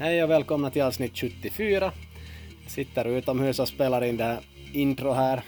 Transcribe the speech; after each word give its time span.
Hej 0.00 0.24
och 0.24 0.30
välkomna 0.30 0.70
till 0.70 0.82
avsnitt 0.82 1.18
74. 1.18 1.92
Jag 2.62 2.70
sitter 2.70 3.04
utomhus 3.04 3.58
och 3.58 3.68
spelar 3.68 4.04
in 4.04 4.16
det 4.16 4.24
här 4.24 4.38
intro 4.72 5.12
här. 5.12 5.42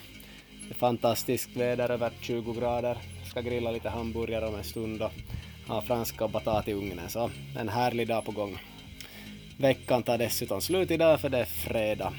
Det 0.69 0.75
är 0.75 0.79
fantastiskt 0.79 1.57
väder, 1.57 1.91
över 1.91 2.11
20 2.21 2.53
grader. 2.53 2.97
Jag 3.19 3.27
ska 3.31 3.41
grilla 3.41 3.71
lite 3.71 3.89
hamburgare 3.89 4.47
om 4.47 4.55
en 4.55 4.65
stund 4.65 5.03
och 5.03 5.11
ha 5.69 5.83
franska 5.83 6.25
och 6.25 6.31
batat 6.31 6.69
i 6.69 6.73
ugnen, 6.73 7.09
så 7.09 7.31
en 7.59 7.69
härlig 7.69 8.09
dag 8.09 8.25
på 8.25 8.33
gång. 8.33 8.59
Veckan 9.59 10.03
tar 10.03 10.19
dessutom 10.19 10.61
slut 10.61 10.91
idag 10.91 11.21
för 11.21 11.29
det 11.29 11.39
är 11.39 11.45
fredag. 11.45 12.13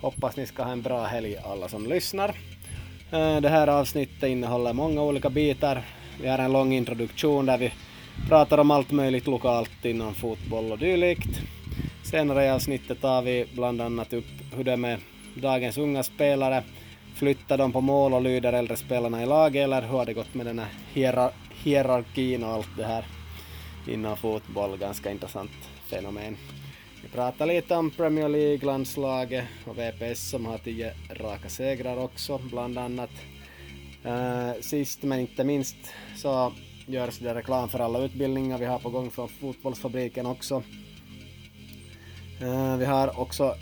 Hoppas 0.00 0.36
ni 0.36 0.46
ska 0.46 0.62
ha 0.62 0.72
en 0.72 0.82
bra 0.82 1.04
helg 1.04 1.36
alla 1.36 1.68
som 1.68 1.86
lyssnar. 1.86 2.28
Eh, 3.12 3.40
det 3.40 3.48
här 3.48 3.68
avsnittet 3.68 4.22
innehåller 4.22 4.72
många 4.72 5.02
olika 5.02 5.30
bitar. 5.30 5.82
Vi 6.20 6.28
har 6.28 6.38
en 6.38 6.52
lång 6.52 6.72
introduktion 6.72 7.46
där 7.46 7.58
vi 7.58 7.72
pratar 8.28 8.58
om 8.58 8.70
allt 8.70 8.90
möjligt 8.90 9.26
lokalt 9.26 9.84
inom 9.84 10.14
fotboll 10.14 10.72
och 10.72 10.78
dylikt. 10.78 11.40
Senare 12.04 12.44
i 12.44 12.50
avsnittet 12.50 13.00
tar 13.00 13.22
vi 13.22 13.46
bland 13.54 13.80
annat 13.80 14.12
upp 14.12 14.24
hur 14.56 14.64
det 14.64 14.72
är 14.72 14.76
med 14.76 15.00
dagens 15.34 15.78
unga 15.78 16.02
spelare. 16.02 16.62
Flyttar 17.14 17.58
de 17.58 17.72
på 17.72 17.80
mål 17.80 18.14
och 18.14 18.22
lyder 18.22 18.52
äldre 18.52 18.76
spelarna 18.76 19.22
i 19.22 19.26
laget 19.26 19.64
eller 19.64 19.82
hur 19.82 19.88
har 19.88 20.06
det 20.06 20.12
gått 20.12 20.34
med 20.34 20.46
den 20.46 20.58
här 20.58 20.68
hierar 20.92 21.30
hierarkin 21.62 22.44
och 22.44 22.50
allt 22.50 22.76
det 22.76 22.84
här 22.84 23.04
inom 23.88 24.16
fotboll? 24.16 24.78
Ganska 24.78 25.10
intressant 25.10 25.50
fenomen. 25.86 26.36
Vi 27.02 27.08
pratar 27.08 27.46
lite 27.46 27.74
om 27.74 27.90
Premier 27.90 28.28
League-landslaget 28.28 29.44
och 29.64 29.78
VPS 29.78 30.30
som 30.30 30.46
har 30.46 30.58
tio 30.58 30.94
raka 31.10 31.48
segrar 31.48 31.96
också, 31.96 32.38
bland 32.38 32.78
annat. 32.78 33.10
Uh, 34.06 34.60
sist 34.60 35.02
men 35.02 35.20
inte 35.20 35.44
minst 35.44 35.76
så 36.16 36.52
görs 36.86 37.18
det 37.18 37.34
reklam 37.34 37.68
för 37.68 37.78
alla 37.78 37.98
utbildningar 37.98 38.58
vi 38.58 38.64
har 38.64 38.78
på 38.78 38.90
gång 38.90 39.10
från 39.10 39.28
Fotbollsfabriken 39.28 40.26
också. 40.26 40.62
Uh, 42.42 42.76
vi 42.76 42.84
har 42.84 43.20
också 43.20 43.54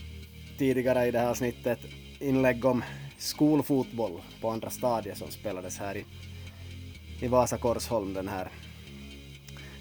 tidigare 0.59 1.07
i 1.07 1.11
det 1.11 1.19
här 1.19 1.31
avsnittet 1.31 1.79
inlägg 2.21 2.65
om 2.65 2.85
skolfotboll 3.19 4.21
på 4.41 4.51
andra 4.51 4.71
stadiet 4.71 5.19
som 5.19 5.31
spelades 5.31 5.79
här 5.79 5.97
i, 5.97 6.05
i 7.21 7.29
Vasa 7.29 7.59
Korsholm 7.59 8.15
den 8.15 8.29
här 8.29 8.49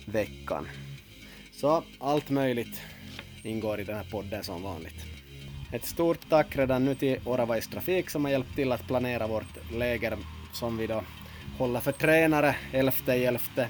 veckan. 0.05 0.67
Så 1.51 1.83
allt 1.99 2.29
möjligt 2.29 2.81
ingår 3.43 3.79
i 3.79 3.83
den 3.83 3.95
här 3.95 4.07
podden 4.11 4.43
som 4.43 4.63
vanligt. 4.63 5.05
Ett 5.73 5.85
stort 5.85 6.29
tack 6.29 6.57
redan 6.57 6.85
nu 6.85 6.95
till 6.95 7.19
Oravais 7.25 7.67
Trafik 7.67 8.09
som 8.09 8.25
har 8.25 8.31
hjälpt 8.31 8.55
till 8.55 8.71
att 8.71 8.87
planera 8.87 9.27
vårt 9.27 9.71
läger 9.71 10.17
som 10.53 10.77
vi 10.77 10.87
då 10.87 11.01
håller 11.59 11.79
för 11.79 11.91
tränare 11.91 12.55
11.11 12.71 13.65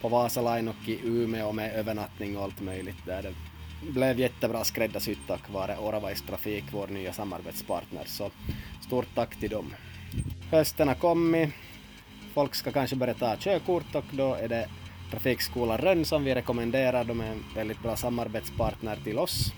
på 0.00 0.08
Vasaline 0.08 0.68
och 0.68 0.88
i 0.88 1.00
Umeå 1.04 1.52
med 1.52 1.74
övernattning 1.74 2.36
och 2.36 2.42
allt 2.42 2.60
möjligt 2.60 3.06
där. 3.06 3.22
Det 3.22 3.92
blev 3.92 4.20
jättebra 4.20 4.64
skräddarsytt 4.64 5.18
tack 5.26 5.50
vare 5.50 5.76
Oravais 5.76 6.22
Trafik, 6.22 6.64
vår 6.72 6.86
nya 6.86 7.12
samarbetspartner, 7.12 8.04
så 8.06 8.30
stort 8.86 9.14
tack 9.14 9.40
till 9.40 9.50
dem. 9.50 9.74
Hösten 10.50 10.88
har 10.88 10.94
kommit, 10.94 11.50
folk 12.34 12.54
ska 12.54 12.72
kanske 12.72 12.96
börja 12.96 13.14
ta 13.14 13.36
körkort 13.36 13.94
och 13.94 14.04
då 14.10 14.34
är 14.34 14.48
det 14.48 14.68
Trafikskolan 15.10 15.78
Rönn 15.78 16.04
som 16.04 16.24
vi 16.24 16.34
rekommenderar. 16.34 17.04
De 17.04 17.20
är 17.20 17.26
en 17.26 17.44
väldigt 17.54 17.82
bra 17.82 17.96
samarbetspartner 17.96 18.96
till 19.04 19.18
oss. 19.18 19.52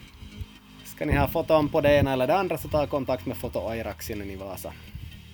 Ska 0.84 1.05
ni 1.05 1.16
ha 1.16 1.28
foton 1.28 1.69
på 1.69 1.80
det 1.80 1.97
ena 1.97 2.12
eller 2.12 2.27
det 2.27 2.36
andra 2.36 2.58
så 2.58 2.69
ta 2.69 2.86
kontakt 2.86 3.27
med 3.27 3.36
Foto 3.36 3.69
Airaxinen 3.69 4.30
i 4.30 4.37
Vasa. 4.37 4.72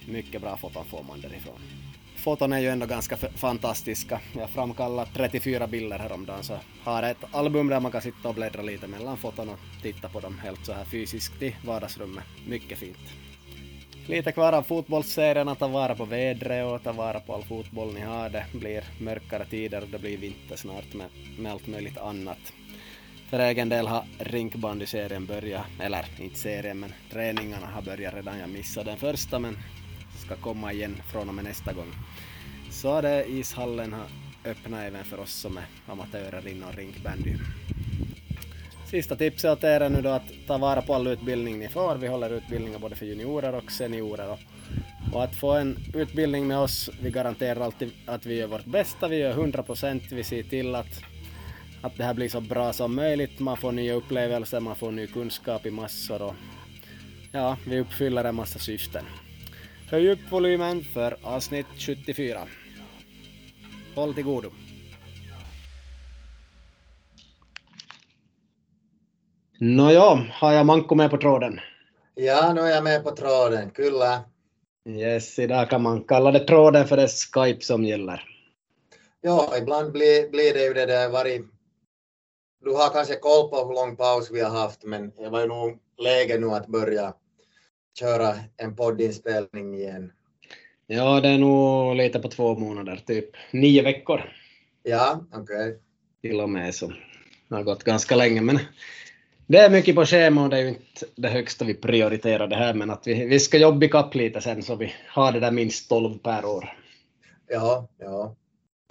Mycket 0.07 0.43
bra 0.43 0.57
foton 0.57 0.85
får 0.85 1.03
man 1.03 1.21
därifrån. 1.21 1.88
Foton 2.19 2.53
är 2.53 2.59
ju 2.59 2.69
ändå 2.69 2.87
ganska 2.87 3.17
fantastiska. 3.17 4.21
Jag 4.37 4.51
framkallade 4.51 5.11
34 5.15 5.67
bilder 5.67 5.99
häromdagen 5.99 6.43
så 6.45 6.59
har 6.85 7.03
ett 7.03 7.25
album 7.33 7.69
där 7.69 7.81
man 7.81 7.93
kan 7.93 8.03
sitta 8.03 8.29
och 8.29 8.35
bläddra 8.35 8.63
lite 8.63 8.87
mellan 8.87 9.17
foton 9.17 9.49
och 9.49 9.59
titta 9.83 10.09
på 10.09 10.21
dem 10.21 10.39
helt 10.39 10.67
så 10.67 10.73
här 10.73 10.85
fysiskt 10.85 11.43
i 11.43 11.57
vardagsrummet. 11.67 12.25
Mycket 12.47 12.79
fint. 12.79 12.99
Lite 14.07 14.33
kvar 14.33 14.53
av 14.53 14.63
fotbollsserien 14.63 15.49
att 15.49 15.59
ta 15.59 15.69
vara 15.69 15.95
på 15.95 16.05
vädret 16.05 16.67
och 16.67 16.83
ta 16.83 16.93
vara 16.93 17.21
på 17.21 17.35
all 17.35 17.45
fotboll 17.45 17.95
ni 17.95 18.01
har. 18.01 18.31
Det 18.31 18.47
blir 18.53 18.85
mörkare 19.01 19.45
tider 19.45 19.83
och 19.83 19.89
det 19.89 19.99
blir 19.99 20.17
vinter 20.17 20.57
snart 20.57 20.95
med, 20.95 21.07
med 21.39 21.53
allt 21.53 21.67
möjligt 21.67 21.99
annat. 21.99 22.53
För 23.31 23.39
egen 23.39 23.69
del 23.69 23.87
har 23.87 24.05
rinkbandyserien 24.19 25.27
börjat, 25.27 25.67
eller 25.81 26.07
inte 26.19 26.39
serien 26.39 26.81
men 26.81 26.93
träningarna 27.13 27.67
har 27.67 27.83
börjat 27.83 28.15
redan. 28.15 28.39
Jag 28.39 28.49
missade 28.49 28.91
den 28.91 28.99
första 28.99 29.39
men 29.39 29.59
ska 30.29 30.37
komma 30.37 30.73
igen 30.73 30.97
från 31.13 31.29
och 31.29 31.35
med 31.35 31.45
nästa 31.45 31.73
gång. 31.73 31.93
Så 32.71 33.01
det 33.01 33.25
ishallen 33.29 33.93
har 33.93 34.07
öppnat 34.45 34.81
även 34.81 35.05
för 35.05 35.21
oss 35.21 35.33
som 35.33 35.57
är 35.57 35.65
amatörer 35.87 36.49
inom 36.49 36.73
rinkbandy. 36.73 37.35
Sista 38.91 39.17
tipset 39.17 39.51
åt 39.51 39.65
er 39.65 39.81
är 39.81 39.89
nu 39.89 40.03
då 40.03 40.09
att 40.09 40.33
ta 40.47 40.59
vara 40.59 40.83
på 40.83 40.95
all 40.95 41.07
utbildning 41.07 41.59
ni 41.59 41.69
får. 41.69 41.97
Vi 41.97 42.09
håller 42.09 42.31
utbildningar 42.31 42.79
både 42.79 42.97
för 42.97 43.07
juniorer 43.07 43.55
och 43.55 43.73
seniorer. 43.73 44.31
Och, 44.31 44.39
och 45.13 45.25
att 45.25 45.37
få 45.37 45.53
en 45.53 45.79
utbildning 45.95 46.47
med 46.47 46.59
oss, 46.59 46.91
vi 47.03 47.11
garanterar 47.11 47.61
alltid 47.61 47.91
att 48.07 48.27
vi 48.27 48.35
gör 48.35 48.47
vårt 48.47 48.65
bästa, 48.65 49.09
vi 49.09 49.17
gör 49.17 49.31
100 49.31 49.63
procent, 49.63 50.03
vi 50.13 50.25
ser 50.25 50.43
till 50.43 50.75
att, 50.75 51.03
att 51.83 51.97
det 51.97 52.05
här 52.05 52.15
blir 52.15 52.29
så 52.29 52.41
bra 52.41 52.73
som 52.73 52.95
möjligt. 52.95 53.41
Man 53.41 53.57
får 53.57 53.73
nya 53.73 53.95
upplevelser, 53.95 54.61
man 54.61 54.77
får 54.77 54.93
ny 54.93 55.07
kunskap 55.07 55.67
i 55.67 55.71
massor 55.71 56.23
och 56.23 56.35
ja, 57.33 57.57
vi 57.67 57.81
uppfyller 57.81 58.25
en 58.25 58.35
massa 58.35 58.59
syften. 58.59 59.05
Höj 59.91 60.11
upp 60.11 60.19
volymen 60.31 60.85
för 60.85 61.17
avsnitt 61.23 61.67
74. 61.79 62.41
Håll 63.95 64.15
till 64.15 64.25
godo. 64.25 64.51
Nåja, 69.61 70.27
har 70.33 70.53
jag 70.53 70.67
Manko 70.67 70.95
med 70.95 71.11
på 71.11 71.17
tråden? 71.17 71.61
Ja, 72.15 72.53
nu 72.53 72.61
är 72.61 72.75
jag 72.75 72.85
med 72.85 73.05
på 73.05 73.11
tråden, 73.11 73.71
kyllä. 73.71 74.25
Yes, 74.89 75.39
idag 75.39 75.71
kan 75.71 75.83
man 75.83 76.05
kalla 76.05 76.31
det 76.31 76.47
tråden 76.47 76.87
för 76.87 76.97
det 76.97 77.03
är 77.03 77.09
Skype 77.33 77.65
som 77.65 77.85
gäller. 77.85 78.25
Ja, 79.21 79.55
ibland 79.59 79.93
blir, 79.93 80.31
blir 80.31 80.55
det 80.55 80.65
ju 80.65 80.75
det 80.75 80.87
där 80.87 81.09
varit... 81.09 81.43
Du 82.65 82.71
har 82.71 82.89
kanske 82.93 83.15
koll 83.15 83.51
på 83.51 83.57
hur 83.57 83.75
lång 83.75 83.97
paus 83.97 84.31
vi 84.31 84.41
har 84.41 84.51
haft, 84.51 84.85
men 84.85 85.11
det 85.11 85.29
var 85.29 85.41
ju 85.41 85.47
nog 85.47 85.79
läge 86.03 86.39
nu 86.39 86.47
att 86.47 86.67
börja 86.67 87.15
köra 87.99 88.35
en 88.57 88.77
poddinspelning 88.77 89.75
igen. 89.75 90.13
Ja, 90.87 91.21
det 91.21 91.29
är 91.29 91.39
nog 91.39 91.97
lite 91.97 92.19
på 92.19 92.29
två 92.29 92.55
månader, 92.55 92.97
typ 93.07 93.31
nio 93.53 93.83
veckor. 93.83 94.33
Ja, 94.83 95.25
okej. 95.33 95.43
Okay. 95.43 95.75
Till 96.23 96.41
och 96.41 96.51
med 96.51 96.75
så. 96.75 96.93
Det 97.49 97.55
har 97.55 97.63
gått 97.63 97.85
ganska 97.85 98.17
länge, 98.17 98.41
men 98.41 98.59
det 99.47 99.59
är 99.59 99.71
mycket 99.71 99.95
på 99.95 100.05
schema 100.05 100.43
och 100.43 100.51
det 100.51 100.57
är 100.57 100.61
ju 100.61 100.69
inte 100.69 101.07
det 101.17 101.29
högsta 101.29 101.65
vi 101.65 101.75
prioriterar 101.75 102.47
det 102.47 102.57
här, 102.57 102.75
men 102.75 102.91
att 102.91 103.07
vi, 103.07 103.27
vi 103.27 103.41
ska 103.41 103.59
jobba 103.59 103.87
ikapp 103.87 104.15
lite 104.15 104.41
sen 104.41 104.63
så 104.63 104.77
vi 104.77 104.93
har 105.09 105.33
det 105.33 105.41
där 105.41 105.51
minst 105.51 105.89
12 105.89 106.19
per 106.19 106.45
år. 106.45 106.77
Ja, 107.49 107.89
ja. 107.99 108.37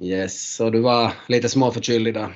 Yes, 0.02 0.56
så 0.56 0.70
du 0.70 0.80
var 0.80 1.14
lite 1.28 1.50
småförkyld 1.50 2.08
idag? 2.08 2.32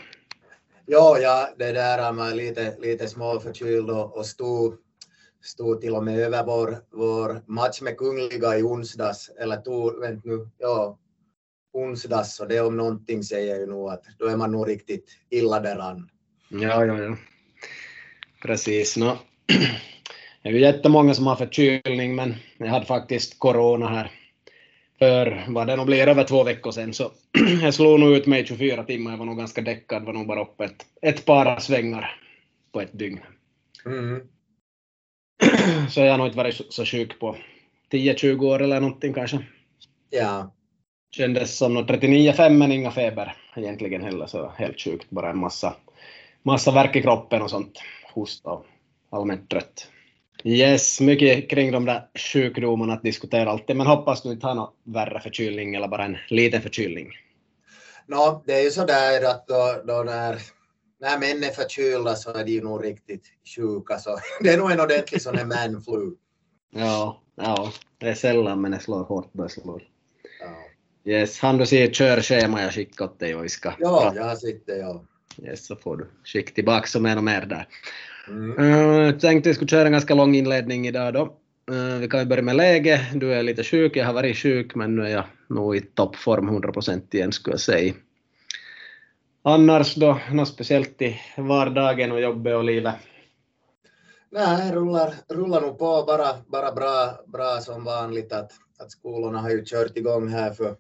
Ja, 0.85 1.17
ja, 1.19 1.49
det 1.57 1.71
där 1.71 1.97
är 1.97 2.11
man 2.11 2.37
lite, 2.37 2.75
lite 2.79 3.07
småförkyld 3.07 3.89
och, 3.89 4.17
och 4.17 4.25
stod, 4.25 4.77
stod 5.41 5.81
till 5.81 5.95
och 5.95 6.03
med 6.03 6.19
över 6.19 6.43
vår, 6.45 6.77
vår 6.91 7.41
match 7.45 7.81
med 7.81 7.97
Kungliga 7.97 8.57
i 8.57 8.63
onsdags, 8.63 9.29
eller 9.39 9.57
tog, 9.57 9.99
vänt 9.99 10.25
nu, 10.25 10.49
ja, 10.57 10.97
onsdags, 11.73 12.39
och 12.39 12.47
det 12.47 12.61
om 12.61 12.77
någonting 12.77 13.23
säger 13.23 13.59
ju 13.59 13.65
nog 13.65 13.89
att 13.89 14.03
då 14.19 14.25
är 14.25 14.37
man 14.37 14.51
nog 14.51 14.69
riktigt 14.69 15.05
illa 15.29 15.59
däran. 15.59 16.09
Ja, 16.49 16.85
ja, 16.85 17.01
ja. 17.01 17.17
Precis. 18.41 18.97
No. 18.97 19.17
Det 20.43 20.49
är 20.49 20.53
ju 20.53 20.59
jättemånga 20.59 21.13
som 21.13 21.27
har 21.27 21.35
förkylning, 21.35 22.15
men 22.15 22.35
jag 22.57 22.67
hade 22.67 22.85
faktiskt 22.85 23.39
corona 23.39 23.87
här 23.87 24.11
för 24.99 25.45
vad 25.47 25.67
det 25.67 25.75
nog 25.75 25.85
blir 25.85 26.07
över 26.07 26.23
två 26.23 26.43
veckor 26.43 26.71
sedan, 26.71 26.93
så 26.93 27.11
jag 27.61 27.73
slog 27.73 27.99
nog 27.99 28.11
ut 28.11 28.27
mig 28.27 28.45
24 28.45 28.83
timmar. 28.83 29.11
Jag 29.11 29.17
var 29.17 29.25
nog 29.25 29.37
ganska 29.37 29.61
däckad, 29.61 30.05
var 30.05 30.13
nog 30.13 30.27
bara 30.27 30.41
uppe 30.41 30.63
ett, 30.63 30.85
ett 31.01 31.25
par 31.25 31.59
svängar 31.59 32.21
på 32.71 32.81
ett 32.81 32.99
dygn. 32.99 33.19
Mm. 33.85 34.21
Så 35.89 35.99
jag 35.99 36.11
har 36.11 36.17
nog 36.17 36.27
inte 36.27 36.37
varit 36.37 36.73
så 36.73 36.85
sjuk 36.85 37.19
på 37.19 37.35
10-20 37.91 38.45
år 38.45 38.61
eller 38.61 38.79
någonting 38.79 39.13
kanske. 39.13 39.39
Ja. 40.09 40.51
Kändes 41.11 41.57
som 41.57 41.77
39,5 41.77 42.49
men 42.49 42.71
inga 42.71 42.91
feber 42.91 43.35
egentligen 43.55 44.03
heller, 44.03 44.25
så 44.25 44.51
helt 44.57 44.81
sjukt. 44.81 45.09
Bara 45.09 45.29
en 45.29 45.37
massa, 45.37 45.75
massa 46.43 46.71
värk 46.71 46.95
i 46.95 47.01
kroppen 47.01 47.41
och 47.41 47.49
sånt 47.49 47.81
hosta 48.13 48.49
och 48.49 48.65
allmänt 49.09 49.49
trött. 49.49 49.87
Yes, 50.43 51.01
mycket 51.01 51.49
kring 51.49 51.71
de 51.71 51.85
där 51.85 52.07
sjukdomarna 52.33 52.93
att 52.93 53.03
diskutera 53.03 53.51
alltid, 53.51 53.75
men 53.75 53.87
hoppas 53.87 54.21
du 54.21 54.31
inte 54.31 54.47
har 54.47 54.55
någon 54.55 54.73
värre 54.83 55.19
förkylning 55.19 55.75
eller 55.75 55.87
bara 55.87 56.05
en 56.05 56.17
liten 56.29 56.61
förkylning. 56.61 57.09
No, 58.07 58.43
det 58.45 58.53
är 58.53 58.63
ju 58.63 58.69
så 58.69 58.85
där 58.85 59.29
att 59.29 59.47
då, 59.47 59.81
då 59.85 60.03
när, 60.03 60.37
när 61.01 61.19
män 61.19 61.43
är 61.43 61.49
förkylda 61.49 62.15
så 62.15 62.33
är 62.33 62.45
de 62.45 62.51
ju 62.51 62.61
nog 62.61 62.85
riktigt 62.85 63.25
sjuka, 63.55 63.97
så 63.97 64.17
det 64.41 64.49
är 64.49 64.57
nog 64.57 64.71
en 64.71 64.79
ordentlig 64.79 65.21
sån 65.21 65.37
här 65.37 65.45
manflu. 65.45 66.15
Ja, 66.69 67.21
ja, 67.35 67.71
det 67.97 68.09
är 68.09 68.13
sällan 68.13 68.61
men 68.61 68.71
det 68.71 68.79
slår 68.79 69.03
hårt 69.03 69.31
slår. 69.49 69.83
Ja. 70.39 71.11
Yes, 71.11 71.39
han 71.39 71.57
du 71.57 71.65
se 71.65 71.93
körschema 71.93 72.61
jag 72.61 72.73
skickade 72.73 73.09
åt 73.09 73.19
dig 73.19 73.35
och 73.35 73.43
vi 73.43 73.49
ska... 73.49 73.73
Ja, 73.79 74.13
jag 74.15 74.23
har 74.23 74.35
sett 74.35 74.65
det, 74.65 74.77
ja. 74.77 75.03
Yes, 75.43 75.65
så 75.65 75.75
får 75.75 75.97
du 75.97 76.07
skicka 76.23 76.53
tillbaka 76.53 76.87
som 76.87 77.03
mer 77.03 77.17
och 77.17 77.23
mer 77.23 77.45
där. 77.45 77.67
Mm. 78.27 78.59
Uh, 78.59 79.19
tänkte 79.19 79.49
vi 79.49 79.55
skulle 79.55 79.67
köra 79.67 79.85
en 79.85 79.91
ganska 79.91 80.15
lång 80.15 80.35
inledning 80.35 80.87
idag 80.87 81.13
då. 81.13 81.37
Uh, 81.71 81.97
vi 81.99 82.07
kan 82.07 82.19
ju 82.19 82.25
börja 82.25 82.43
med 82.43 82.55
läge. 82.55 83.07
Du 83.15 83.33
är 83.33 83.43
lite 83.43 83.63
sjuk, 83.63 83.95
jag 83.95 84.05
har 84.05 84.13
varit 84.13 84.37
sjuk 84.37 84.75
men 84.75 84.95
nu 84.95 85.05
är 85.05 85.09
jag 85.09 85.23
nog 85.49 85.75
i 85.75 85.81
toppform 85.81 86.49
100% 86.49 87.15
igen 87.15 87.31
skulle 87.31 87.53
jag 87.53 87.61
säga. 87.61 87.93
Annars 89.43 89.95
då, 89.95 90.19
något 90.31 90.47
speciellt 90.47 91.01
i 91.01 91.19
vardagen 91.37 92.11
och 92.11 92.21
jobbet 92.21 92.55
och 92.55 92.63
livet? 92.63 92.95
Nej, 94.29 94.71
rullar, 94.71 95.13
rullar 95.29 95.61
nog 95.61 95.79
på. 95.79 96.03
Bara, 96.07 96.25
bara 96.47 96.71
bra, 96.71 97.19
bra 97.27 97.59
som 97.61 97.83
vanligt 97.83 98.33
att, 98.33 98.51
att 98.79 98.91
skolorna 98.91 99.39
har 99.39 99.49
ju 99.49 99.63
kört 99.65 99.97
igång 99.97 100.27
här 100.27 100.53
för 100.53 100.77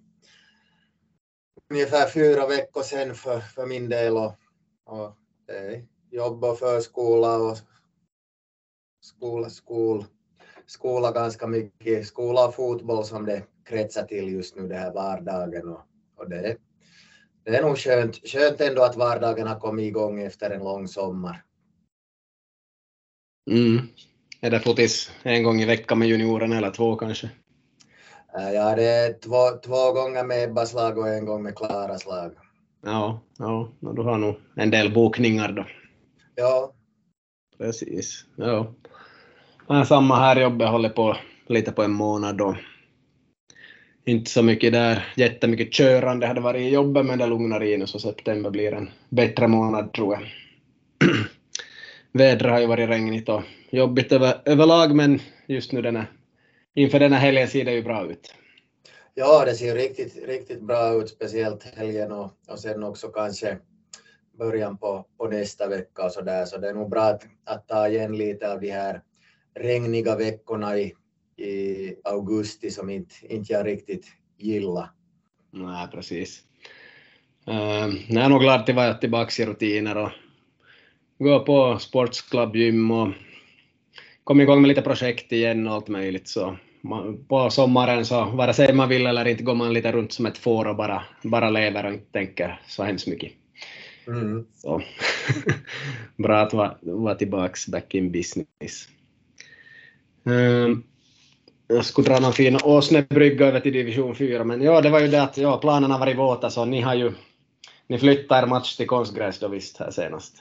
ungefär 1.71 2.07
fyra 2.07 2.47
veckor 2.47 2.81
sedan 2.81 3.15
för, 3.15 3.39
för 3.39 3.65
min 3.65 3.89
del 3.89 4.17
och, 4.17 4.33
och 4.85 5.17
det 5.47 5.57
är 5.57 5.85
jobb 6.11 6.43
och 6.43 6.59
förskola 6.59 7.37
och 7.37 7.57
skola, 9.01 9.49
skol, 9.49 10.05
skola 10.65 11.11
ganska 11.11 11.47
mycket, 11.47 12.07
skola 12.07 12.47
och 12.47 12.55
fotboll 12.55 13.05
som 13.05 13.25
det 13.25 13.43
kretsar 13.65 14.03
till 14.03 14.29
just 14.29 14.55
nu 14.55 14.67
det 14.67 14.75
här 14.77 14.93
vardagen 14.93 15.67
och, 15.67 15.81
och 16.17 16.29
det, 16.29 16.57
det 17.43 17.57
är 17.57 17.61
nog 17.61 17.77
skönt, 17.77 18.27
skönt 18.27 18.61
ändå 18.61 18.83
att 18.83 18.95
vardagen 18.95 19.47
har 19.47 19.59
kommit 19.59 19.85
igång 19.85 20.21
efter 20.21 20.49
en 20.49 20.63
lång 20.63 20.87
sommar. 20.87 21.43
Mm. 23.51 23.87
Är 24.41 24.51
det 24.51 24.59
fotis 24.59 25.11
en 25.23 25.43
gång 25.43 25.61
i 25.61 25.65
veckan 25.65 25.99
med 25.99 26.07
juniorerna 26.07 26.57
eller 26.57 26.71
två 26.71 26.95
kanske? 26.95 27.29
Äh, 28.37 28.51
ja, 28.51 28.75
det 28.75 28.83
är 28.83 29.13
två, 29.13 29.49
två 29.65 29.93
gånger 29.93 30.23
med 30.23 30.43
Ebbas 30.43 30.73
lag 30.73 30.97
och 30.97 31.07
en 31.07 31.25
gång 31.25 31.43
med 31.43 31.55
Klaras 31.55 32.05
lag. 32.05 32.31
Ja, 32.83 33.21
ja, 33.37 33.71
du 33.79 34.01
har 34.01 34.17
nog 34.17 34.35
en 34.55 34.71
del 34.71 34.93
bokningar 34.93 35.51
då. 35.51 35.65
Ja. 36.35 36.73
Precis, 37.57 38.25
ja. 38.35 38.73
samma 39.85 40.15
här, 40.15 40.41
jobbet 40.41 40.69
håller 40.69 40.89
på 40.89 41.17
lite 41.47 41.71
på 41.71 41.83
en 41.83 41.91
månad 41.91 42.37
då. 42.37 42.55
Inte 44.05 44.31
så 44.31 44.43
mycket 44.43 44.73
där, 44.73 45.13
jättemycket 45.15 45.73
körande 45.73 46.27
hade 46.27 46.41
varit 46.41 46.61
i 46.61 46.69
jobbet 46.69 47.05
men 47.05 47.19
det 47.19 47.27
lugnar 47.27 47.63
in 47.63 47.87
så 47.87 47.99
september 47.99 48.49
blir 48.49 48.73
en 48.73 48.89
bättre 49.09 49.47
månad 49.47 49.93
tror 49.93 50.13
jag. 50.13 50.23
Vädret 52.11 52.51
har 52.51 52.59
ju 52.59 52.67
varit 52.67 52.89
regnigt 52.89 53.29
och 53.29 53.41
jobbigt 53.69 54.11
över, 54.11 54.41
överlag 54.45 54.95
men 54.95 55.19
just 55.47 55.71
nu 55.71 55.81
denna, 55.81 56.05
inför 56.73 56.99
denna 56.99 57.15
helgen 57.15 57.47
ser 57.47 57.65
det 57.65 57.73
ju 57.73 57.83
bra 57.83 58.11
ut. 58.11 58.35
Ja, 59.13 59.45
det 59.45 59.55
ser 59.55 59.75
riktigt, 59.75 60.27
riktigt 60.27 60.61
bra 60.61 60.93
ut, 60.93 61.09
speciellt 61.09 61.63
helgen 61.63 62.11
och, 62.11 62.31
och 62.47 62.59
sen 62.59 62.83
också 62.83 63.07
kanske 63.07 63.57
början 64.37 64.77
på, 64.77 65.05
på 65.17 65.27
nästa 65.27 65.67
vecka 65.67 66.05
och 66.05 66.11
så 66.11 66.21
där, 66.21 66.45
så 66.45 66.57
det 66.57 66.69
är 66.69 66.73
nog 66.73 66.89
bra 66.89 67.01
att, 67.01 67.23
att 67.45 67.67
ta 67.67 67.87
igen 67.87 68.17
lite 68.17 68.53
av 68.53 68.61
de 68.61 68.69
här 68.71 69.01
regniga 69.59 70.15
veckorna 70.15 70.77
i, 70.77 70.93
i 71.37 71.93
augusti 72.03 72.71
som 72.71 72.89
inte, 72.89 73.15
inte 73.29 73.53
jag 73.53 73.67
riktigt 73.67 74.07
gillar. 74.37 74.91
Nej, 75.51 75.87
precis. 75.91 76.43
Uh, 77.47 77.95
jag 78.07 78.25
är 78.25 78.29
nog 78.29 78.41
glad 78.41 78.61
att 78.61 78.75
vara 78.75 78.93
tillbaka 78.93 79.43
i 79.43 79.45
rutiner 79.45 79.97
och 79.97 80.09
gå 81.19 81.39
på 81.39 81.79
sportsklubb, 81.79 82.55
gym 82.55 82.91
och 82.91 83.09
kom 84.23 84.41
igång 84.41 84.61
med 84.61 84.67
lite 84.67 84.81
projekt 84.81 85.31
igen 85.31 85.67
och 85.67 85.73
allt 85.73 85.87
möjligt. 85.87 86.27
Så 86.27 86.57
på 87.27 87.49
sommaren 87.49 88.05
så 88.05 88.25
vare 88.25 88.53
sig 88.53 88.73
man 88.73 88.89
vill 88.89 89.07
eller 89.07 89.27
inte 89.27 89.43
går 89.43 89.55
man 89.55 89.73
lite 89.73 89.91
runt 89.91 90.11
som 90.11 90.25
ett 90.25 90.37
får 90.37 90.67
och 90.67 90.75
bara, 90.75 91.03
bara 91.23 91.49
lever 91.49 91.85
och 91.85 91.93
inte 91.93 92.11
tänker 92.11 92.61
så 92.67 92.83
hemskt 92.83 93.07
mycket. 93.07 93.31
Mm. 94.07 94.45
Så 94.53 94.81
bra 96.17 96.41
att 96.41 96.53
vara, 96.53 96.77
vara 96.81 97.15
tillbaks 97.15 97.67
back 97.67 97.95
in 97.95 98.11
business. 98.11 98.87
Um, 100.23 100.83
jag 101.75 101.85
skulle 101.85 102.09
dra 102.09 102.19
någon 102.19 102.33
fin 102.33 102.59
åsnebrygga 102.63 103.47
över 103.47 103.59
till 103.59 103.73
division 103.73 104.15
4, 104.15 104.43
men 104.43 104.61
ja, 104.61 104.81
det 104.81 104.89
var 104.89 104.99
ju 104.99 105.07
det 105.07 105.23
att 105.23 105.37
ja, 105.37 105.57
planerna 105.57 105.97
varit 105.97 106.17
våta, 106.17 106.49
så 106.49 106.65
ni 106.65 106.81
har 106.81 106.95
ju 106.95 107.11
ni 107.87 107.99
flyttar 107.99 108.47
match 108.47 108.77
till 108.77 108.87
konstgräs 108.87 109.39
då 109.39 109.47
visst 109.47 109.77
här 109.77 109.91
senast. 109.91 110.35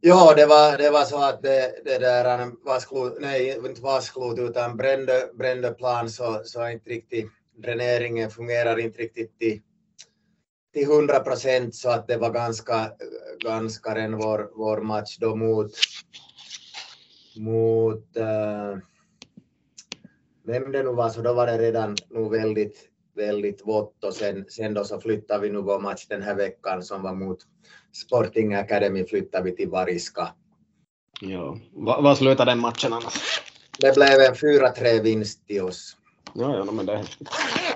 Ja, 0.00 0.34
det 0.36 0.46
var, 0.46 0.78
det 0.78 0.90
var 0.90 1.04
så 1.04 1.22
att 1.22 1.42
det, 1.42 1.84
det 1.84 1.98
där 1.98 2.50
vasklot, 2.64 3.16
nej 3.20 3.58
inte 3.66 3.80
vasklot 3.80 4.38
utan 4.38 4.76
brände, 4.76 5.30
brände 5.34 5.70
plan 5.70 6.10
så, 6.10 6.42
så 6.44 6.68
inte 6.68 6.90
riktigt 6.90 7.30
dräneringen 7.56 8.30
fungerar 8.30 8.78
inte 8.78 9.02
riktigt 9.02 9.38
till, 9.38 9.60
till 10.72 10.82
100 10.82 11.20
procent 11.20 11.74
så 11.74 11.90
att 11.90 12.08
det 12.08 12.16
var 12.16 12.30
ganska, 12.30 12.92
ganska 13.44 13.94
ren 13.94 14.18
vår, 14.18 14.50
vår 14.54 14.80
match 14.80 15.16
då 15.18 15.36
mot, 15.36 15.72
mot 17.36 18.16
äh, 18.16 18.78
vem 20.46 20.72
det 20.72 20.82
nu 20.82 20.90
var 20.90 21.08
så 21.08 21.22
då 21.22 21.32
var 21.32 21.46
det 21.46 21.58
redan 21.58 21.96
nog 22.10 22.30
väldigt, 22.30 22.88
väldigt 23.16 23.66
vått 23.66 24.04
och 24.04 24.14
sen, 24.14 24.44
sen 24.48 24.74
då 24.74 24.84
så 24.84 25.00
flyttade 25.00 25.40
vi 25.40 25.50
nu 25.50 25.58
vår 25.58 25.80
match 25.80 26.06
den 26.06 26.22
här 26.22 26.34
veckan 26.34 26.82
som 26.82 27.02
var 27.02 27.14
mot 27.14 27.38
Sporting 28.06 28.54
Academy 28.54 29.04
flyttade 29.04 29.44
vi 29.44 29.56
till 29.56 29.68
Variska. 29.68 30.28
Ja. 31.20 31.58
Va, 31.72 32.00
vad 32.00 32.18
slutade 32.18 32.50
den 32.50 32.58
matchen 32.58 32.92
annars? 32.92 33.40
Det 33.78 33.94
blev 33.94 34.20
en 34.20 34.34
4-3 34.34 35.02
vinst 35.02 35.46
till 35.46 35.62
oss. 35.62 35.96
Ja, 36.34 36.56
ja, 36.56 36.72
men 36.72 36.86
det. 36.86 37.04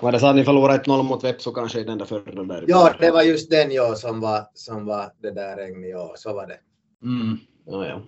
Var 0.01 0.13
det 0.13 0.21
så 0.21 0.27
att 0.27 0.37
ni 0.37 0.45
förlorade 0.45 0.83
1-0 0.83 1.03
mot 1.03 1.25
Vepsu 1.25 1.53
kanske 1.53 1.81
i 1.81 1.85
den 1.85 1.99
där 1.99 2.05
förra 2.07 2.45
där? 2.45 2.65
Ja, 2.69 2.95
det 3.01 3.11
var 3.11 3.23
just 3.23 3.51
den 3.51 3.73
ja, 3.73 3.95
som 3.95 4.21
var, 4.21 4.47
som 4.55 4.87
var 4.87 5.13
det 5.23 5.31
där 5.31 5.57
regnet, 5.57 5.91
ja, 5.91 6.15
så 6.17 6.35
var 6.35 6.47
det. 6.47 6.59
Mm. 7.03 7.39
Ja, 7.67 7.87
ja, 7.87 8.03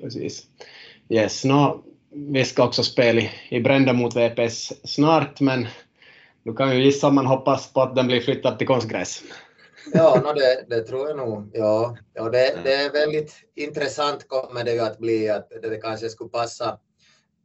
precis. 0.00 0.46
Yes, 1.08 1.44
no, 1.44 1.84
vi 2.14 2.44
ska 2.44 2.64
också 2.64 2.82
spela 2.82 3.20
i, 3.20 3.30
i 3.48 3.60
Brända 3.60 3.92
mot 3.92 4.16
VPS 4.16 4.72
snart, 4.84 5.40
men 5.40 5.66
du 6.44 6.54
kan 6.54 6.76
ju 6.76 6.84
gissa 6.84 7.06
om 7.06 7.14
man 7.14 7.26
hoppas 7.26 7.72
på 7.72 7.82
att 7.82 7.96
den 7.96 8.06
blir 8.06 8.20
flyttad 8.20 8.58
till 8.58 8.66
konstgräs. 8.66 9.22
Ja, 9.94 10.20
no, 10.24 10.32
det, 10.32 10.64
det, 10.68 10.82
tror 10.82 11.08
jag 11.08 11.16
nog. 11.16 11.50
Ja, 11.52 11.96
ja 12.14 12.22
det, 12.24 12.58
det, 12.64 12.74
är 12.74 12.92
väldigt 12.92 13.34
intressant 13.56 14.28
kommer 14.28 14.64
det 14.64 14.72
ju 14.72 14.80
att 14.80 14.98
bli 14.98 15.28
att 15.28 15.48
det 15.62 15.76
kanske 15.76 16.08
skulle 16.08 16.30
passa 16.30 16.78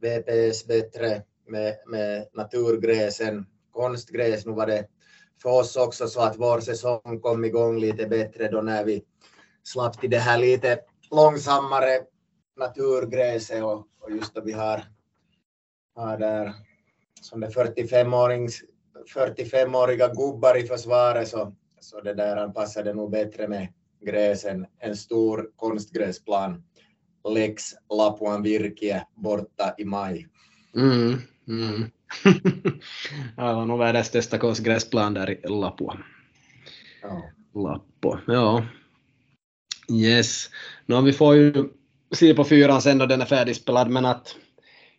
VPS 0.00 0.66
bättre 0.66 1.22
med, 1.48 1.74
med 1.86 2.26
naturgräs 2.32 3.20
än 3.20 3.46
konstgräs. 3.72 4.46
Nu 4.46 4.52
var 4.52 4.66
det 4.66 4.84
för 5.42 5.50
oss 5.50 5.76
också 5.76 6.06
så 6.06 6.20
att 6.20 6.36
vår 6.36 6.60
säsong 6.60 7.20
kom 7.22 7.44
igång 7.44 7.78
lite 7.78 8.06
bättre 8.06 8.48
då 8.48 8.60
när 8.60 8.84
vi 8.84 9.02
slapp 9.62 10.00
till 10.00 10.10
det 10.10 10.18
här 10.18 10.38
lite 10.38 10.78
långsammare 11.10 12.00
naturgräset 12.56 13.62
och, 13.62 13.86
och 14.08 14.16
just 14.16 14.34
då 14.34 14.40
vi 14.40 14.52
har, 14.52 14.82
har 15.94 16.18
där 16.18 16.54
som 17.20 17.40
det 17.40 17.48
45-åriga 17.48 18.48
45 19.08 19.70
gubbar 20.14 20.58
i 20.58 20.66
försvaret 20.66 21.28
så 21.28 21.54
så 21.80 22.00
det 22.00 22.14
där 22.14 22.48
passade 22.48 22.94
nog 22.94 23.10
bättre 23.10 23.48
med 23.48 23.68
gräs 24.00 24.44
än 24.44 24.66
en 24.78 24.96
stor 24.96 25.50
konstgräsplan. 25.56 26.62
Lex 27.28 27.62
Lapuan 27.90 28.42
Virkie 28.42 29.06
borta 29.14 29.74
i 29.78 29.84
maj. 29.84 30.28
Mm, 30.74 31.18
mm. 31.48 31.90
ja, 33.36 33.48
det 33.48 33.54
var 33.54 33.66
nog 33.66 33.78
världens 33.78 34.06
största 34.06 34.38
konstgräsplan 34.38 35.14
där 35.14 35.30
i 35.30 35.48
Lapua. 35.48 35.98
Ja. 37.02 37.30
Lappo, 37.54 38.18
ja. 38.26 38.66
Yes. 39.92 40.50
No, 40.86 41.00
vi 41.00 41.12
får 41.12 41.36
ju 41.36 41.68
se 42.12 42.34
på 42.34 42.44
fyran 42.44 42.82
sen 42.82 42.98
då 42.98 43.06
den 43.06 43.20
är 43.20 43.26
färdigspelad, 43.26 43.90
men 43.90 44.04
att 44.04 44.36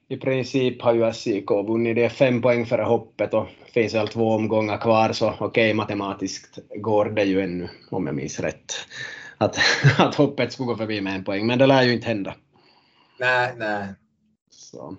i 0.07 0.17
princip 0.17 0.81
har 0.81 0.93
ju 0.93 1.13
SIK 1.13 1.51
vunnit. 1.51 1.95
Det 1.95 2.03
är 2.03 2.09
fem 2.09 2.41
poäng 2.41 2.65
före 2.65 2.81
hoppet 2.81 3.33
och 3.33 3.47
finns 3.73 3.93
väl 3.93 4.07
två 4.07 4.31
omgångar 4.31 4.77
kvar 4.77 5.13
så 5.13 5.29
okej 5.29 5.45
okay, 5.45 5.73
matematiskt 5.73 6.59
går 6.75 7.05
det 7.05 7.23
ju 7.23 7.41
ännu 7.41 7.69
om 7.91 8.05
jag 8.05 8.15
minns 8.15 8.39
rätt. 8.39 8.73
Att, 9.37 9.57
att 9.97 10.15
hoppet 10.15 10.53
skulle 10.53 10.67
gå 10.67 10.75
förbi 10.75 11.01
med 11.01 11.15
en 11.15 11.23
poäng 11.23 11.47
men 11.47 11.59
det 11.59 11.67
lär 11.67 11.83
ju 11.83 11.93
inte 11.93 12.07
hända. 12.07 12.35
Nej, 13.19 13.53
nej. 13.57 13.87
Så, 14.49 14.95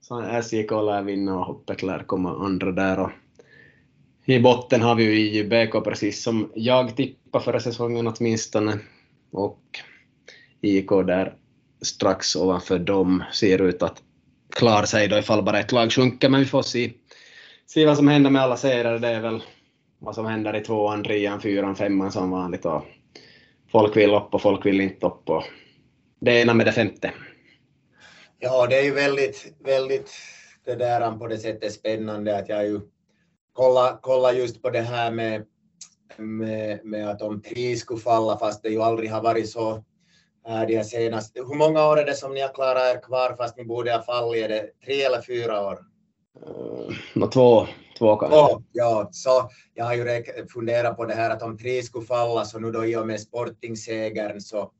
så 0.00 0.42
SIK 0.42 0.70
lär 0.70 1.02
vinna 1.02 1.38
och 1.38 1.46
hoppet 1.46 1.82
lär 1.82 1.98
komma 1.98 2.44
andra 2.44 2.72
där 2.72 2.98
och 2.98 3.10
i 4.24 4.40
botten 4.40 4.82
har 4.82 4.94
vi 4.94 5.04
ju 5.04 5.18
IJBK 5.18 5.84
precis 5.84 6.22
som 6.22 6.52
jag 6.54 6.96
tippade 6.96 7.44
förra 7.44 7.60
säsongen 7.60 8.06
åtminstone 8.06 8.78
och 9.32 9.60
IK 10.60 10.88
där 10.88 11.34
strax 11.82 12.36
ovanför 12.36 12.78
dem 12.78 13.24
ser 13.32 13.62
ut 13.62 13.82
att 13.82 14.02
klara 14.56 14.86
sig 14.86 15.08
då 15.08 15.18
ifall 15.18 15.42
bara 15.42 15.60
ett 15.60 15.72
lag 15.72 15.92
sjunker, 15.92 16.28
men 16.28 16.40
vi 16.40 16.46
får 16.46 16.62
se, 16.62 16.92
se 17.66 17.86
vad 17.86 17.96
som 17.96 18.08
händer 18.08 18.30
med 18.30 18.42
alla 18.42 18.56
serier. 18.56 18.98
Det 18.98 19.08
är 19.08 19.20
väl 19.20 19.42
vad 19.98 20.14
som 20.14 20.26
händer 20.26 20.56
i 20.56 20.60
tvåan, 20.60 21.04
trean, 21.04 21.40
fyran, 21.40 21.76
femman 21.76 22.12
som 22.12 22.30
vanligt 22.30 22.64
och 22.64 22.84
folk 23.72 23.96
vill 23.96 24.14
upp 24.14 24.34
och 24.34 24.42
folk 24.42 24.66
vill 24.66 24.80
inte 24.80 25.06
upp 25.06 25.28
och 25.28 25.44
det 26.20 26.40
ena 26.40 26.54
med 26.54 26.66
det 26.66 26.72
femte. 26.72 27.12
Ja, 28.38 28.66
det 28.66 28.78
är 28.78 28.84
ju 28.84 28.94
väldigt, 28.94 29.52
väldigt 29.64 30.10
det 30.64 30.74
där 30.74 31.18
på 31.18 31.26
det 31.26 31.38
sättet 31.38 31.72
spännande 31.72 32.38
att 32.38 32.48
jag 32.48 32.66
ju 32.66 32.80
kollar, 33.52 33.98
kolla 34.00 34.32
just 34.32 34.62
på 34.62 34.70
det 34.70 34.80
här 34.80 35.10
med, 35.10 35.44
med, 36.16 36.84
med 36.84 37.08
att 37.08 37.22
om 37.22 37.42
tre 37.42 37.76
skulle 37.76 38.00
falla 38.00 38.38
fast 38.38 38.62
det 38.62 38.68
ju 38.68 38.82
aldrig 38.82 39.10
har 39.10 39.22
varit 39.22 39.50
så 39.50 39.84
de 40.46 40.76
här 40.76 40.82
senaste. 40.82 41.40
Hur 41.40 41.54
många 41.54 41.86
år 41.86 41.98
är 41.98 42.04
det 42.04 42.14
som 42.14 42.34
ni 42.34 42.40
har 42.40 42.54
klarat 42.54 42.96
er 42.96 43.02
kvar 43.02 43.36
fast 43.36 43.56
ni 43.56 43.64
borde 43.64 43.92
ha 43.92 44.02
fallit? 44.02 44.44
Är 44.44 44.48
det 44.48 44.70
tre 44.84 45.02
eller 45.02 45.22
fyra 45.22 45.66
år? 45.66 45.78
Uh, 47.16 47.30
två, 47.30 47.66
två 47.98 48.16
kanske. 48.16 48.38
Oh, 48.38 48.60
ja, 48.72 49.08
så 49.12 49.50
jag 49.74 49.84
har 49.84 49.94
ju 49.94 50.24
funderat 50.52 50.96
på 50.96 51.04
det 51.04 51.14
här 51.14 51.30
att 51.30 51.42
om 51.42 51.58
tre 51.58 51.82
skulle 51.82 52.06
falla 52.06 52.44
så 52.44 52.58
nu 52.58 52.70
då 52.70 52.86
i 52.86 52.96
och 52.96 53.06
med 53.06 53.20
Sporting-segern 53.20 54.40
så, 54.40 54.72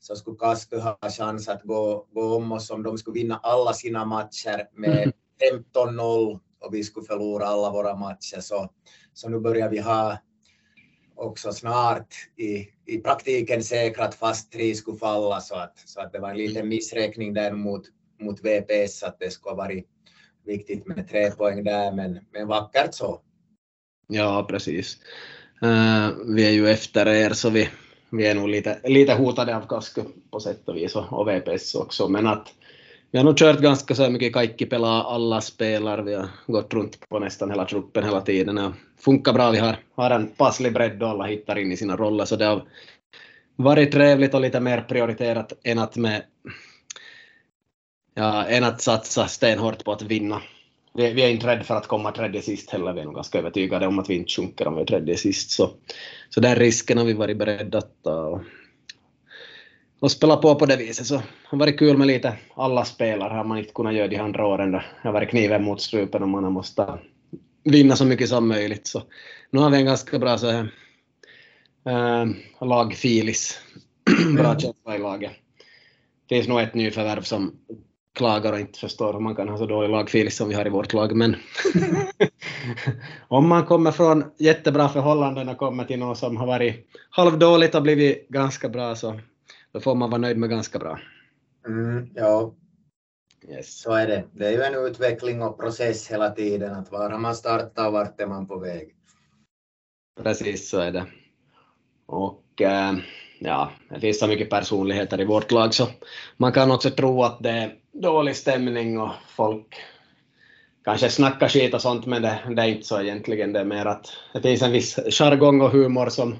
så 0.00 0.16
skulle 0.16 0.36
Kasku 0.36 0.78
ha 0.78 0.98
chans 1.18 1.48
att 1.48 1.62
gå, 1.62 2.06
gå 2.12 2.36
om 2.36 2.52
oss 2.52 2.70
om 2.70 2.82
de 2.82 2.98
skulle 2.98 3.20
vinna 3.20 3.40
alla 3.42 3.72
sina 3.72 4.04
matcher 4.04 4.68
med 4.72 5.12
15-0 5.74 6.40
och 6.60 6.74
vi 6.74 6.84
skulle 6.84 7.06
förlora 7.06 7.46
alla 7.46 7.70
våra 7.70 7.96
matcher. 7.96 8.40
Så, 8.40 8.68
så 9.12 9.28
nu 9.28 9.40
börjar 9.40 9.68
vi 9.68 9.78
ha 9.78 10.18
också 11.16 11.52
snart 11.52 12.14
i, 12.36 12.68
i 12.86 12.98
praktiken 12.98 13.62
säkrat 13.62 14.14
fast 14.14 14.52
tre 14.52 14.74
skulle 14.74 14.98
falla 14.98 15.40
så 15.40 15.54
att, 15.54 15.78
så 15.84 16.00
att 16.00 16.12
det 16.12 16.18
var 16.18 16.30
en 16.30 16.36
liten 16.36 16.68
missräkning 16.68 17.34
där 17.34 17.52
mot, 17.52 17.82
mot 18.20 18.40
VPS 18.40 19.02
att 19.02 19.18
det 19.18 19.30
skulle 19.30 19.50
ha 19.50 19.56
varit 19.56 19.86
viktigt 20.44 20.86
med 20.86 21.08
tre 21.08 21.30
poäng 21.30 21.64
där 21.64 21.92
men, 21.92 22.18
men 22.32 22.48
vackert 22.48 22.94
så. 22.94 23.20
Ja 24.06 24.46
precis. 24.48 24.98
Uh, 25.62 26.08
vi 26.26 26.46
är 26.46 26.50
ju 26.50 26.68
efter 26.68 27.08
er 27.08 27.30
så 27.30 27.50
vi, 27.50 27.68
vi 28.10 28.26
är 28.26 28.34
nog 28.34 28.48
lite, 28.48 28.80
lite 28.84 29.14
hotade 29.14 29.56
av 29.56 29.66
Kasku 29.68 30.02
på 30.30 30.40
sätt 30.40 30.68
och 30.68 30.76
vis 30.76 30.96
och, 30.96 31.12
och 31.12 31.28
VPS 31.28 31.74
också 31.74 32.08
men 32.08 32.26
att 32.26 32.48
vi 33.14 33.18
har 33.18 33.24
nog 33.24 33.38
kört 33.38 33.60
ganska 33.60 33.94
så 33.94 34.10
mycket 34.10 34.32
kaikkipelaa 34.32 35.02
alla 35.02 35.40
spelar. 35.40 36.02
Vi 36.02 36.14
har 36.14 36.28
gått 36.46 36.74
runt 36.74 37.08
på 37.08 37.18
nästan 37.18 37.50
hela 37.50 37.64
truppen 37.64 38.04
hela 38.04 38.20
tiden. 38.20 38.54
Det 38.54 38.72
funkar 38.98 39.32
bra. 39.32 39.50
Vi 39.50 39.58
har, 39.58 39.76
har 39.94 40.10
en 40.10 40.26
passlig 40.26 40.72
bredd 40.72 41.02
och 41.02 41.08
alla 41.08 41.24
hittar 41.24 41.58
in 41.58 41.72
i 41.72 41.76
sina 41.76 41.96
roller. 41.96 42.24
Så 42.24 42.36
det 42.36 42.44
har 42.44 42.64
varit 43.56 43.92
trevligt 43.92 44.34
och 44.34 44.40
lite 44.40 44.60
mer 44.60 44.80
prioriterat 44.80 45.52
än 45.64 45.78
att, 45.78 45.96
med, 45.96 46.22
ja, 48.14 48.44
än 48.44 48.64
att 48.64 48.82
satsa 48.82 49.26
stenhårt 49.26 49.84
på 49.84 49.92
att 49.92 50.02
vinna. 50.02 50.42
Vi, 50.94 51.12
vi 51.12 51.22
är 51.22 51.30
inte 51.30 51.46
rädda 51.46 51.64
för 51.64 51.74
att 51.74 51.86
komma 51.86 52.12
tredje 52.12 52.42
sist 52.42 52.70
heller. 52.70 52.92
Vi 52.92 53.00
är 53.00 53.04
nog 53.04 53.14
ganska 53.14 53.38
övertygade 53.38 53.86
om 53.86 53.98
att 53.98 54.10
vi 54.10 54.14
inte 54.14 54.32
sjunker 54.32 54.68
om 54.68 54.74
vi 54.74 54.82
är 54.82 54.86
tredje 54.86 55.16
sist. 55.16 55.50
Så, 55.50 55.70
så 56.30 56.40
den 56.40 56.56
risken 56.56 56.98
har 56.98 57.04
vi 57.04 57.12
varit 57.12 57.38
beredda 57.38 57.78
att 57.78 58.02
ta 58.02 58.40
och 60.04 60.10
spela 60.10 60.36
på 60.36 60.54
på 60.54 60.66
det 60.66 60.76
viset 60.76 61.06
så 61.06 61.22
har 61.44 61.58
varit 61.58 61.78
kul 61.78 61.96
med 61.96 62.06
lite 62.06 62.36
alla 62.54 62.84
spelare. 62.84 63.34
Har 63.34 63.44
man 63.44 63.58
inte 63.58 63.72
kunnat 63.72 63.94
göra 63.94 64.08
de 64.08 64.16
andra 64.16 64.46
åren 64.46 64.72
då 64.72 64.78
det 64.78 65.08
har 65.08 65.12
varit 65.12 65.30
kniven 65.30 65.64
mot 65.64 65.80
strupen 65.80 66.22
och 66.22 66.28
man 66.28 66.44
har 66.44 66.50
måste 66.50 66.98
vinna 67.64 67.96
så 67.96 68.04
mycket 68.04 68.28
som 68.28 68.48
möjligt. 68.48 68.86
Så 68.86 69.02
nu 69.50 69.60
har 69.60 69.70
vi 69.70 69.76
en 69.76 69.84
ganska 69.86 70.18
bra 70.18 70.38
så 70.38 70.50
här, 70.50 70.72
äh, 71.86 72.26
lagfilis, 72.60 73.60
bra 74.36 74.58
känsla 74.58 74.96
i 74.96 74.98
laget. 74.98 75.32
Det 76.28 76.34
finns 76.34 76.48
nog 76.48 76.60
ett 76.60 76.74
nyförvärv 76.74 77.22
som 77.22 77.52
klagar 78.14 78.52
och 78.52 78.60
inte 78.60 78.78
förstår 78.78 79.12
hur 79.12 79.20
man 79.20 79.34
kan 79.34 79.48
ha 79.48 79.58
så 79.58 79.66
dålig 79.66 79.90
lagfilis 79.90 80.36
som 80.36 80.48
vi 80.48 80.54
har 80.54 80.66
i 80.66 80.70
vårt 80.70 80.92
lag 80.92 81.16
men 81.16 81.36
om 83.28 83.48
man 83.48 83.66
kommer 83.66 83.92
från 83.92 84.24
jättebra 84.38 84.88
förhållanden 84.88 85.48
och 85.48 85.58
kommer 85.58 85.84
till 85.84 85.98
något 85.98 86.18
som 86.18 86.36
har 86.36 86.46
varit 86.46 86.86
halvdåligt 87.10 87.74
och 87.74 87.82
blivit 87.82 88.28
ganska 88.28 88.68
bra 88.68 88.94
så 88.94 89.20
då 89.74 89.80
får 89.80 89.94
man 89.94 90.10
vara 90.10 90.20
nöjd 90.20 90.36
med 90.36 90.50
ganska 90.50 90.78
bra. 90.78 91.00
Mm, 91.66 92.10
ja, 92.14 92.54
yes. 93.48 93.80
så 93.80 93.92
är 93.92 94.06
det. 94.06 94.24
Det 94.32 94.46
är 94.46 94.50
ju 94.50 94.62
en 94.62 94.86
utveckling 94.86 95.42
och 95.42 95.58
process 95.58 96.10
hela 96.10 96.30
tiden, 96.30 96.74
att 96.74 96.92
var 96.92 97.10
har 97.10 97.18
man 97.18 97.34
startat 97.34 97.86
och 97.86 97.92
vart 97.92 98.20
är 98.20 98.26
man 98.26 98.46
på 98.46 98.58
väg. 98.58 98.94
Precis 100.22 100.68
så 100.68 100.78
är 100.78 100.92
det. 100.92 101.06
Och 102.06 102.60
äh, 102.60 102.94
ja, 103.38 103.70
det 103.90 104.00
finns 104.00 104.18
så 104.18 104.26
mycket 104.26 104.50
personligheter 104.50 105.20
i 105.20 105.24
vårt 105.24 105.50
lag 105.50 105.74
så 105.74 105.88
man 106.36 106.52
kan 106.52 106.70
också 106.70 106.90
tro 106.90 107.22
att 107.22 107.42
det 107.42 107.50
är 107.50 107.74
dålig 107.92 108.36
stämning 108.36 109.00
och 109.00 109.10
folk 109.28 109.76
kanske 110.84 111.08
snackar 111.08 111.48
skit 111.48 111.74
och 111.74 111.82
sånt 111.82 112.06
men 112.06 112.22
det, 112.22 112.38
det 112.56 112.62
är 112.62 112.66
inte 112.66 112.86
så 112.86 113.00
egentligen. 113.00 113.52
Det 113.52 113.60
är 113.60 113.64
mer 113.64 113.86
att 113.86 114.06
det 114.32 114.42
finns 114.42 114.62
en 114.62 114.72
viss 114.72 114.98
jargong 115.10 115.60
och 115.60 115.70
humor 115.70 116.08
som, 116.08 116.36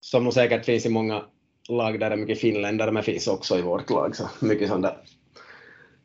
som 0.00 0.32
säkert 0.32 0.64
finns 0.64 0.86
i 0.86 0.90
många 0.90 1.24
lag 1.72 2.00
där 2.00 2.10
det 2.10 2.16
är 2.16 2.20
mycket 2.20 2.40
finländare, 2.40 2.92
men 2.92 3.02
finns 3.02 3.28
också 3.28 3.58
i 3.58 3.62
vårt 3.62 3.90
lag. 3.90 4.16
Så 4.16 4.28
mycket 4.40 4.68
sånt 4.68 4.82
där 4.82 4.96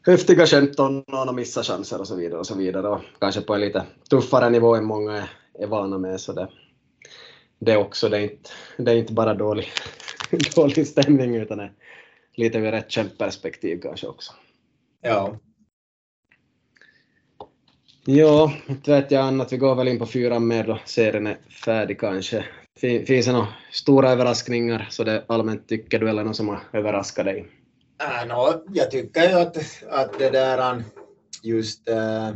häftiga 0.05 0.45
skämt 0.45 0.79
och 0.79 0.91
någon 0.91 1.27
har 1.27 1.33
missat 1.33 1.65
chanser 1.65 1.99
och 1.99 2.07
så 2.07 2.15
vidare 2.15 2.39
och 2.39 2.47
så 2.47 2.55
vidare. 2.55 2.87
Och 2.87 3.01
kanske 3.19 3.41
på 3.41 3.53
en 3.53 3.61
lite 3.61 3.83
tuffare 4.09 4.49
nivå 4.49 4.75
än 4.75 4.85
många 4.85 5.17
är, 5.17 5.29
är 5.59 5.67
vana 5.67 5.97
med. 5.97 6.21
Så 6.21 6.33
det, 6.33 6.49
det 7.59 7.77
också, 7.77 8.09
det 8.09 8.17
är 8.17 8.21
inte, 8.21 8.49
det 8.77 8.91
är 8.91 8.95
inte 8.95 9.13
bara 9.13 9.33
dålig, 9.33 9.67
dålig 10.55 10.87
stämning 10.87 11.35
utan 11.35 11.69
lite 12.35 12.57
ur 12.57 12.73
ett 12.73 12.91
kämpperspektiv 12.91 13.79
kanske 13.81 14.07
också. 14.07 14.33
Ja. 15.01 15.39
Ja, 18.07 18.53
inte 18.67 18.91
vet 18.91 19.11
jag 19.11 19.25
annat. 19.25 19.53
Vi 19.53 19.57
går 19.57 19.75
väl 19.75 19.87
in 19.87 19.99
på 19.99 20.05
fyran 20.05 20.47
mer 20.47 20.67
då 20.67 20.79
serien 20.85 21.27
är 21.27 21.37
färdig 21.65 21.99
kanske. 21.99 22.45
Finns 22.79 23.25
det 23.25 23.31
några 23.31 23.47
stora 23.71 24.09
överraskningar 24.09 24.87
så 24.89 25.03
det 25.03 25.25
allmänt 25.27 25.67
tycker 25.67 25.99
du 25.99 26.09
eller 26.09 26.23
något 26.23 26.35
som 26.35 26.47
har 26.47 26.59
överraskat 26.73 27.25
dig? 27.25 27.47
Äh, 28.01 28.27
no, 28.27 28.63
jag 28.73 28.91
tycker 28.91 29.29
ju 29.29 29.35
att, 29.35 29.57
att 29.89 30.19
det 30.19 30.29
där 30.29 30.83
just 31.43 31.89
äh, 31.89 32.35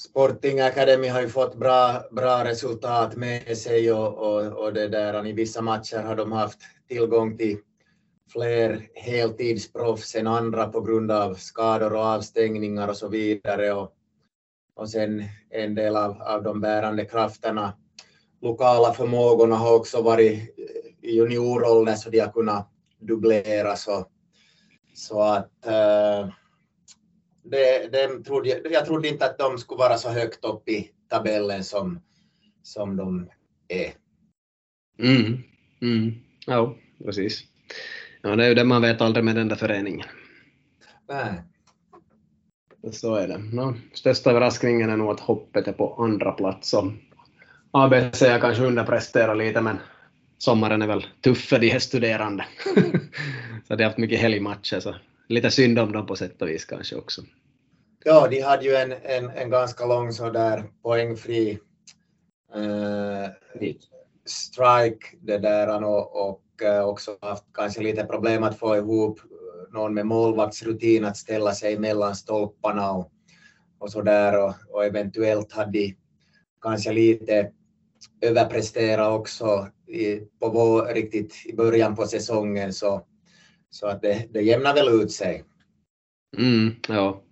Sporting 0.00 0.60
Academy 0.60 1.08
har 1.08 1.20
ju 1.20 1.28
fått 1.28 1.54
bra, 1.54 2.02
bra 2.10 2.44
resultat 2.44 3.16
med 3.16 3.58
sig 3.58 3.92
och, 3.92 4.18
och, 4.18 4.64
och 4.64 4.72
det 4.72 4.88
där, 4.88 5.26
i 5.26 5.32
vissa 5.32 5.62
matcher 5.62 6.02
har 6.02 6.16
de 6.16 6.32
haft 6.32 6.58
tillgång 6.88 7.36
till 7.36 7.58
fler 8.32 8.88
heltidsproffs 8.94 10.14
än 10.14 10.26
andra 10.26 10.68
på 10.68 10.80
grund 10.80 11.10
av 11.10 11.34
skador 11.34 11.92
och 11.92 12.04
avstängningar 12.04 12.88
och 12.88 12.96
så 12.96 13.08
vidare. 13.08 13.72
Och, 13.72 13.92
och 14.74 14.90
sen 14.90 15.24
en 15.50 15.74
del 15.74 15.96
av, 15.96 16.22
av 16.22 16.42
de 16.42 16.60
bärande 16.60 17.04
krafterna 17.04 17.72
lokala 18.40 18.92
förmågorna 18.92 19.56
har 19.56 19.74
också 19.74 20.02
varit 20.02 20.58
i 21.02 21.16
juniorroller 21.16 21.94
så 21.94 22.10
de 22.10 22.20
har 22.20 22.32
kunnat 22.32 22.70
dubblera 22.98 23.76
så, 23.76 24.06
så 24.94 25.22
att 25.22 25.66
äh, 25.66 26.28
det, 27.42 27.92
det 27.92 28.24
trodde 28.24 28.48
jag, 28.48 28.72
jag 28.72 28.86
trodde 28.86 29.08
inte 29.08 29.24
att 29.24 29.38
de 29.38 29.58
skulle 29.58 29.78
vara 29.78 29.96
så 29.96 30.08
högt 30.08 30.44
upp 30.44 30.68
i 30.68 30.90
tabellen 31.08 31.64
som, 31.64 32.00
som 32.62 32.96
de 32.96 33.30
är. 33.68 33.92
Mm, 34.98 35.38
mm, 35.82 36.14
ja, 36.46 36.76
precis. 37.04 37.44
Ja, 38.22 38.36
det 38.36 38.44
är 38.44 38.48
ju 38.48 38.54
det 38.54 38.64
man 38.64 38.82
vet 38.82 39.00
aldrig 39.00 39.24
med 39.24 39.36
den 39.36 39.48
där 39.48 39.56
föreningen. 39.56 40.06
Nej. 41.08 41.42
Så 42.92 43.14
är 43.14 43.28
det. 43.28 43.38
No, 43.38 43.74
största 43.92 44.30
överraskningen 44.30 44.90
är 44.90 44.96
nog 44.96 45.10
att 45.10 45.20
hoppet 45.20 45.68
är 45.68 45.72
på 45.72 45.94
andra 45.94 46.32
plats. 46.32 46.74
Och 46.74 46.84
ABC 47.72 48.18
kanske 48.18 48.64
underpresterat 48.64 49.38
lite, 49.38 49.60
men 49.60 49.78
sommaren 50.38 50.82
är 50.82 50.86
väl 50.86 51.06
tuff 51.20 51.44
för 51.44 51.58
de 51.58 51.68
här 51.68 51.78
studerande. 51.78 52.44
så 53.68 53.76
de 53.76 53.82
har 53.82 53.90
haft 53.90 53.98
mycket 53.98 54.20
helgmatcher, 54.20 54.80
så 54.80 54.94
lite 55.28 55.50
synd 55.50 55.78
om 55.78 55.92
dem 55.92 56.06
på 56.06 56.16
sätt 56.16 56.42
och 56.42 56.48
vis 56.48 56.64
kanske 56.64 56.96
också. 56.96 57.22
Ja, 58.04 58.28
de 58.30 58.40
hade 58.40 58.64
ju 58.64 58.74
en, 58.74 58.92
en, 59.02 59.30
en 59.30 59.50
ganska 59.50 59.86
lång 59.86 60.12
sådär 60.12 60.64
poängfri 60.82 61.58
eh, 62.54 63.30
strike 64.26 65.06
det 65.20 65.38
där 65.38 65.84
och, 65.84 66.28
och 66.28 66.62
eh, 66.62 66.84
också 66.84 67.16
haft 67.20 67.44
kanske 67.54 67.82
lite 67.82 68.04
problem 68.04 68.42
att 68.42 68.58
få 68.58 68.76
ihop 68.76 69.20
någon 69.72 69.94
med 69.94 70.06
målvaktsrutin 70.06 71.04
att 71.04 71.16
ställa 71.16 71.52
sig 71.52 71.78
mellan 71.78 72.16
stolparna 72.16 72.92
och, 72.92 73.12
och 73.78 73.92
så 73.92 74.02
där 74.02 74.44
och, 74.44 74.54
och 74.68 74.84
eventuellt 74.84 75.52
hade 75.52 75.78
de 75.78 75.96
kanske 76.62 76.92
lite 76.92 77.50
överprestera 78.20 79.12
också 79.12 79.68
i, 79.86 80.16
på 80.40 80.48
vår, 80.48 80.94
riktigt 80.94 81.42
i 81.46 81.56
början 81.56 81.96
på 81.96 82.06
säsongen 82.06 82.72
så, 82.72 83.06
så 83.70 83.86
att 83.86 84.02
det, 84.02 84.26
det 84.30 84.40
jämnar 84.40 84.74
väl 84.74 84.88
ut 84.88 85.12
sig. 85.12 85.44
Mm, 86.38 86.74
ja. 86.88 87.22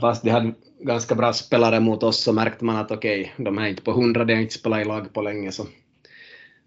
Fast 0.00 0.22
de 0.22 0.30
hade 0.30 0.54
ganska 0.80 1.14
bra 1.14 1.32
spelare 1.32 1.80
mot 1.80 2.02
oss 2.02 2.22
så 2.22 2.32
märkte 2.32 2.64
man 2.64 2.76
att 2.76 2.90
okej, 2.90 3.20
okay, 3.20 3.44
de 3.44 3.58
är 3.58 3.66
inte 3.66 3.82
på 3.82 3.92
hundra, 3.92 4.24
de 4.24 4.34
har 4.34 4.40
inte 4.40 4.54
spelat 4.54 4.80
i 4.80 4.84
lag 4.84 5.12
på 5.12 5.22
länge 5.22 5.52
så, 5.52 5.66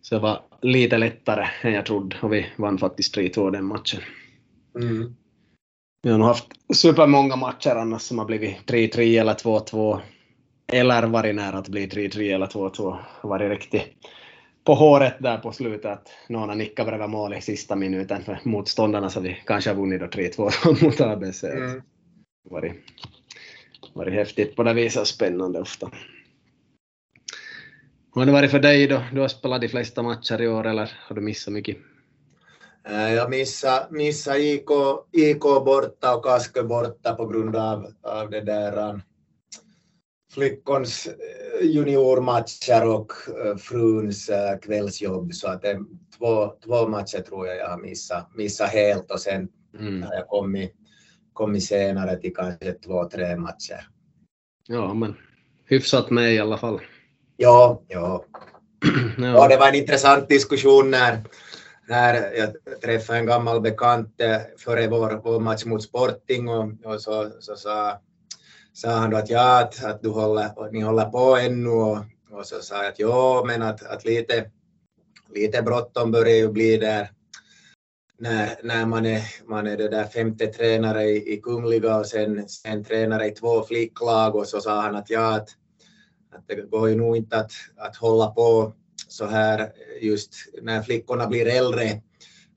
så 0.01 0.15
det 0.15 0.21
var 0.21 0.43
lite 0.61 0.97
lättare 0.97 1.47
än 1.61 1.73
jag 1.73 1.85
trodde 1.85 2.15
och 2.21 2.33
vi 2.33 2.45
vann 2.57 2.77
faktiskt 2.77 3.17
3-2 3.17 3.51
den 3.51 3.65
matchen. 3.65 4.01
Mm. 4.79 5.15
Vi 6.03 6.09
har 6.09 6.17
nog 6.17 6.27
haft 6.27 6.47
supermånga 6.73 7.35
matcher 7.35 7.75
annars 7.75 8.01
som 8.01 8.19
har 8.19 8.25
blivit 8.25 8.57
3-3 8.67 9.19
eller 9.19 9.33
2-2 9.33 9.99
eller 10.73 11.03
varit 11.03 11.35
nära 11.35 11.57
att 11.57 11.67
bli 11.67 11.87
3-3 11.87 12.35
eller 12.35 12.45
2-2. 12.45 12.97
Varit 13.21 13.49
riktigt 13.49 13.83
på 14.63 14.73
håret 14.73 15.13
där 15.19 15.37
på 15.37 15.51
slutet 15.51 15.91
att 15.91 16.09
någon 16.29 16.49
har 16.49 16.55
nickat 16.55 16.87
bredvid 16.87 17.09
mål 17.09 17.33
i 17.33 17.41
sista 17.41 17.75
minuten 17.75 18.23
för 18.23 18.39
motståndarna 18.43 19.09
så 19.09 19.19
vi 19.19 19.37
kanske 19.45 19.69
har 19.69 19.77
vunnit 19.77 19.99
då 19.99 20.05
3-2 20.05 20.83
mot 20.83 21.01
ABC. 21.01 21.43
Mm. 21.43 21.81
Varit, 22.49 22.73
varit 23.93 24.13
häftigt 24.13 24.55
på 24.55 24.63
det 24.63 24.73
viset 24.73 25.01
och 25.01 25.07
spännande 25.07 25.59
ofta. 25.59 25.91
Hur 28.13 28.21
har 28.21 28.25
det 28.25 28.31
varit 28.31 28.51
för 28.51 28.59
dig 28.59 28.87
då? 28.87 29.01
Du 29.13 29.21
har 29.21 29.27
spelat 29.27 29.61
de 29.61 29.69
flesta 29.69 30.03
matcher 30.03 30.41
i 30.41 30.47
år 30.47 30.67
eller 30.67 30.91
har 31.07 31.15
du 31.15 31.21
missat 31.21 31.53
mycket? 31.53 31.77
Eh, 32.89 33.13
jag 33.13 33.29
missade, 33.29 33.87
missade 33.89 34.39
IK, 34.39 34.69
IK 35.11 35.41
borta 35.41 36.15
och 36.15 36.25
Kaskö 36.25 36.63
borta 36.63 37.15
på 37.15 37.27
grund 37.27 37.55
av, 37.55 37.93
av 38.01 38.29
det 38.29 38.41
där 38.41 38.89
um, 38.89 39.01
flickons 40.33 41.07
eh, 41.07 41.67
juniormatcher 41.67 42.87
och 42.87 43.11
uh, 43.29 43.57
fruns 43.57 44.29
uh, 44.29 44.59
kvällsjobb. 44.61 45.33
Så 45.33 45.47
att 45.47 45.61
det, 45.61 45.79
två, 46.17 46.53
två 46.65 46.87
matcher 46.87 47.19
tror 47.19 47.47
jag 47.47 47.57
jag 47.57 47.69
har 47.69 47.77
missat, 47.77 48.35
missat 48.35 48.69
helt 48.69 49.11
och 49.11 49.19
sen 49.19 49.47
mm. 49.79 50.03
har 50.03 50.13
jag 50.13 50.27
kommit, 50.27 50.73
kommit 51.33 51.65
senare 51.65 52.17
till 52.17 52.35
kanske 52.35 52.73
två, 52.73 53.09
tre 53.09 53.35
matcher. 53.35 53.87
Ja, 54.67 54.93
men 54.93 55.15
hyfsat 55.65 56.09
med 56.09 56.33
i 56.33 56.39
alla 56.39 56.57
fall. 56.57 56.81
Ja, 57.37 57.81
ja. 57.87 58.25
ja. 59.17 59.23
ja 59.23 59.47
det 59.47 59.57
var 59.57 59.67
en 59.67 59.75
intressant 59.75 60.29
diskussion 60.29 60.91
när, 60.91 61.23
när 61.87 62.33
jag 62.37 62.81
träffade 62.81 63.19
en 63.19 63.25
gammal 63.25 63.61
bekant 63.61 64.21
eh, 64.21 64.41
före 64.57 64.87
vår, 64.87 65.21
vår 65.23 65.39
match 65.39 65.65
mot 65.65 65.83
Sporting 65.83 66.49
och, 66.49 66.69
och 66.83 67.01
så, 67.01 67.29
så 67.39 67.55
sa, 67.55 67.99
sa 68.73 68.89
han 68.89 69.09
då 69.09 69.17
att 69.17 69.29
ja, 69.29 69.61
att, 69.61 69.83
att 69.83 70.01
du 70.01 70.09
håller, 70.09 70.71
ni 70.71 70.81
håller 70.81 71.05
på 71.05 71.37
ännu 71.37 71.69
och, 71.69 71.97
och 72.31 72.45
så 72.45 72.61
sa 72.61 72.75
jag 72.75 72.91
att 72.91 72.99
ja, 72.99 73.43
men 73.47 73.61
att, 73.61 73.83
att 73.83 74.05
lite, 74.05 74.51
lite 75.35 75.61
bråttom 75.61 76.11
börjar 76.11 76.35
ju 76.35 76.51
bli 76.51 76.77
där 76.77 77.11
när, 78.21 78.59
när 78.63 78.85
man 78.85 79.05
är, 79.05 79.23
man 79.45 79.67
är 79.67 79.77
det 79.77 79.87
där 79.87 80.05
femte 80.05 80.47
tränare 80.47 81.03
i, 81.03 81.33
i 81.33 81.41
Kungliga 81.41 81.97
och 81.97 82.05
sen, 82.05 82.49
sen 82.49 82.83
tränare 82.83 83.27
i 83.27 83.31
två 83.31 83.63
flicklag 83.63 84.35
och 84.35 84.47
så 84.47 84.61
sa 84.61 84.81
han 84.81 84.95
att 84.95 85.09
ja, 85.09 85.35
att, 85.35 85.49
att 86.31 86.47
det 86.47 86.69
går 86.69 86.89
ju 86.89 86.95
nog 86.95 87.17
inte 87.17 87.37
att, 87.37 87.51
att 87.77 87.95
hålla 87.95 88.27
på 88.27 88.73
så 89.07 89.25
här 89.25 89.71
just 90.01 90.33
när 90.61 90.81
flickorna 90.81 91.27
blir 91.27 91.47
äldre. 91.47 92.01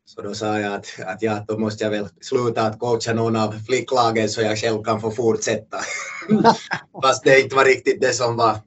Så 0.07 0.23
då 0.23 0.35
sa 0.35 0.61
jag 0.61 0.75
att, 0.75 0.87
att 1.07 1.23
ja, 1.23 1.45
då 1.49 1.59
måste 1.59 1.85
jag 1.85 1.91
väl 1.91 2.09
sluta 2.21 2.63
att 2.63 2.79
coacha 2.79 3.13
någon 3.13 3.37
av 3.37 3.53
flicklagen 3.53 4.29
så 4.29 4.43
jag 4.43 4.59
själv 4.59 4.83
kan 4.83 5.01
få 5.01 5.11
fortsätta. 5.11 5.79
Fast 7.03 7.25
det 7.25 7.41
inte 7.41 7.57
var 7.57 7.65
riktigt 7.65 8.01
det 8.01 8.13
som 8.13 8.37
var, 8.37 8.59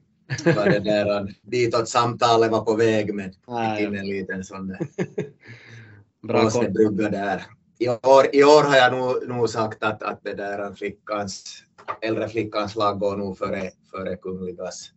var 0.44 0.64
det 0.64 0.78
där 0.78 1.34
ditåt 1.42 1.88
samtalet 1.88 2.50
var 2.50 2.64
på 2.64 2.74
väg 2.74 3.14
men 3.14 3.32
fick 3.32 3.86
in 3.86 3.96
en 3.96 4.06
liten 4.06 4.44
sån 4.44 4.76
Bra 6.22 6.50
brygga 6.68 7.10
där. 7.10 7.46
I 7.78 7.88
år, 7.88 8.26
I 8.32 8.44
år 8.44 8.62
har 8.62 8.76
jag 8.76 8.92
nog, 8.92 9.28
nog 9.28 9.50
sagt 9.50 9.82
att, 9.82 10.02
att 10.02 10.20
det 10.24 10.34
där 10.34 10.74
flickans, 10.74 11.62
äldre 12.00 12.28
flickans 12.28 12.76
lag 12.76 12.98
går 12.98 13.16
nog 13.16 13.38
före, 13.38 13.70
före 13.90 14.16
Kungligas 14.16 14.90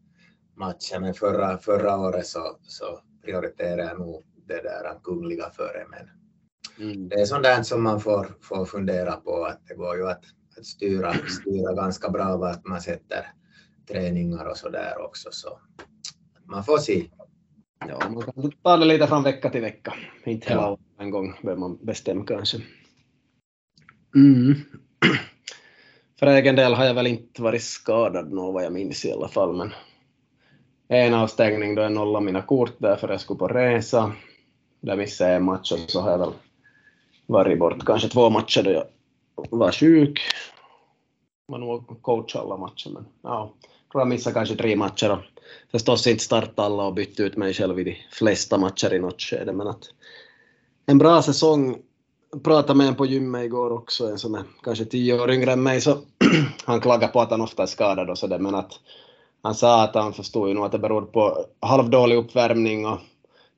matcher, 0.57 0.99
men 0.99 1.13
förra, 1.13 1.57
förra 1.57 1.97
året 1.97 2.27
så, 2.27 2.57
så 2.63 2.99
prioriterar 3.23 3.83
jag 3.83 3.99
nog 3.99 4.23
det 4.47 4.61
där 4.61 5.03
Kungliga 5.03 5.49
före. 5.49 5.85
Men 5.89 6.20
mm. 6.79 7.09
det 7.09 7.15
är 7.15 7.25
sånt 7.25 7.43
där 7.43 7.63
som 7.63 7.83
man 7.83 7.99
får, 7.99 8.27
får 8.41 8.65
fundera 8.65 9.11
på, 9.11 9.45
att 9.45 9.67
det 9.67 9.75
går 9.75 9.97
ju 9.97 10.07
att, 10.07 10.23
att 10.57 10.65
styra, 10.65 11.13
styra 11.13 11.73
ganska 11.73 12.09
bra 12.09 12.37
vart 12.37 12.65
man 12.65 12.81
sätter 12.81 13.25
träningar 13.91 14.45
och 14.45 14.57
så 14.57 14.69
där 14.69 15.01
också. 15.01 15.29
Så 15.31 15.59
man 16.45 16.63
får 16.63 16.77
se. 16.77 17.09
Ja, 17.87 18.09
man 18.09 18.23
kan 18.23 18.51
ta 18.63 18.77
det 18.77 18.85
lite 18.85 19.07
från 19.07 19.23
vecka 19.23 19.49
till 19.49 19.61
vecka. 19.61 19.93
Inte 20.25 20.49
hela 20.49 20.61
ja. 20.61 20.77
en 20.99 21.09
gång 21.09 21.33
behöver 21.41 21.59
man 21.59 21.85
bestämma 21.85 22.25
kanske. 22.25 22.57
Mm. 24.15 24.55
För 26.19 26.27
egen 26.27 26.55
del 26.55 26.73
har 26.73 26.85
jag 26.85 26.93
väl 26.93 27.07
inte 27.07 27.41
varit 27.41 27.63
skadad 27.63 28.31
nå 28.31 28.51
vad 28.51 28.63
jag 28.63 28.73
minns 28.73 29.05
i 29.05 29.11
alla 29.11 29.27
fall, 29.27 29.57
men 29.57 29.71
en 30.87 31.13
avstängning 31.13 31.75
då 31.75 31.81
jag 31.81 31.91
nollade 31.91 32.25
mina 32.25 32.41
kort 32.41 32.75
därför 32.77 33.09
jag 33.09 33.21
skulle 33.21 33.37
på 33.37 33.47
resa. 33.47 34.11
Där 34.81 34.95
missade 34.95 35.29
jag 35.29 35.37
en 35.37 35.45
match 35.45 35.71
och 35.71 35.79
så 35.79 36.01
har 36.01 36.11
jag 36.11 36.17
väl 36.17 36.31
varit 37.31 37.59
bort 37.59 37.85
kanske 37.85 38.09
två 38.09 38.29
matcher 38.29 38.63
då 38.63 38.71
jag 38.71 38.85
var 39.49 39.71
sjuk. 39.71 40.19
Man 41.47 41.59
nog 41.59 42.01
coach 42.01 42.35
alla 42.35 42.57
matcher, 42.57 42.89
men 42.89 43.05
ja, 43.21 43.53
tror 43.91 44.01
jag 44.01 44.07
missade 44.07 44.33
kanske 44.33 44.55
tre 44.55 44.75
matcher 44.75 45.11
och 45.11 45.19
förstås 45.71 46.07
inte 46.07 46.23
starta 46.23 46.63
alla 46.63 46.83
och 46.83 46.93
bytt 46.93 47.19
ut 47.19 47.37
mig 47.37 47.53
själv 47.53 47.79
i 47.79 47.83
de 47.83 47.97
flesta 48.11 48.57
matcher 48.57 48.93
i 48.93 48.99
något 48.99 49.21
skede, 49.21 49.53
men 49.53 49.67
att 49.67 49.83
en 50.85 50.97
bra 50.97 51.21
säsong. 51.21 51.77
Pratade 52.43 52.77
med 52.77 52.87
en 52.87 52.95
på 52.95 53.05
gymmet 53.05 53.43
igår 53.45 53.71
också, 53.71 54.07
en 54.07 54.17
som 54.17 54.35
är 54.35 54.43
kanske 54.63 54.85
tio 54.85 55.21
år 55.21 55.31
yngre 55.31 55.51
än 55.51 55.63
mig, 55.63 55.81
så 55.81 55.97
han 56.65 56.81
klagade 56.81 57.13
på 57.13 57.21
att 57.21 57.31
han 57.31 57.41
ofta 57.41 57.63
är 57.63 57.67
skadad 57.67 58.09
och 58.09 58.17
sådär, 58.17 58.39
men 58.39 58.55
att 58.55 58.71
han 59.43 59.55
sa 59.55 59.83
att 59.83 59.95
han 59.95 60.13
förstod 60.13 60.47
ju 60.47 60.53
nog 60.53 60.65
att 60.65 60.71
det 60.71 60.79
beror 60.79 61.01
på 61.01 61.45
halvdålig 61.59 62.15
uppvärmning 62.15 62.85
och 62.85 62.99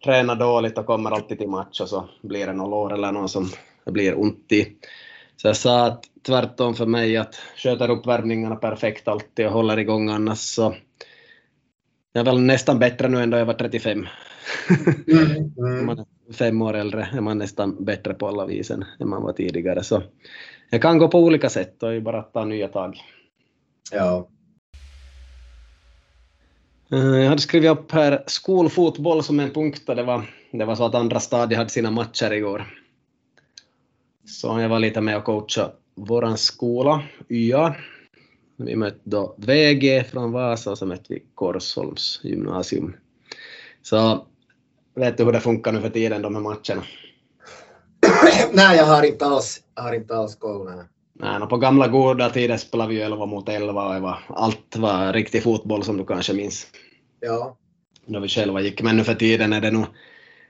tränar 0.03 0.35
dåligt 0.35 0.77
och 0.77 0.85
kommer 0.85 1.11
alltid 1.11 1.39
till 1.39 1.49
match 1.49 1.81
och 1.81 1.89
så 1.89 2.09
blir 2.21 2.47
det 2.47 2.53
något 2.53 2.69
lår 2.69 2.93
eller 2.93 3.11
något 3.11 3.31
som 3.31 3.49
det 3.85 3.91
blir 3.91 4.19
ont 4.19 4.51
i. 4.51 4.67
Så 5.35 5.47
jag 5.47 5.57
sa 5.57 5.85
att 5.85 6.03
tvärtom 6.25 6.73
för 6.73 6.85
mig 6.85 7.17
att 7.17 7.35
sköter 7.55 7.89
uppvärmningarna 7.89 8.55
perfekt 8.55 9.07
alltid 9.07 9.45
och 9.45 9.51
håller 9.51 9.79
igång 9.79 10.09
annars 10.09 10.39
så 10.39 10.75
jag 12.13 12.21
är 12.21 12.25
väl 12.31 12.41
nästan 12.41 12.79
bättre 12.79 13.07
nu 13.07 13.23
än 13.23 13.29
då 13.29 13.37
jag 13.37 13.45
var 13.45 13.53
35. 13.53 14.07
Mm, 15.07 15.53
mm. 15.57 15.85
man 15.85 15.99
är 15.99 16.33
fem 16.33 16.61
år 16.61 16.73
äldre 16.73 17.09
är 17.13 17.21
man 17.21 17.37
nästan 17.37 17.85
bättre 17.85 18.13
på 18.13 18.27
alla 18.27 18.45
vis 18.45 18.71
än 18.71 18.85
man 18.99 19.23
var 19.23 19.33
tidigare. 19.33 19.83
Så 19.83 20.03
jag 20.69 20.81
kan 20.81 20.97
gå 20.97 21.07
på 21.07 21.19
olika 21.19 21.49
sätt 21.49 21.83
och 21.83 22.01
bara 22.01 22.21
ta 22.21 22.45
nya 22.45 22.67
tag. 22.67 23.01
Ja. 23.91 24.27
Eh, 26.93 26.99
jag 26.99 27.29
hade 27.29 27.41
skrivit 27.41 27.71
upp 27.71 27.91
här 27.91 28.23
skolfotboll 28.27 29.23
som 29.23 29.39
en 29.39 29.51
punkt 29.51 29.89
och 29.89 29.95
det 29.95 30.03
var, 30.03 30.29
det 30.51 30.65
var 30.65 30.75
så 30.75 30.85
att 30.85 30.95
andra 30.95 31.19
stadiet 31.19 31.57
hade 31.57 31.69
sina 31.69 31.91
matcher 31.91 32.33
igår. 32.33 32.65
Så 34.25 34.59
jag 34.59 34.69
var 34.69 34.79
lite 34.79 35.01
med 35.01 35.17
och 35.17 35.23
coachade 35.23 35.73
våran 35.95 36.37
skola, 36.37 37.03
YA, 37.29 37.75
vi 38.57 38.75
mötte 38.75 38.99
då 39.03 39.35
VG 39.37 40.03
från 40.03 40.31
Vasa 40.31 40.71
och 40.71 40.77
så 40.77 40.85
mötte 40.85 41.13
vi 41.13 41.23
Korsholms 41.35 42.19
gymnasium. 42.23 42.95
Så 43.81 44.25
vet 44.95 45.17
du 45.17 45.23
hur 45.23 45.31
det 45.31 45.39
funkar 45.39 45.71
nu 45.71 45.81
för 45.81 45.89
tiden, 45.89 46.21
de 46.21 46.35
här 46.35 46.41
matcherna? 46.41 46.83
Nej, 48.53 48.77
jag 48.77 48.85
har 48.85 49.03
inte 49.03 49.25
alls, 49.25 49.61
har 49.75 49.93
inte 49.93 50.15
alls 50.15 50.35
koll. 50.35 50.65
Nej. 50.65 50.85
Nej, 51.13 51.47
på 51.49 51.57
gamla 51.57 51.87
goda 51.87 52.29
tider 52.29 52.57
spelade 52.57 52.89
vi 52.89 53.01
11 53.01 53.25
mot 53.25 53.49
11 53.49 53.95
och 53.95 54.01
var, 54.01 54.19
allt 54.27 54.75
var 54.75 55.13
riktig 55.13 55.43
fotboll 55.43 55.83
som 55.83 55.97
du 55.97 56.05
kanske 56.05 56.33
minns. 56.33 56.67
Ja. 57.25 57.57
Då 58.05 58.19
vi 58.19 58.27
själva 58.27 58.61
gick, 58.61 58.81
men 58.81 58.97
nu 58.97 59.03
för 59.03 59.15
tiden 59.15 59.53
är 59.53 59.61
det 59.61 59.71
nog 59.71 59.85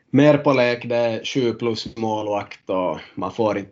mer 0.09 0.37
på 0.37 0.53
lek, 0.53 0.89
det 0.89 0.95
är 0.95 1.25
7 1.25 1.53
plus 1.53 1.97
målvakt 1.97 2.69
och 2.69 2.99
man 3.15 3.31
får 3.31 3.57
inte, 3.57 3.71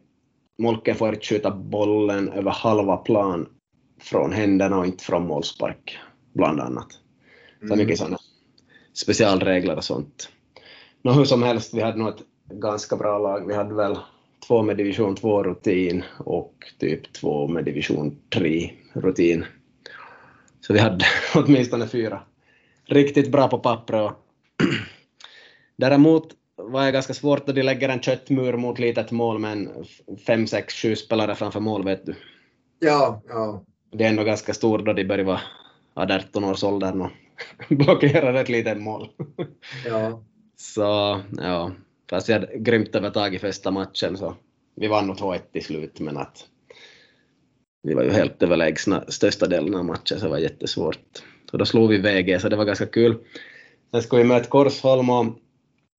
Molken 0.58 0.96
får 0.96 1.14
inte 1.14 1.26
skjuta 1.26 1.52
bollen 1.52 2.30
över 2.30 2.52
halva 2.52 2.98
plan 2.98 3.48
från 4.02 4.34
händerna 4.34 4.78
och 4.78 4.86
inte 4.86 5.04
från 5.04 5.28
målspark, 5.28 6.00
bland 6.34 6.60
annat. 6.60 6.88
Så 7.60 7.66
mm. 7.66 7.78
mycket 7.78 7.98
sådana 7.98 8.18
specialregler 8.94 9.76
och 9.76 9.84
sånt. 9.84 10.30
Nå, 11.02 11.12
hur 11.12 11.26
som 11.26 11.44
helst, 11.44 11.74
vi 11.74 11.82
hade 11.82 11.98
nog 11.98 12.10
ett 12.10 12.24
ganska 12.50 12.96
bra 12.96 13.20
lag. 13.20 13.48
Vi 13.48 13.54
hade 13.54 13.76
väl 13.76 13.98
två 14.48 14.64
med 14.64 14.78
division 14.78 15.16
2-rutin 15.16 16.04
och 16.18 16.54
typ 16.80 17.14
två 17.14 17.48
med 17.48 17.66
division 17.66 18.18
3-rutin. 18.30 19.46
Så 20.62 20.74
vi 20.74 20.80
hade 20.80 21.06
åtminstone 21.36 21.88
fyra 21.88 22.22
riktigt 22.86 23.32
bra 23.32 23.48
på 23.48 23.60
pappret. 23.60 24.12
Däremot 25.78 26.28
var 26.56 26.86
det 26.86 26.92
ganska 26.92 27.14
svårt 27.14 27.50
att 27.50 27.56
de 27.56 27.64
lägger 27.64 27.90
en 27.90 28.02
köttmur 28.02 28.58
mot 28.58 28.80
litet 28.80 29.12
mål 29.12 29.40
med 29.40 29.52
en 29.52 29.70
fem, 30.28 30.48
sex, 30.48 30.74
sju 30.74 30.96
spelare 30.96 31.36
framför 31.36 31.60
mål, 31.60 31.86
vet 31.86 32.06
du. 32.06 32.16
Ja, 32.80 33.22
ja 33.28 33.64
det 33.92 34.04
är 34.04 34.10
ändå 34.10 34.24
ganska 34.24 34.54
stor 34.54 34.78
då 34.78 34.94
de 34.94 35.04
börjar 35.04 35.26
vara 35.26 35.42
18 35.94 36.44
års 36.44 36.64
åldern 36.64 37.02
och 37.02 37.12
blockerar 37.70 38.34
ett 38.34 38.50
litet 38.50 38.82
mål. 38.82 39.10
Ja. 39.86 40.24
Så 40.58 41.22
ja, 41.38 41.72
fast 42.10 42.30
vi 42.30 42.34
hade 42.34 42.58
grymt 42.58 42.96
övertag 42.96 43.36
i 43.36 43.40
första 43.40 43.72
matchen 43.72 44.18
så 44.18 44.36
vi 44.76 44.88
vann 44.88 45.08
nog 45.08 45.18
2-1 45.18 45.40
till 45.52 45.64
slut 45.64 46.00
men 46.00 46.18
att 46.18 46.46
vi 47.84 47.94
var 47.94 48.04
ju 48.04 48.12
helt 48.12 48.44
överlägsna 48.44 49.04
största 49.08 49.48
delen 49.48 49.76
av 49.76 49.86
matchen 49.86 50.20
så 50.20 50.26
det 50.26 50.30
var 50.30 50.38
jättesvårt. 50.38 51.24
Så 51.52 51.58
då 51.58 51.66
slog 51.66 51.90
vi 51.90 51.98
VG 51.98 52.40
så 52.40 52.50
det 52.50 52.56
var 52.56 52.66
ganska 52.66 52.86
kul. 52.86 53.18
Sen 53.92 54.02
skulle 54.02 54.22
vi 54.22 54.28
möta 54.28 54.50
Korsholm 54.50 55.10
och 55.10 55.26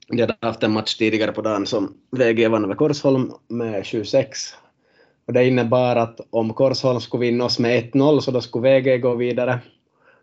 de 0.09 0.21
hade 0.21 0.37
haft 0.41 0.63
en 0.63 0.73
match 0.73 0.95
tidigare 0.95 1.33
på 1.33 1.43
dagen 1.43 1.67
som 1.67 1.95
VG 2.11 2.49
vann 2.49 2.65
över 2.65 2.75
Korsholm 2.75 3.33
med 3.49 3.83
7-6 3.83 4.27
och 5.27 5.33
det 5.33 5.49
innebar 5.49 5.97
att 5.97 6.21
om 6.31 6.55
Korsholm 6.55 7.01
skulle 7.01 7.21
vinna 7.21 7.45
oss 7.45 7.59
med 7.59 7.93
1-0 7.93 8.21
så 8.21 8.31
då 8.31 8.41
skulle 8.41 8.81
VG 8.81 8.99
gå 8.99 9.15
vidare. 9.15 9.59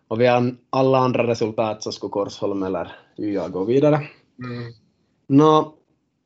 Och 0.08 0.22
vid 0.22 0.30
alla 0.70 0.98
andra 0.98 1.28
resultat 1.28 1.84
så 1.84 1.92
skulle 1.92 2.10
Korsholm 2.10 2.64
eller 2.64 2.92
YA 3.18 3.48
gå 3.48 3.64
vidare. 3.64 3.96
Mm. 3.96 4.74
Nå, 5.28 5.74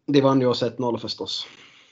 de 0.07 0.21
vann 0.21 0.41
ju 0.41 0.47
oss 0.47 0.63
1-0 0.63 0.97
förstås. 0.97 1.47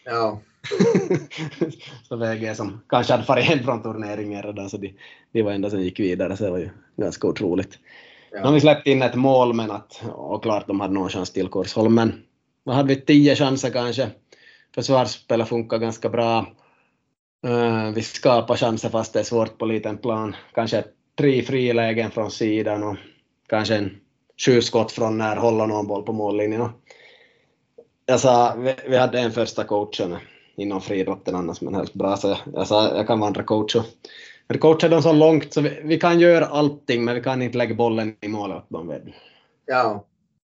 Ja. 0.06 0.41
så 2.08 2.15
VG 2.15 2.56
som 2.56 2.82
kanske 2.89 3.13
hade 3.13 3.24
farit 3.24 3.45
hem 3.45 3.60
från 3.60 3.84
turneringen 3.84 4.43
redan 4.43 4.69
så 4.69 4.78
de, 4.78 4.95
de 5.32 5.41
var 5.41 5.52
enda 5.52 5.69
som 5.69 5.82
gick 5.82 6.00
vidare 6.00 6.38
så 6.38 6.43
det 6.43 6.52
var 6.52 6.58
ju 6.58 6.69
ganska 6.97 7.28
otroligt. 7.28 7.80
Ja. 8.32 8.45
Har 8.45 8.52
vi 8.54 8.60
släppt 8.60 8.88
in 8.88 9.02
ett 9.02 9.15
mål, 9.15 9.54
men 9.54 9.71
att, 9.71 10.04
och 10.13 10.43
klart 10.43 10.67
de 10.67 10.80
hade 10.80 10.93
någon 10.93 11.10
chans 11.10 11.34
till 11.34 11.47
Korsholm, 11.47 11.95
men 11.95 12.24
vad 12.63 12.76
hade 12.76 12.88
vi, 12.88 13.02
tio 13.02 13.36
chanser 13.36 13.69
kanske. 13.69 14.10
Försvarsspelet 14.76 15.50
funkar 15.50 15.78
ganska 15.78 16.10
bra. 16.10 16.45
Uh, 17.47 17.91
vi 17.91 18.02
skapar 18.02 18.56
chanser 18.56 18.89
fast 18.89 19.13
det 19.13 19.19
är 19.19 19.24
svårt 19.24 19.58
på 19.58 19.65
liten 19.65 19.97
plan. 19.97 20.36
Kanske 20.54 20.84
tre 21.17 21.43
frilägen 21.43 22.12
från 22.12 22.32
sidan 22.32 22.84
och 22.84 22.95
kanske 23.50 23.76
en 23.76 23.97
sju 24.45 24.62
skott 24.62 24.91
från 24.91 25.17
när 25.17 25.36
håller 25.36 25.67
någon 25.67 25.88
boll 25.88 26.04
på 26.04 26.13
mållinjen. 26.13 26.69
Jag 28.06 28.19
sa, 28.19 28.56
vi 28.88 28.97
hade 28.97 29.19
en 29.19 29.32
första 29.32 29.63
coachen 29.63 30.17
inom 30.62 30.82
friidrotten 30.82 31.36
annars, 31.36 31.62
men 31.62 31.76
helt 31.76 31.93
bra, 31.93 32.17
så 32.17 32.38
jag, 32.54 32.67
sa 32.67 32.97
jag 32.97 33.08
kan 33.08 33.19
vandra 33.19 33.43
coach 33.43 33.76
och 33.76 33.86
coacha 34.60 34.89
dem 34.89 35.02
så 35.02 35.13
långt 35.13 35.54
så 35.54 35.62
vi, 35.62 35.82
vi, 35.84 36.00
kan 36.00 36.19
göra 36.19 36.45
allting, 36.45 37.06
men 37.06 37.15
vi 37.15 37.21
kan 37.21 37.41
inte 37.41 37.58
lägga 37.58 37.76
bollen 37.76 38.15
i 38.21 38.28
mål 38.28 38.52
åt 38.52 38.69
dem. 38.69 38.88
Vet. 38.88 39.04
Ja. 39.65 40.06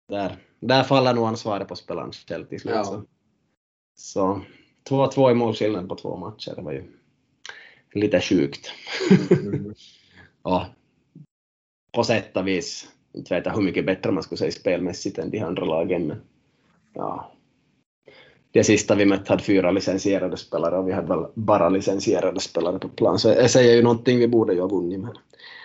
Där, 0.09 0.37
där 0.59 0.83
faller 0.83 1.13
nog 1.13 1.27
ansvaret 1.27 1.67
på 1.67 1.75
spelaren 1.75 2.11
själv 2.11 2.45
till 2.45 2.59
slut. 2.59 2.73
Ja. 2.75 3.03
Så 3.95 4.41
2-2 4.89 5.31
i 5.31 5.33
målskillnad 5.33 5.89
på 5.89 5.95
två 5.95 6.17
matcher, 6.17 6.53
det 6.55 6.61
var 6.61 6.71
ju 6.71 6.83
lite 7.93 8.21
sjukt. 8.21 8.71
Mm. 9.31 9.73
ja, 10.43 10.67
på 11.91 12.03
sätt 12.03 12.37
och 12.37 12.47
vis, 12.47 12.87
inte 13.13 13.35
vet 13.35 13.45
jag 13.45 13.53
hur 13.53 13.61
mycket 13.61 13.85
bättre 13.85 14.11
man 14.11 14.23
skulle 14.23 14.39
säga 14.39 14.51
spelmässigt 14.51 15.17
än 15.17 15.29
de 15.29 15.39
andra 15.39 15.65
lagen, 15.65 16.07
men 16.07 16.21
ja. 16.93 17.32
Det 18.53 18.63
sista 18.63 18.95
vi 18.95 19.05
mötte 19.05 19.31
hade 19.31 19.43
fyra 19.43 19.71
licensierade 19.71 20.37
spelare 20.37 20.77
och 20.77 20.87
vi 20.87 20.93
hade 20.93 21.07
väl 21.07 21.25
bara 21.33 21.69
licensierade 21.69 22.39
spelare 22.39 22.79
på 22.79 22.89
plan, 22.89 23.19
så 23.19 23.27
jag 23.27 23.49
säger 23.49 23.75
ju 23.75 23.83
någonting 23.83 24.19
vi 24.19 24.27
borde 24.27 24.53
ju 24.53 24.61
ha 24.61 24.67
vunnit, 24.67 24.99
men 24.99 25.15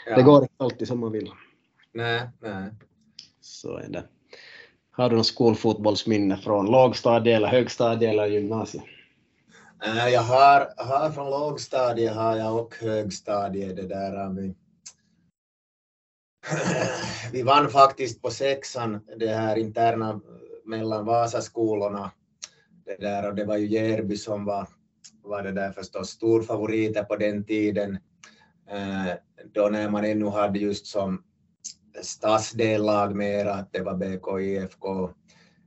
ja. 0.07 0.17
det 0.17 0.23
går 0.23 0.43
inte 0.43 0.55
alltid 0.59 0.89
som 0.89 1.01
man 1.01 1.13
vill. 1.13 1.31
Nej, 1.93 2.29
nej. 2.41 2.71
Så 3.41 3.77
är 3.77 3.89
det. 3.89 4.05
Har 4.91 5.11
du 5.11 5.17
något 5.17 5.27
skolfotbollsminne 5.27 6.37
från 6.37 6.67
lågstadie 6.67 7.37
eller 7.37 7.49
högstadie 7.49 8.11
eller 8.11 8.27
gymnasiet? 8.27 8.85
Äh, 9.85 10.09
jag 10.09 10.23
har, 10.23 10.73
har 10.77 11.11
från 11.11 11.31
lågstadiet 11.31 12.15
har 12.15 12.37
jag 12.37 12.61
och 12.61 12.75
högstadiet 12.81 13.77
det 13.77 13.87
där 13.87 14.35
vi, 14.35 14.55
vi 17.33 17.43
vann 17.43 17.69
faktiskt 17.69 18.23
på 18.23 18.31
sexan 18.31 19.01
det 19.17 19.29
här 19.29 19.57
interna 19.57 20.21
mellan 20.65 21.05
Vasaskolorna 21.05 22.11
det 22.89 22.97
där 23.07 23.29
och 23.29 23.35
det 23.35 23.45
var 23.45 23.57
ju 23.57 23.67
Järby 23.67 24.17
som 24.17 24.45
var, 24.45 24.69
var 25.23 25.43
det 25.43 25.53
där 25.53 25.73
förstås 25.73 26.09
storfavoriter 26.09 27.05
på 27.05 27.17
den 27.17 27.45
tiden 27.45 27.99
äh, 28.71 29.15
då 29.53 29.69
när 29.69 29.91
man 29.91 30.05
ännu 30.05 30.27
hade 30.27 30.59
just 30.59 30.87
som 30.87 31.23
stadsdellag 32.03 33.17
mera, 33.17 33.55
att 33.55 33.73
det 33.73 33.81
var 33.81 33.95
BKIFK 33.97 35.15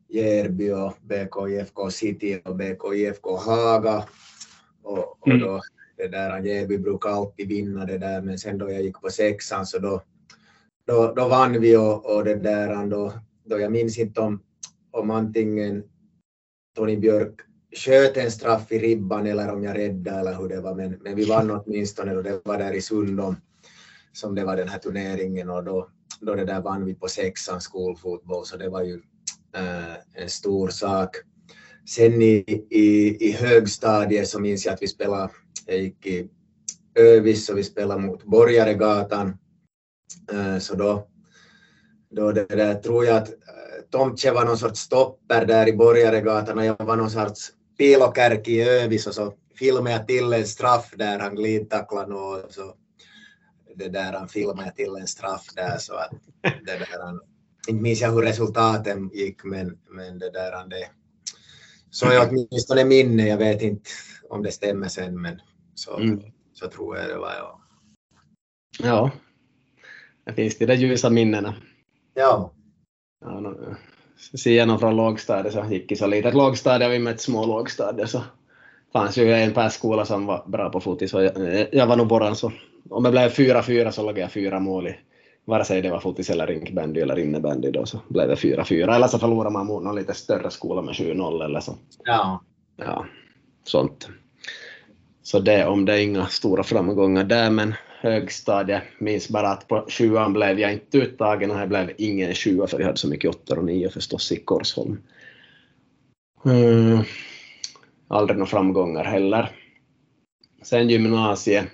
Järby 0.09 0.71
och 0.71 0.93
BKIFK 1.01 1.91
City 1.91 2.41
och 2.45 2.55
BKIFK 2.55 3.25
Haga. 3.45 4.03
Och, 4.83 5.17
och 5.21 5.27
mm. 5.27 5.39
då, 5.39 5.61
det 5.97 6.07
där, 6.07 6.43
Järby 6.43 6.77
brukar 6.77 7.09
alltid 7.09 7.47
vinna 7.47 7.85
det 7.85 7.97
där, 7.97 8.21
men 8.21 8.37
sen 8.37 8.57
då 8.57 8.71
jag 8.71 8.81
gick 8.81 9.01
på 9.01 9.09
sexan 9.09 9.65
så 9.65 9.79
då, 9.79 10.01
då, 10.87 11.13
då 11.15 11.27
vann 11.27 11.61
vi 11.61 11.77
och, 11.77 12.15
och 12.15 12.23
det 12.23 12.35
där, 12.35 12.87
då, 12.87 13.13
då 13.43 13.59
jag 13.59 13.71
minns 13.71 13.99
inte 13.99 14.21
om, 14.21 14.43
om 14.91 15.11
antingen 15.11 15.83
Tony 16.75 16.97
Björk 16.97 17.41
sköt 17.75 18.17
en 18.17 18.31
straff 18.31 18.71
i 18.71 18.79
ribban 18.79 19.27
eller 19.27 19.53
om 19.53 19.63
jag 19.63 19.77
räddade 19.77 20.19
eller 20.19 20.35
hur 20.35 20.49
det 20.49 20.61
var, 20.61 20.75
men, 20.75 20.97
men 21.01 21.15
vi 21.15 21.25
vann 21.25 21.51
åtminstone 21.51 22.15
och 22.15 22.23
det 22.23 22.41
var 22.45 22.57
där 22.57 22.73
i 22.73 22.81
Sundom 22.81 23.35
som 24.13 24.35
det 24.35 24.45
var 24.45 24.55
den 24.55 24.67
här 24.67 24.79
turneringen 24.79 25.49
och 25.49 25.63
då, 25.63 25.89
då 26.21 26.35
det 26.35 26.45
där 26.45 26.61
vann 26.61 26.85
vi 26.85 26.93
på 26.93 27.07
sexan 27.07 27.61
skolfotboll, 27.61 28.45
så 28.45 28.57
det 28.57 28.69
var 28.69 28.83
ju 28.83 29.01
äh, 29.55 30.23
en 30.23 30.29
stor 30.29 30.69
sak. 30.69 31.15
Sen 31.85 32.21
i, 32.21 32.65
i, 32.69 33.17
i 33.27 33.31
högstadiet 33.31 34.27
så 34.27 34.39
minns 34.39 34.65
jag 34.65 34.73
att 34.73 34.81
vi 34.81 34.87
spelade, 34.87 35.29
jag 35.65 35.79
gick 35.79 36.05
i 36.05 36.29
Övis 36.95 37.49
och 37.49 37.57
vi 37.57 37.63
spelade 37.63 38.01
mot 38.01 38.23
Borgaregatan. 38.23 39.37
Äh, 40.31 40.53
eh, 40.53 40.59
så 40.59 40.75
då, 40.75 41.07
då 42.09 42.31
det 42.31 42.45
där, 42.45 42.75
tror 42.75 43.05
jag 43.05 43.17
att 43.17 43.29
äh, 43.29 43.70
Tomtje 43.91 44.31
var 44.31 44.45
någon 44.45 44.57
sorts 44.57 44.79
stopper 44.79 45.45
där 45.45 45.67
i 45.69 45.73
Borgaregatan 45.73 46.57
och 46.57 46.65
jag 46.65 46.85
var 46.85 46.95
någon 46.95 47.11
sorts 47.11 47.51
pilokärki 47.77 48.51
i 48.51 48.69
Övis 48.69 49.07
och 49.07 49.15
så 49.15 49.33
filmade 49.55 49.91
jag 49.91 50.07
till 50.07 50.33
en 50.33 50.47
straff 50.47 50.93
där 50.95 51.19
han 51.19 51.35
glidtacklade 51.35 52.07
någon 52.07 52.41
så 52.49 52.75
det 53.75 53.89
där 53.89 54.13
han 54.13 54.27
filmade 54.27 54.71
till 54.71 54.95
en 54.95 55.07
straff 55.07 55.45
där 55.55 55.77
så 55.77 55.93
att 55.93 56.11
det 56.41 56.77
där 56.77 56.87
han, 57.03 57.21
inte 57.67 57.83
minns 57.83 58.01
jag 58.01 58.11
hur 58.11 58.21
resultaten 58.21 59.09
gick 59.13 59.43
men, 59.43 59.77
men 59.89 60.19
det 60.19 60.31
där 60.31 60.51
han 60.51 60.69
det 60.69 60.89
så 61.89 62.05
är 62.05 62.29
åtminstone 62.29 62.85
minne, 62.85 63.27
jag 63.27 63.37
vet 63.37 63.61
inte 63.61 63.89
om 64.29 64.43
det 64.43 64.51
stämmer 64.51 64.87
sen 64.87 65.21
men 65.21 65.41
så, 65.75 65.97
mm. 65.97 66.21
så 66.53 66.67
tror 66.67 66.97
jag 66.97 67.09
det 67.09 67.17
var 67.17 67.33
ja. 67.33 67.61
Ja, 68.79 69.11
det 70.25 70.33
finns 70.33 70.57
de 70.57 70.65
där 70.65 70.75
ljusa 70.75 71.09
minnena. 71.09 71.55
Ja. 72.13 72.53
Ja 73.21 73.39
no, 73.39 73.75
jag 74.43 74.79
från 74.79 74.95
lågstadiet 74.95 75.53
så 75.53 75.65
gick 75.69 75.91
i 75.91 75.95
så 75.95 76.07
litet 76.07 76.33
lågstadie 76.33 76.87
och 76.87 76.93
vi 76.93 76.99
med 76.99 77.13
ett 77.13 77.21
små 77.21 77.45
lågstadie 77.45 78.07
så 78.07 78.21
fanns 78.93 79.17
ju 79.17 79.33
en 79.33 79.53
per 79.53 79.69
skola 79.69 80.05
som 80.05 80.25
var 80.25 80.43
bra 80.47 80.69
på 80.69 80.79
fotis 80.79 81.13
och 81.13 81.23
jag, 81.23 81.67
jag 81.71 81.87
var 81.87 81.97
nog 81.97 82.07
bara 82.07 82.35
så 82.35 82.51
om 82.89 83.03
det 83.03 83.11
blev 83.11 83.29
4-4 83.29 83.91
så 83.91 84.03
låg 84.03 84.17
jag 84.17 84.31
fyra 84.31 84.59
mål 84.59 84.87
i 84.87 84.95
vare 85.45 85.65
sig 85.65 85.81
det 85.81 85.91
var 85.91 85.99
fotis 85.99 86.29
eller 86.29 86.47
rinkbandy 86.47 87.01
eller 87.01 87.19
innebandy 87.19 87.71
då 87.71 87.85
så 87.85 87.99
blev 88.07 88.27
det 88.27 88.35
4-4 88.35 88.95
eller 88.95 89.07
så 89.07 89.19
förlorade 89.19 89.53
man 89.53 89.65
mot 89.65 89.83
någon 89.83 89.95
lite 89.95 90.13
större 90.13 90.51
skola 90.51 90.81
med 90.81 90.93
7-0 90.93 91.45
eller 91.45 91.59
så. 91.59 91.77
Ja. 92.03 92.43
Ja, 92.77 93.05
sånt. 93.63 94.09
Så 95.23 95.39
det 95.39 95.65
om 95.65 95.85
det 95.85 95.93
är 95.93 96.03
inga 96.03 96.25
stora 96.25 96.63
framgångar 96.63 97.23
där 97.23 97.49
men 97.49 97.73
högstadiet 98.01 98.83
minns 98.99 99.29
bara 99.29 99.49
att 99.49 99.67
på 99.67 99.85
sjuan 99.89 100.33
blev 100.33 100.59
jag 100.59 100.73
inte 100.73 100.97
uttagen 100.97 101.51
och 101.51 101.59
det 101.59 101.67
blev 101.67 101.91
ingen 101.97 102.33
sjua 102.33 102.67
för 102.67 102.77
vi 102.77 102.83
hade 102.83 102.97
så 102.97 103.07
mycket 103.07 103.29
åttor 103.29 103.57
och 103.57 103.65
nio 103.65 103.89
förstås 103.89 104.31
i 104.31 104.35
Korsholm. 104.35 104.97
Mm. 106.45 106.99
Aldrig 108.07 108.37
några 108.37 108.49
framgångar 108.49 109.03
heller. 109.03 109.51
Sen 110.61 110.89
gymnasiet 110.89 111.65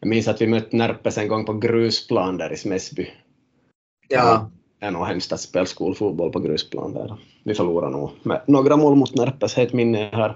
jag 0.00 0.08
minns 0.08 0.28
att 0.28 0.40
vi 0.40 0.46
mötte 0.46 0.76
Närpes 0.76 1.18
en 1.18 1.28
gång 1.28 1.44
på 1.44 1.52
grusplan 1.52 2.36
där 2.36 2.52
i 2.52 2.56
Smäsby. 2.56 3.10
Ja. 4.08 4.50
Det 4.78 4.86
är 4.86 4.90
nog 4.90 5.06
hemskt 5.06 5.32
att 5.32 5.40
spela 5.40 5.66
skolfotboll 5.66 6.32
på 6.32 6.40
grusplan 6.40 6.94
där. 6.94 7.16
Vi 7.44 7.54
förlorade 7.54 7.92
nog 7.92 8.10
med 8.22 8.42
några 8.46 8.76
mål 8.76 8.96
mot 8.96 9.14
Närpes, 9.14 9.58
ett 9.58 9.72
minne 9.72 10.10
jag. 10.12 10.34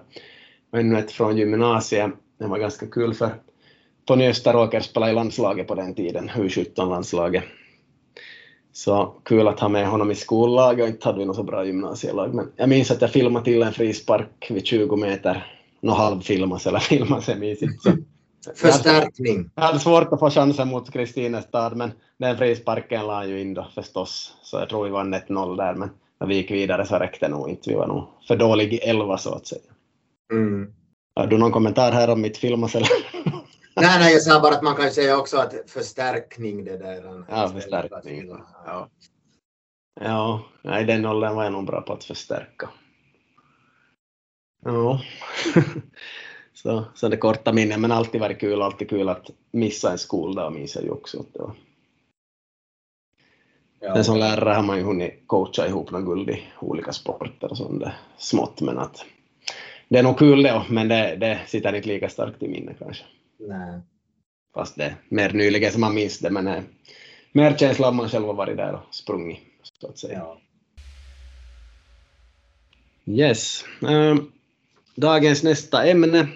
Och 0.72 0.78
ännu 0.78 0.98
ett 0.98 1.12
från 1.12 1.36
gymnasiet. 1.36 2.10
Det 2.38 2.46
var 2.46 2.58
ganska 2.58 2.86
kul 2.86 3.14
för 3.14 3.30
Tony 4.04 4.28
Österåker 4.28 4.80
spelade 4.80 5.12
i 5.12 5.14
landslaget 5.14 5.68
på 5.68 5.74
den 5.74 5.94
tiden, 5.94 6.30
U17-landslaget. 6.30 7.44
Så 8.72 9.14
kul 9.24 9.48
att 9.48 9.60
ha 9.60 9.68
med 9.68 9.88
honom 9.88 10.10
i 10.10 10.14
skollaget 10.14 10.82
och 10.82 10.88
inte 10.88 11.08
hade 11.08 11.18
vi 11.18 11.24
något 11.24 11.36
så 11.36 11.42
bra 11.42 11.64
gymnasielag. 11.66 12.34
Men 12.34 12.52
jag 12.56 12.68
minns 12.68 12.90
att 12.90 13.00
jag 13.00 13.10
filmade 13.10 13.44
till 13.44 13.62
en 13.62 13.72
frispark 13.72 14.50
vid 14.50 14.66
20 14.66 14.96
meter. 14.96 15.46
Nå 15.80 15.92
halvfilmas 15.92 16.66
eller 16.66 16.78
filmas, 16.78 17.28
jag 17.28 17.38
minns 17.38 17.62
inte. 17.62 17.96
Förstärkning. 18.56 19.50
Jag 19.54 19.62
hade 19.62 19.78
svårt 19.78 20.12
att 20.12 20.20
få 20.20 20.30
chansen 20.30 20.68
mot 20.68 20.92
Kristinestad, 20.92 21.76
men 21.76 21.90
den 22.18 22.38
frisparken 22.38 23.06
la 23.06 23.26
ju 23.26 23.40
in 23.40 23.54
då 23.54 23.66
förstås, 23.74 24.34
så 24.42 24.56
jag 24.56 24.68
tror 24.68 24.84
vi 24.84 24.90
vann 24.90 25.14
1-0 25.14 25.56
där, 25.56 25.74
men 25.74 25.90
när 26.20 26.26
vi 26.26 26.34
gick 26.34 26.50
vidare 26.50 26.86
så 26.86 26.96
räckte 26.96 27.28
nog 27.28 27.48
inte. 27.48 27.70
Vi 27.70 27.76
var 27.76 27.86
nog 27.86 28.04
för 28.28 28.36
dålig 28.36 28.72
i 28.72 28.76
elva 28.76 29.18
så 29.18 29.34
att 29.34 29.46
säga. 29.46 29.60
Mm. 30.32 30.72
Har 31.14 31.26
du 31.26 31.38
någon 31.38 31.52
kommentar 31.52 31.92
här 31.92 32.10
om 32.10 32.20
mitt 32.20 32.36
filmas 32.36 32.74
eller? 32.74 32.88
Nej, 33.76 33.98
nej, 33.98 34.12
jag 34.12 34.22
sa 34.22 34.40
bara 34.40 34.54
att 34.54 34.62
man 34.62 34.76
kan 34.76 34.90
säga 34.90 35.18
också 35.18 35.36
att 35.36 35.54
förstärkning 35.66 36.64
det 36.64 36.78
där. 36.78 37.24
Ja, 37.28 37.48
förstärkning. 37.48 38.28
Ja. 38.66 38.88
ja, 40.00 40.44
nej, 40.62 40.84
den 40.84 41.06
åldern 41.06 41.36
var 41.36 41.44
jag 41.44 41.52
nog 41.52 41.66
bra 41.66 41.80
på 41.80 41.92
att 41.92 42.04
förstärka. 42.04 42.70
Ja. 44.64 45.00
Så, 46.52 46.84
så 46.94 47.08
det 47.08 47.16
korta 47.16 47.52
minnet, 47.52 47.80
men 47.80 47.92
alltid 47.92 48.20
varit 48.20 48.40
kul, 48.40 48.62
alltid 48.62 48.90
kul 48.90 49.08
att 49.08 49.30
missa 49.50 49.92
en 49.92 49.98
skoldag 49.98 50.52
minns 50.52 50.74
jag 50.74 50.84
ju 50.84 50.90
också. 50.90 51.20
Att 51.20 51.32
det 51.32 51.38
var. 51.38 51.54
Ja. 53.80 53.94
Sen 53.94 54.04
som 54.04 54.18
lärare 54.18 54.54
har 54.54 54.62
man 54.62 54.76
ju 54.76 54.82
hunnit 54.82 55.22
coacha 55.26 55.66
ihop 55.66 55.90
något 55.90 56.04
guld 56.04 56.30
i 56.30 56.42
olika 56.60 56.92
sporter 56.92 57.50
och 57.50 57.56
sånt 57.56 57.80
där 57.80 57.96
smått, 58.18 58.60
men 58.60 58.78
att 58.78 59.04
det 59.88 59.98
är 59.98 60.02
nog 60.02 60.18
kul 60.18 60.42
det, 60.42 60.62
men 60.68 60.88
det, 60.88 61.16
det 61.16 61.40
sitter 61.46 61.74
inte 61.74 61.88
lika 61.88 62.08
starkt 62.08 62.42
i 62.42 62.48
minnet 62.48 62.78
kanske. 62.78 63.04
Nej. 63.38 63.80
Fast 64.54 64.76
det 64.76 64.84
är 64.84 64.96
mer 65.08 65.32
nyligen 65.32 65.72
som 65.72 65.80
man 65.80 65.94
minns 65.94 66.18
det, 66.18 66.30
men 66.30 66.44
det 66.44 66.50
är 66.50 66.62
mer 67.32 67.56
känsla 67.56 67.88
om 67.88 67.96
man 67.96 68.08
själv 68.08 68.26
har 68.26 68.34
varit 68.34 68.56
där 68.56 68.72
och 68.72 68.94
sprungit, 68.94 69.40
så 69.80 69.88
att 69.88 69.98
säga. 69.98 70.18
Ja. 70.18 70.40
Yes. 73.06 73.64
Um, 73.80 74.32
dagens 74.96 75.42
nästa 75.42 75.86
ämne 75.86 76.28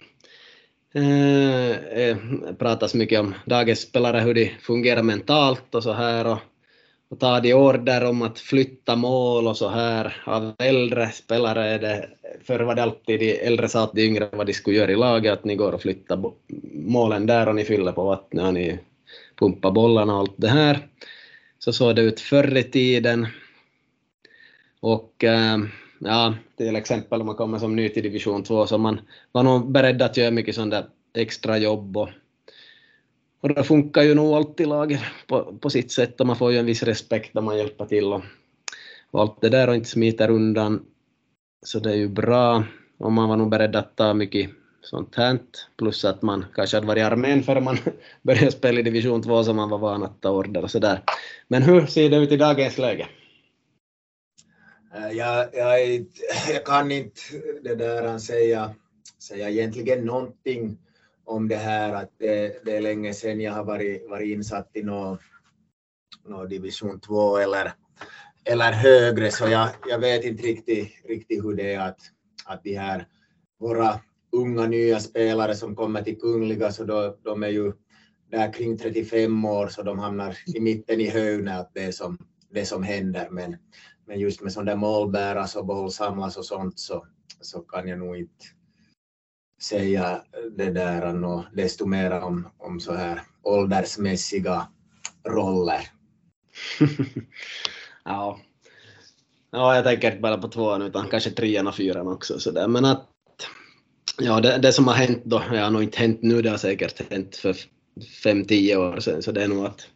Eh, 0.95 1.71
eh, 1.71 2.17
pratas 2.59 2.95
mycket 2.95 3.21
om 3.21 3.35
dagens 3.45 3.81
spelare, 3.81 4.21
hur 4.21 4.35
de 4.35 4.51
fungerar 4.61 5.03
mentalt 5.03 5.75
och 5.75 5.83
så 5.83 5.93
här. 5.93 6.27
Och, 6.27 6.39
och 7.11 7.21
tar 7.21 7.41
de 7.41 7.55
order 7.55 8.05
om 8.05 8.23
att 8.23 8.39
flytta 8.39 8.97
mål 8.97 9.47
och 9.47 9.57
så 9.57 9.69
här 9.69 10.23
av 10.27 10.53
äldre 10.59 11.09
spelare 11.09 11.65
är 11.65 11.79
det, 11.79 12.09
förr 12.45 12.61
var 12.61 12.75
det 12.75 12.83
alltid 12.83 13.21
de 13.21 13.47
äldre 13.47 13.69
sa 13.69 13.85
att 13.85 13.93
de 13.93 14.03
yngre 14.03 14.29
vad 14.33 14.47
de 14.47 14.53
skulle 14.53 14.77
göra 14.77 14.93
i 14.93 14.97
laget, 14.97 15.33
att 15.33 15.45
ni 15.45 15.57
går 15.57 15.73
och 15.73 15.83
flyttar 15.83 16.33
målen 16.73 17.27
där 17.27 17.49
och 17.49 17.55
ni 17.55 17.65
fyller 17.65 17.93
på 17.93 18.05
vattnet 18.05 18.45
och 18.45 18.55
ni 18.55 18.79
pumpar 19.39 19.71
bollarna 19.71 20.13
och 20.13 20.19
allt 20.19 20.35
det 20.37 20.49
här. 20.49 20.89
Så 21.59 21.73
såg 21.73 21.97
det 21.97 22.03
ut 22.03 22.21
förr 22.21 22.57
i 22.57 22.63
tiden. 22.63 23.27
Och 24.81 25.25
eh, 25.25 25.59
ja, 25.99 26.35
till 26.57 26.77
exempel 26.77 27.21
om 27.21 27.27
man 27.27 27.37
kommer 27.37 27.59
som 27.59 27.77
ny 27.77 27.89
till 27.89 28.03
division 28.03 28.43
2 28.43 28.67
så 28.67 28.79
man 28.79 29.01
var 29.33 29.43
nog 29.43 29.73
beredd 29.73 30.03
att 30.03 30.17
göra 30.17 30.31
mycket 30.31 30.55
sånt 30.55 30.71
där 30.71 30.85
extra 31.15 31.59
jobb 31.59 31.97
och 31.97 32.09
och 33.41 33.49
det 33.49 33.65
funkar 33.65 34.03
ju 34.03 34.15
nog 34.15 34.35
alltid 34.35 34.69
laget 34.69 35.01
på, 35.27 35.59
på 35.61 35.71
sitt 35.71 35.93
sätt 35.93 36.21
och 36.21 36.27
man 36.27 36.37
får 36.37 36.53
ju 36.53 36.59
en 36.59 36.67
viss 36.67 36.83
respekt 36.83 37.35
när 37.35 37.43
man 37.43 37.59
hjälper 37.59 37.87
till 37.87 38.13
och, 38.13 38.23
och 39.11 39.21
allt 39.21 39.41
det 39.41 39.49
där 39.49 39.69
och 39.69 39.75
inte 39.75 39.89
smiter 39.89 40.31
undan. 40.31 40.85
Så 41.67 41.79
det 41.79 41.91
är 41.91 41.97
ju 41.97 42.09
bra 42.09 42.65
och 42.99 43.13
man 43.13 43.29
var 43.29 43.37
nog 43.37 43.51
beredd 43.51 43.77
att 43.77 43.97
ta 43.97 44.15
mycket 44.15 44.51
sånt 44.81 45.15
här, 45.15 45.39
plus 45.77 46.05
att 46.05 46.23
man 46.23 46.45
kanske 46.55 46.77
hade 46.77 46.87
varit 46.87 47.01
i 47.01 47.03
armén 47.03 47.43
före 47.43 47.61
man 47.61 47.77
började 48.23 48.53
spela 48.53 48.81
i 48.81 48.83
division 48.83 49.23
2 49.23 49.45
så 49.45 49.55
man 49.55 49.71
var 49.71 49.79
van 49.79 50.03
att 50.03 50.21
ta 50.21 50.31
order 50.31 50.63
och 50.63 50.71
sådär. 50.71 51.03
Men 51.49 51.63
hur 51.63 51.87
ser 51.87 52.11
det 52.11 52.17
ut 52.17 52.33
i 52.33 52.37
dagens 52.37 52.79
läge? 52.79 53.09
Eh, 54.95 55.17
jag, 55.17 55.49
jag, 55.53 56.07
jag 56.53 56.65
kan 56.65 56.93
inte 56.93 57.21
det 57.63 57.75
där 57.75 58.05
eh, 58.05 58.17
säga, 58.17 58.75
säga 59.19 59.51
egentligen 59.51 60.05
någonting 60.05 60.79
om 61.29 61.49
det 61.49 61.57
här 61.57 61.93
att 61.95 62.13
det, 62.19 62.65
det 62.65 62.77
är 62.77 62.81
länge 62.81 63.15
sedan 63.15 63.41
jag 63.41 63.53
har 63.53 63.65
varit, 63.65 64.09
varit 64.11 64.29
insatt 64.29 64.71
i 64.75 64.83
någon, 64.83 65.19
någon 66.25 66.49
division 66.49 67.01
2 67.01 67.37
eller, 67.37 67.73
eller 68.45 68.73
högre 68.73 69.31
så 69.31 69.49
jag, 69.49 69.69
jag 69.89 69.99
vet 69.99 70.25
inte 70.25 70.43
riktigt, 70.43 70.93
riktigt 71.09 71.45
hur 71.45 71.55
det 71.55 71.73
är 71.73 71.89
att, 71.89 72.01
att 72.45 72.65
de 72.65 72.77
här 72.77 73.07
våra 73.61 74.01
unga 74.33 74.67
nya 74.67 75.01
spelare 75.01 75.55
som 75.55 75.77
kommer 75.77 76.03
till 76.03 76.21
Kungliga 76.21 76.73
så 76.73 76.85
då, 76.85 77.17
de 77.23 77.43
är 77.43 77.49
ju 77.49 77.73
där 78.31 78.53
kring 78.53 78.79
35 78.79 79.45
år 79.45 79.69
så 79.69 79.83
de 79.83 79.99
hamnar 79.99 80.37
i 80.57 80.61
mitten 80.61 81.01
i 81.01 81.11
höjden 81.11 81.49
att 81.49 81.71
det 81.75 81.85
är 81.85 81.93
som, 81.93 82.19
det 82.51 82.65
som 82.65 82.83
händer. 82.83 83.29
Men, 83.31 83.57
men 84.07 84.21
just 84.21 84.41
med 84.41 84.53
sådana 84.53 84.71
där 84.71 84.77
målbäras 84.77 85.57
och 85.57 85.67
bollsamlas 85.67 86.37
och 86.37 86.45
sånt 86.45 86.79
så, 86.79 87.07
så 87.41 87.61
kan 87.61 87.89
jag 87.89 87.99
nog 87.99 88.17
inte 88.17 88.45
säga 89.63 90.23
det 90.57 90.71
där 90.71 91.25
och 91.25 91.45
desto 91.53 91.87
mer 91.87 92.11
om, 92.11 92.49
om 92.59 92.81
så 92.81 92.95
här 92.95 93.23
åldersmässiga 93.43 94.69
roller. 95.29 95.81
ja. 98.05 98.41
ja, 99.51 99.75
jag 99.75 99.85
tänker 99.85 100.11
inte 100.11 100.21
bara 100.21 100.39
på 100.39 100.49
tvåan 100.49 100.83
utan 100.83 101.09
kanske 101.09 101.31
trean 101.31 101.67
och 101.67 101.75
fyran 101.75 102.07
också. 102.07 102.41
Så 102.41 102.51
där. 102.51 102.69
Men 102.69 102.85
att, 102.85 103.07
ja, 104.19 104.41
det, 104.41 104.59
det, 104.59 104.73
som 104.73 104.87
har 104.87 104.95
hänt 104.95 105.23
då, 105.25 105.43
det 105.51 105.59
har 105.59 105.71
nog 105.71 105.83
inte 105.83 105.99
hänt 105.99 106.23
nu, 106.23 106.43
det 106.43 106.51
har 106.51 106.59
säkert 106.59 107.13
hänt 107.13 107.37
för 107.37 107.57
fem, 108.23 108.45
tio 108.45 108.77
år 108.77 109.01
sedan, 109.01 109.23
så 109.23 109.33
det 109.33 109.43
är 109.43 109.49
nog 109.49 109.67
att, 109.67 109.89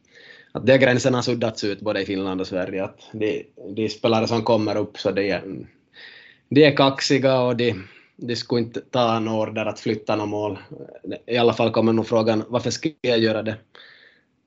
att 0.52 0.66
de 0.66 0.78
gränserna 0.78 1.18
har 1.18 1.22
suddats 1.22 1.64
ut 1.64 1.80
både 1.80 2.02
i 2.02 2.06
Finland 2.06 2.40
och 2.40 2.46
Sverige. 2.46 2.84
Att 2.84 2.98
de, 3.12 3.46
de 3.76 3.88
spelare 3.88 4.28
som 4.28 4.42
kommer 4.42 4.76
upp 4.76 4.98
så 4.98 5.10
de 5.10 5.40
de 6.54 6.64
är 6.64 6.76
kaxiga 6.76 7.40
och 7.40 7.56
de, 7.56 7.74
de 8.16 8.36
skulle 8.36 8.60
inte 8.60 8.80
ta 8.80 9.16
en 9.16 9.28
order 9.28 9.66
att 9.66 9.80
flytta 9.80 10.16
något 10.16 10.28
mål. 10.28 10.58
I 11.26 11.36
alla 11.36 11.52
fall 11.52 11.70
kommer 11.70 11.92
nog 11.92 12.06
frågan 12.06 12.44
varför 12.48 12.70
ska 12.70 12.90
jag 13.00 13.18
göra 13.18 13.42
det? 13.42 13.56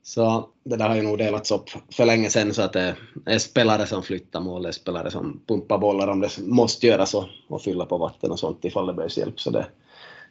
Så 0.03 0.49
det 0.63 0.75
där 0.75 0.89
har 0.89 0.95
ju 0.95 1.01
nog 1.01 1.17
delats 1.17 1.51
upp 1.51 1.69
för 1.91 2.05
länge 2.05 2.29
sedan 2.29 2.53
så 2.53 2.61
att 2.61 2.73
det 2.73 2.95
är 3.25 3.37
spelare 3.37 3.87
som 3.87 4.03
flyttar 4.03 4.39
mål, 4.39 4.63
det 4.63 4.69
är 4.69 4.71
spelare 4.71 5.11
som 5.11 5.41
pumpar 5.47 5.77
bollar 5.77 6.07
om 6.07 6.19
det 6.19 6.37
måste 6.37 6.87
göras 6.87 7.13
och, 7.13 7.25
och 7.47 7.61
fylla 7.61 7.85
på 7.85 7.97
vatten 7.97 8.31
och 8.31 8.39
sånt 8.39 8.65
ifall 8.65 8.87
det 8.87 8.93
behövs 8.93 9.17
hjälp. 9.17 9.39
Så 9.39 9.49
det, 9.49 9.67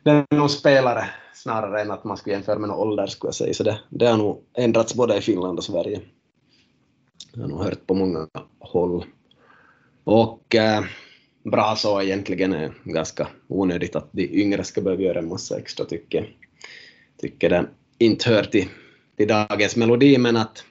det 0.03 0.11
är 0.11 0.37
nog 0.37 0.51
spelare 0.51 1.05
snarare 1.35 1.81
än 1.81 1.91
att 1.91 2.05
man 2.05 2.17
skulle 2.17 2.35
jämföra 2.35 2.59
med 2.59 2.69
någon 2.69 2.79
ålder 2.79 3.07
skulle 3.07 3.29
jag 3.29 3.35
säga. 3.35 3.55
Så 3.55 3.63
det, 3.63 3.79
det 3.89 4.07
har 4.07 4.17
nog 4.17 4.43
ändrats 4.55 4.95
både 4.95 5.17
i 5.17 5.21
Finland 5.21 5.59
och 5.59 5.65
Sverige. 5.65 6.01
Jag 7.33 7.43
har 7.43 7.49
nog 7.49 7.65
hört 7.65 7.87
på 7.87 7.95
många 7.95 8.29
håll. 8.59 9.05
Och 10.05 10.55
äh, 10.55 10.85
bra 11.45 11.77
så 11.77 12.03
egentligen 12.03 12.53
är 12.53 12.73
ganska 12.85 13.29
onödigt 13.49 13.97
att 13.97 14.09
de 14.13 14.43
yngre 14.43 14.65
ska 14.65 14.81
behöva 14.81 15.03
göra 15.03 15.19
en 15.19 15.29
massa 15.29 15.59
extra 15.59 15.85
tycker 15.85 16.37
tycker 17.19 17.51
den 17.51 17.69
inte 17.99 18.31
hör 18.31 18.45
till, 18.45 18.69
till 19.17 19.29
dagens 19.29 19.77
melodi 19.77 20.19
men 20.19 20.37
att 20.37 20.65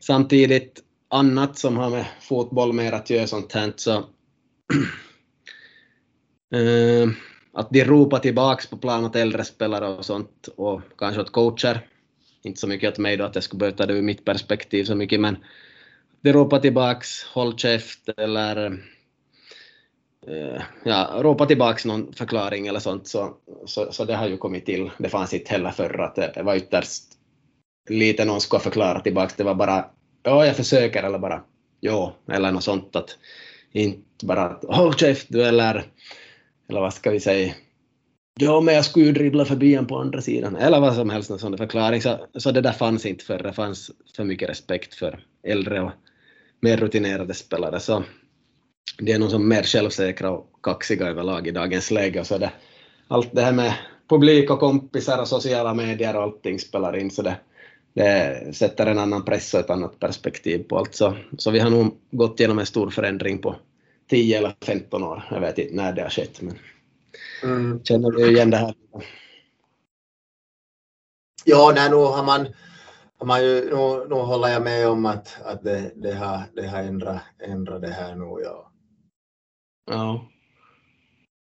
samtidigt 0.00 0.82
annat 1.08 1.58
som 1.58 1.76
har 1.76 1.90
med 1.90 2.06
fotboll 2.20 2.72
mer 2.72 2.92
att 2.92 3.10
göra 3.10 3.26
sånt 3.26 3.52
här 3.52 3.72
så 3.76 3.96
äh, 6.54 7.08
att 7.52 7.70
de 7.70 7.84
ropar 7.84 8.18
tillbaks 8.18 8.66
på 8.66 8.76
plan 8.76 9.04
åt 9.04 9.16
äldre 9.16 9.44
spelare 9.44 9.88
och 9.88 10.04
sånt 10.04 10.48
och 10.56 10.82
kanske 10.98 11.20
åt 11.20 11.32
coacher. 11.32 11.86
Inte 12.42 12.60
så 12.60 12.66
mycket 12.66 12.92
åt 12.92 12.98
mig 12.98 13.16
då 13.16 13.24
att 13.24 13.34
jag 13.34 13.44
skulle 13.44 13.58
behöva 13.58 13.76
ta 13.76 13.86
det 13.86 13.94
ur 13.94 14.02
mitt 14.02 14.24
perspektiv 14.24 14.84
så 14.84 14.94
mycket 14.94 15.20
men 15.20 15.36
de 16.20 16.32
ropar 16.32 16.58
tillbaks 16.58 17.22
håll 17.22 17.58
käft 17.58 18.08
eller 18.16 18.78
Eh, 20.26 20.62
ja, 20.84 21.18
ropa 21.18 21.46
tillbaka 21.46 21.88
någon 21.88 22.12
förklaring 22.12 22.66
eller 22.66 22.80
sånt, 22.80 23.06
så, 23.06 23.36
så, 23.66 23.92
så, 23.92 24.04
det 24.04 24.14
har 24.14 24.28
ju 24.28 24.36
kommit 24.36 24.66
till. 24.66 24.90
Det 24.98 25.08
fanns 25.08 25.34
inte 25.34 25.50
heller 25.50 25.70
förr 25.70 26.00
att 26.00 26.14
det, 26.14 26.42
var 26.42 26.56
ytterst 26.56 27.04
lite 27.90 28.24
någon 28.24 28.40
skulle 28.40 28.60
förklara 28.60 29.00
tillbaka. 29.00 29.34
Det 29.36 29.44
var 29.44 29.54
bara 29.54 29.84
ja, 30.22 30.46
jag 30.46 30.56
försöker 30.56 31.02
eller 31.02 31.18
bara 31.18 31.42
ja, 31.80 32.14
eller 32.32 32.52
något 32.52 32.64
sånt. 32.64 32.96
Att 32.96 33.18
inte 33.72 34.26
bara 34.26 34.58
håll 34.62 34.94
käft 34.94 35.26
du 35.30 35.42
eller, 35.42 35.84
eller 36.68 36.80
vad 36.80 36.94
ska 36.94 37.10
vi 37.10 37.20
säga, 37.20 37.54
ja 38.40 38.60
men 38.60 38.74
jag 38.74 38.84
skulle 38.84 39.06
ju 39.06 39.12
dribbla 39.12 39.44
förbi 39.44 39.74
en 39.74 39.86
på 39.86 39.98
andra 39.98 40.20
sidan, 40.20 40.56
eller 40.56 40.80
vad 40.80 40.94
som 40.94 41.10
helst, 41.10 41.30
någon 41.30 41.38
sån 41.38 41.58
förklaring. 41.58 42.02
Så, 42.02 42.26
så 42.34 42.50
det 42.50 42.60
där 42.60 42.72
fanns 42.72 43.06
inte 43.06 43.24
förr, 43.24 43.42
det 43.42 43.52
fanns 43.52 43.90
för 44.16 44.24
mycket 44.24 44.48
respekt 44.48 44.94
för 44.94 45.24
äldre 45.42 45.80
och 45.80 45.90
mer 46.60 46.76
rutinerade 46.76 47.34
spelare. 47.34 47.80
Så 47.80 48.04
de 48.98 49.12
är 49.12 49.18
nog 49.18 49.30
som 49.30 49.48
mer 49.48 49.62
självsäkra 49.62 50.30
och 50.30 50.46
kaxiga 50.62 51.06
överlag 51.06 51.46
i 51.46 51.50
dagens 51.50 51.90
läge. 51.90 52.24
Så 52.24 52.38
det, 52.38 52.52
allt 53.08 53.28
det 53.32 53.42
här 53.42 53.52
med 53.52 53.74
publik 54.08 54.50
och 54.50 54.60
kompisar 54.60 55.20
och 55.20 55.28
sociala 55.28 55.74
medier 55.74 56.16
och 56.16 56.22
allting 56.22 56.58
spelar 56.58 56.96
in, 56.96 57.10
så 57.10 57.22
det, 57.22 57.36
det 57.92 58.56
sätter 58.56 58.86
en 58.86 58.98
annan 58.98 59.24
press 59.24 59.54
och 59.54 59.60
ett 59.60 59.70
annat 59.70 59.98
perspektiv 59.98 60.62
på 60.62 60.78
allt. 60.78 60.94
Så, 60.94 61.16
så 61.38 61.50
vi 61.50 61.58
har 61.58 61.70
nog 61.70 61.96
gått 62.10 62.40
igenom 62.40 62.58
en 62.58 62.66
stor 62.66 62.90
förändring 62.90 63.38
på 63.38 63.56
10 64.10 64.38
eller 64.38 64.54
15 64.64 65.04
år. 65.04 65.28
Jag 65.30 65.40
vet 65.40 65.58
inte 65.58 65.74
när 65.74 65.92
det 65.92 66.02
har 66.02 66.10
skett, 66.10 66.40
men 66.40 66.58
mm. 67.42 67.84
känner 67.84 68.10
du 68.10 68.30
igen 68.30 68.50
det 68.50 68.56
här? 68.56 68.74
Ja, 71.44 71.72
nej, 71.74 71.90
nu 71.90 71.96
har 71.96 72.24
man, 72.24 72.46
har 73.18 73.26
man 73.26 73.44
ju, 73.44 73.64
nu, 73.64 74.06
nu 74.08 74.14
håller 74.14 74.48
jag 74.48 74.62
med 74.62 74.88
om 74.88 75.06
att, 75.06 75.36
att 75.44 75.64
det, 75.64 75.92
det, 75.96 76.14
har, 76.14 76.42
det 76.54 76.66
har 76.66 76.78
ändrat, 76.78 77.22
ändrat 77.38 77.82
det 77.82 77.90
här 77.90 78.14
nu. 78.14 78.44
Ja. 78.44 78.67
Ja. 79.88 80.24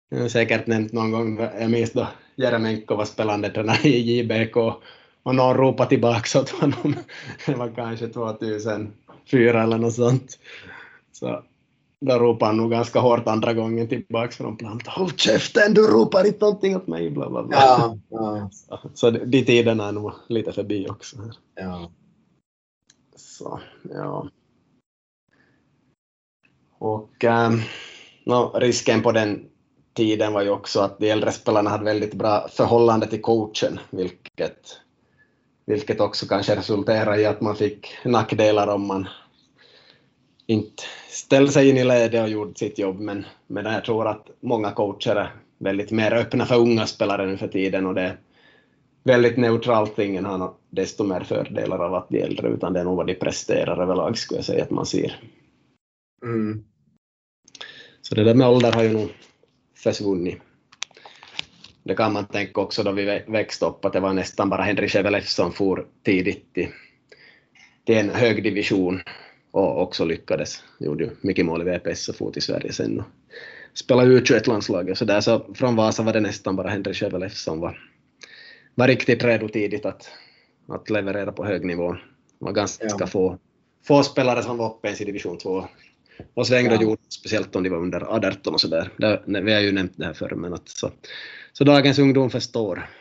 Jag 0.09 0.21
har 0.21 0.27
säkert 0.27 0.67
nämnt 0.67 0.93
någon 0.93 1.11
gång, 1.11 1.39
jag 1.39 1.71
minns 1.71 1.93
då 1.93 2.07
Jeremenko 2.35 2.95
var 2.95 3.05
spelande 3.05 3.49
tränare 3.49 3.87
i 3.89 4.19
JBK 4.19 4.57
och 5.23 5.35
någon 5.35 5.57
ropade 5.57 5.89
tillbaka 5.89 6.39
åt 6.39 6.49
honom. 6.49 6.95
Det 7.45 7.55
var 7.55 7.75
kanske 7.75 8.07
2004 8.07 9.63
eller 9.63 9.77
något 9.77 9.93
sånt. 9.93 10.39
Så 11.11 11.43
då 12.01 12.19
ropade 12.19 12.45
han 12.45 12.57
nog 12.57 12.71
ganska 12.71 12.99
hårt 12.99 13.27
andra 13.27 13.53
gången 13.53 13.87
tillbaka 13.87 14.31
från 14.31 14.57
plan. 14.57 14.81
Håll 14.85 15.11
käften, 15.11 15.73
du 15.73 15.87
ropar 15.87 16.27
inte 16.27 16.45
någonting 16.45 16.75
åt 16.75 16.87
mig, 16.87 17.09
bla 17.09 17.29
bla 17.29 17.43
bla. 17.43 17.57
Ja, 17.57 17.97
ja. 18.09 18.49
Så, 18.51 18.79
så 18.93 19.11
de 19.11 19.43
tiderna 19.45 19.87
är 19.87 19.91
nog 19.91 20.11
lite 20.27 20.51
förbi 20.51 20.87
också. 20.89 21.17
Ja. 21.55 21.91
Så, 23.15 23.59
ja. 23.93 24.29
Och 26.79 27.23
ähm, 27.23 27.61
no, 28.23 28.51
risken 28.59 29.01
på 29.01 29.11
den 29.11 29.45
tiden 29.93 30.33
var 30.33 30.41
ju 30.41 30.49
också 30.49 30.79
att 30.79 30.99
de 30.99 31.09
äldre 31.09 31.31
spelarna 31.31 31.69
hade 31.69 31.83
väldigt 31.85 32.13
bra 32.13 32.47
förhållande 32.51 33.07
till 33.07 33.21
coachen, 33.21 33.79
vilket, 33.89 34.77
vilket 35.65 35.99
också 35.99 36.25
kanske 36.27 36.55
resulterade 36.55 37.21
i 37.21 37.25
att 37.25 37.41
man 37.41 37.55
fick 37.55 37.87
nackdelar 38.05 38.67
om 38.67 38.87
man 38.87 39.07
inte 40.45 40.83
ställde 41.09 41.51
sig 41.51 41.69
in 41.69 41.77
i 41.77 41.83
ledet 41.83 42.23
och 42.23 42.29
gjorde 42.29 42.55
sitt 42.55 42.79
jobb. 42.79 42.99
Men, 42.99 43.25
men 43.47 43.65
jag 43.65 43.85
tror 43.85 44.07
att 44.07 44.27
många 44.39 44.71
coacher 44.71 45.15
är 45.15 45.35
väldigt 45.57 45.91
mer 45.91 46.13
öppna 46.13 46.45
för 46.45 46.59
unga 46.59 46.85
spelare 46.87 47.25
nu 47.25 47.37
för 47.37 47.47
tiden 47.47 47.85
och 47.85 47.95
det 47.95 48.01
är 48.01 48.17
väldigt 49.03 49.37
neutralt. 49.37 49.99
Ingen 49.99 50.25
har 50.25 50.53
desto 50.69 51.03
mer 51.03 51.21
fördelar 51.21 51.79
av 51.79 51.93
att 51.95 52.09
de 52.09 52.21
äldre, 52.21 52.47
utan 52.47 52.73
det 52.73 52.79
är 52.79 52.83
nog 52.83 52.97
vad 52.97 53.07
de 53.07 53.15
presterar 53.15 53.81
överlag 53.81 54.17
skulle 54.17 54.37
jag 54.37 54.45
säga 54.45 54.63
att 54.63 54.69
man 54.69 54.85
ser. 54.85 55.19
Mm. 56.23 56.63
Så 58.09 58.15
det 58.15 58.23
där 58.23 58.33
med 58.33 58.47
ålder 58.47 58.71
har 58.71 58.83
ju 58.83 58.93
nog 58.93 59.09
försvunnit. 59.75 60.37
Det 61.83 61.95
kan 61.95 62.13
man 62.13 62.25
tänka 62.25 62.61
också 62.61 62.83
då 62.83 62.91
vi 62.91 63.23
växte 63.27 63.65
upp 63.65 63.85
att 63.85 63.93
det 63.93 63.99
var 63.99 64.13
nästan 64.13 64.49
bara 64.49 64.61
Henrik 64.61 64.91
Chevelev 64.91 65.21
som 65.21 65.51
for 65.51 65.87
tidigt 66.03 66.53
till, 66.53 66.67
till 67.85 67.97
en 67.97 68.09
hög 68.09 68.43
division 68.43 69.01
och 69.51 69.81
också 69.81 70.05
lyckades. 70.05 70.63
Gjorde 70.79 71.03
ju 71.03 71.09
mycket 71.21 71.45
mål 71.45 71.61
i 71.61 71.65
VPS 71.65 72.09
och 72.09 72.15
fot 72.15 72.37
i 72.37 72.41
Sverige 72.41 72.73
sen 72.73 72.99
och 72.99 73.05
spelade 73.73 74.19
U21-landslaget. 74.19 74.97
Så 74.97 75.05
där 75.05 75.21
så 75.21 75.53
från 75.53 75.75
Vasa 75.75 76.03
var 76.03 76.13
det 76.13 76.19
nästan 76.19 76.55
bara 76.55 76.69
Henry 76.69 76.93
Chevelev 76.93 77.29
som 77.29 77.59
var, 77.59 77.89
var 78.75 78.87
riktigt 78.87 79.23
redo 79.23 79.47
tidigt 79.47 79.85
att, 79.85 80.11
att 80.67 80.89
leverera 80.89 81.31
på 81.31 81.45
hög 81.45 81.65
nivå. 81.65 81.93
Det 81.93 82.45
var 82.45 82.51
ganska 82.51 82.87
ja. 82.99 83.07
få, 83.07 83.37
få 83.87 84.03
spelare 84.03 84.43
som 84.43 84.57
var 84.57 84.69
uppe 84.69 84.87
ens 84.87 85.01
i 85.01 85.05
division 85.05 85.37
2 85.37 85.67
och 86.33 86.47
svängde 86.47 86.75
ja. 86.75 86.81
gjorde, 86.81 87.01
speciellt 87.09 87.55
om 87.55 87.63
de 87.63 87.69
var 87.69 87.77
under 87.77 88.01
18 88.01 88.53
och 88.53 88.61
sådär. 88.61 88.91
Vi 89.25 89.53
har 89.53 89.61
ju 89.61 89.71
nämnt 89.71 89.93
det 89.95 90.05
här 90.05 90.13
förr, 90.13 90.35
men 90.35 90.53
att 90.53 90.69
så, 90.69 90.91
så 91.53 91.63
dagens 91.63 91.99
ungdom 91.99 92.29
förstår. 92.29 92.89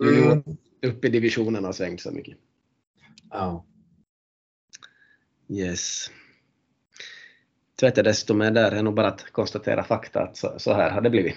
Mm. 0.00 0.42
upp 0.82 1.04
i 1.04 1.08
divisionerna 1.08 1.68
och 1.68 1.74
svängt 1.74 2.00
så 2.00 2.10
mycket. 2.10 2.36
Ja. 3.30 3.64
Yes. 5.48 6.10
Jag 7.80 7.94
desto 7.94 8.34
mer 8.34 8.50
där 8.50 8.72
är 8.72 8.82
nog 8.82 8.94
bara 8.94 9.08
att 9.08 9.32
konstatera 9.32 9.84
fakta 9.84 10.22
att 10.22 10.36
så, 10.36 10.54
så, 10.58 10.72
här 10.72 10.90
har 10.90 11.00
det 11.00 11.10
blivit. 11.10 11.34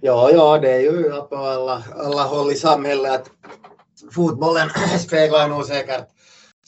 Ja, 0.00 0.30
ja, 0.32 0.58
det 0.58 0.70
är 0.70 0.80
ju 0.80 1.02
på 1.10 1.36
alla, 1.36 1.84
alla 1.94 2.22
håll 2.22 2.52
i 2.52 2.54
samhället 2.54 3.12
att 3.12 3.30
fotbollen 4.12 4.68
speglar 4.98 5.48
nog 5.48 5.64
säkert 5.64 6.08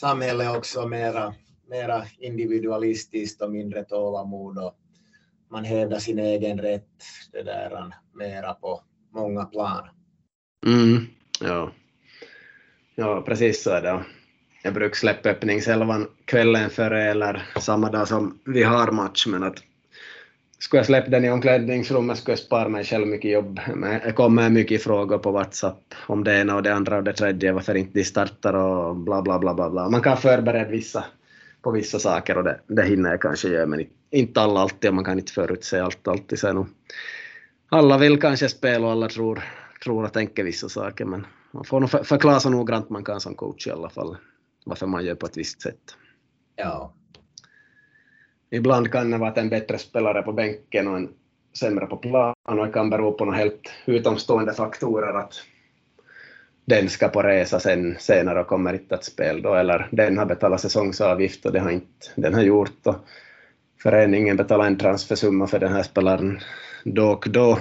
samhället 0.00 0.56
också 0.56 0.86
mera, 0.88 1.34
mera 1.68 2.02
individualistiskt 2.18 3.42
och 3.42 3.52
mindre 3.52 3.84
tålamod 3.84 4.58
och 4.58 4.76
man 5.50 5.64
hävdar 5.64 5.98
sin 5.98 6.18
egen 6.18 6.58
rätt 6.58 7.04
det 7.32 7.42
där 7.42 7.94
mera 8.12 8.54
på 8.54 8.80
många 9.12 9.44
plan. 9.44 9.88
Mm, 10.66 11.06
ja. 11.40 11.72
ja, 12.94 13.22
precis 13.26 13.62
så 13.62 13.70
är 13.70 13.82
det 13.82 14.04
jag 14.64 14.74
brukar 14.74 14.96
släppa 14.96 15.28
öppningselvan 15.28 16.06
kvällen 16.24 16.70
före 16.70 17.10
eller 17.10 17.42
samma 17.60 17.90
dag 17.90 18.08
som 18.08 18.38
vi 18.44 18.62
har 18.62 18.92
match, 18.92 19.26
men 19.26 19.42
att 19.42 19.62
skulle 20.58 20.78
jag 20.78 20.86
släppa 20.86 21.10
den 21.10 21.24
i 21.24 21.30
omklädningsrummet 21.30 22.18
skulle 22.18 22.32
jag 22.32 22.38
spara 22.38 22.68
mig 22.68 22.84
själv 22.84 23.06
mycket 23.06 23.30
jobb. 23.30 23.60
Men 23.74 24.00
det 24.04 24.12
kommer 24.12 24.50
mycket 24.50 24.82
frågor 24.82 25.18
på 25.18 25.30
WhatsApp 25.30 25.94
om 26.06 26.24
det 26.24 26.40
ena 26.40 26.56
och 26.56 26.62
det 26.62 26.74
andra 26.74 26.96
och 26.96 27.04
det 27.04 27.12
tredje, 27.12 27.52
varför 27.52 27.74
inte 27.74 27.98
de 27.98 28.04
startar 28.04 28.54
och 28.54 28.96
bla 28.96 29.22
bla 29.22 29.38
bla 29.38 29.54
bla. 29.54 29.70
bla. 29.70 29.88
Man 29.88 30.02
kan 30.02 30.16
förbereda 30.16 30.70
vissa 30.70 31.04
på 31.64 31.70
vissa 31.70 31.98
saker 31.98 32.38
och 32.38 32.44
det, 32.44 32.60
det 32.66 32.82
hinner 32.82 33.10
jag 33.10 33.20
kanske 33.20 33.48
göra, 33.48 33.66
men 33.66 33.86
inte 34.10 34.40
alla 34.40 34.60
alltid 34.60 34.88
och 34.88 34.94
man 34.94 35.04
kan 35.04 35.18
inte 35.18 35.32
förutse 35.32 35.80
allt 35.80 36.08
alltid. 36.08 36.54
Nog, 36.54 36.66
alla 37.68 37.98
vill 37.98 38.20
kanske 38.20 38.48
spela 38.48 38.86
och 38.86 38.92
alla 38.92 39.08
tror, 39.08 39.42
tror 39.84 40.04
och 40.04 40.12
tänker 40.12 40.44
vissa 40.44 40.68
saker, 40.68 41.04
men 41.04 41.26
man 41.50 41.64
får 41.64 41.80
nog 41.80 41.90
förklara 41.90 42.40
så 42.40 42.50
noggrant 42.50 42.90
man 42.90 43.04
kan 43.04 43.20
som 43.20 43.34
coach 43.34 43.66
i 43.66 43.70
alla 43.70 43.88
fall 43.90 44.16
varför 44.64 44.86
man 44.86 45.04
gör 45.04 45.14
på 45.14 45.26
ett 45.26 45.36
visst 45.36 45.62
sätt. 45.62 45.96
Ja. 46.56 46.94
Ibland 48.50 48.92
kan 48.92 49.10
det 49.10 49.18
vara 49.18 49.30
att 49.30 49.38
en 49.38 49.48
bättre 49.48 49.78
spelare 49.78 50.22
på 50.22 50.32
bänken 50.32 50.88
och 50.88 50.96
en 50.96 51.08
sämre 51.58 51.86
på 51.86 51.96
plan 51.96 52.34
och 52.48 52.66
det 52.66 52.72
kan 52.72 52.90
bero 52.90 53.12
på 53.12 53.24
några 53.24 53.38
helt 53.38 53.70
utomstående 53.86 54.52
faktorer 54.52 55.14
att 55.14 55.34
den 56.64 56.88
ska 56.88 57.08
på 57.08 57.22
resa 57.22 57.60
sen 57.60 57.96
senare 57.98 58.40
och 58.40 58.46
kommer 58.46 58.72
inte 58.72 58.94
att 58.94 59.04
spela 59.04 59.40
då, 59.40 59.54
eller 59.54 59.88
den 59.92 60.18
har 60.18 60.26
betalat 60.26 60.60
säsongsavgift 60.60 61.46
och 61.46 61.52
det 61.52 61.60
har 61.60 61.70
inte 61.70 62.06
den 62.14 62.34
har 62.34 62.42
gjort 62.42 62.86
och 62.86 62.96
föreningen 63.82 64.36
betalar 64.36 64.66
en 64.66 64.78
transfersumma 64.78 65.46
för 65.46 65.58
den 65.58 65.72
här 65.72 65.82
spelaren 65.82 66.40
då 66.84 67.10
och 67.10 67.26
då 67.28 67.58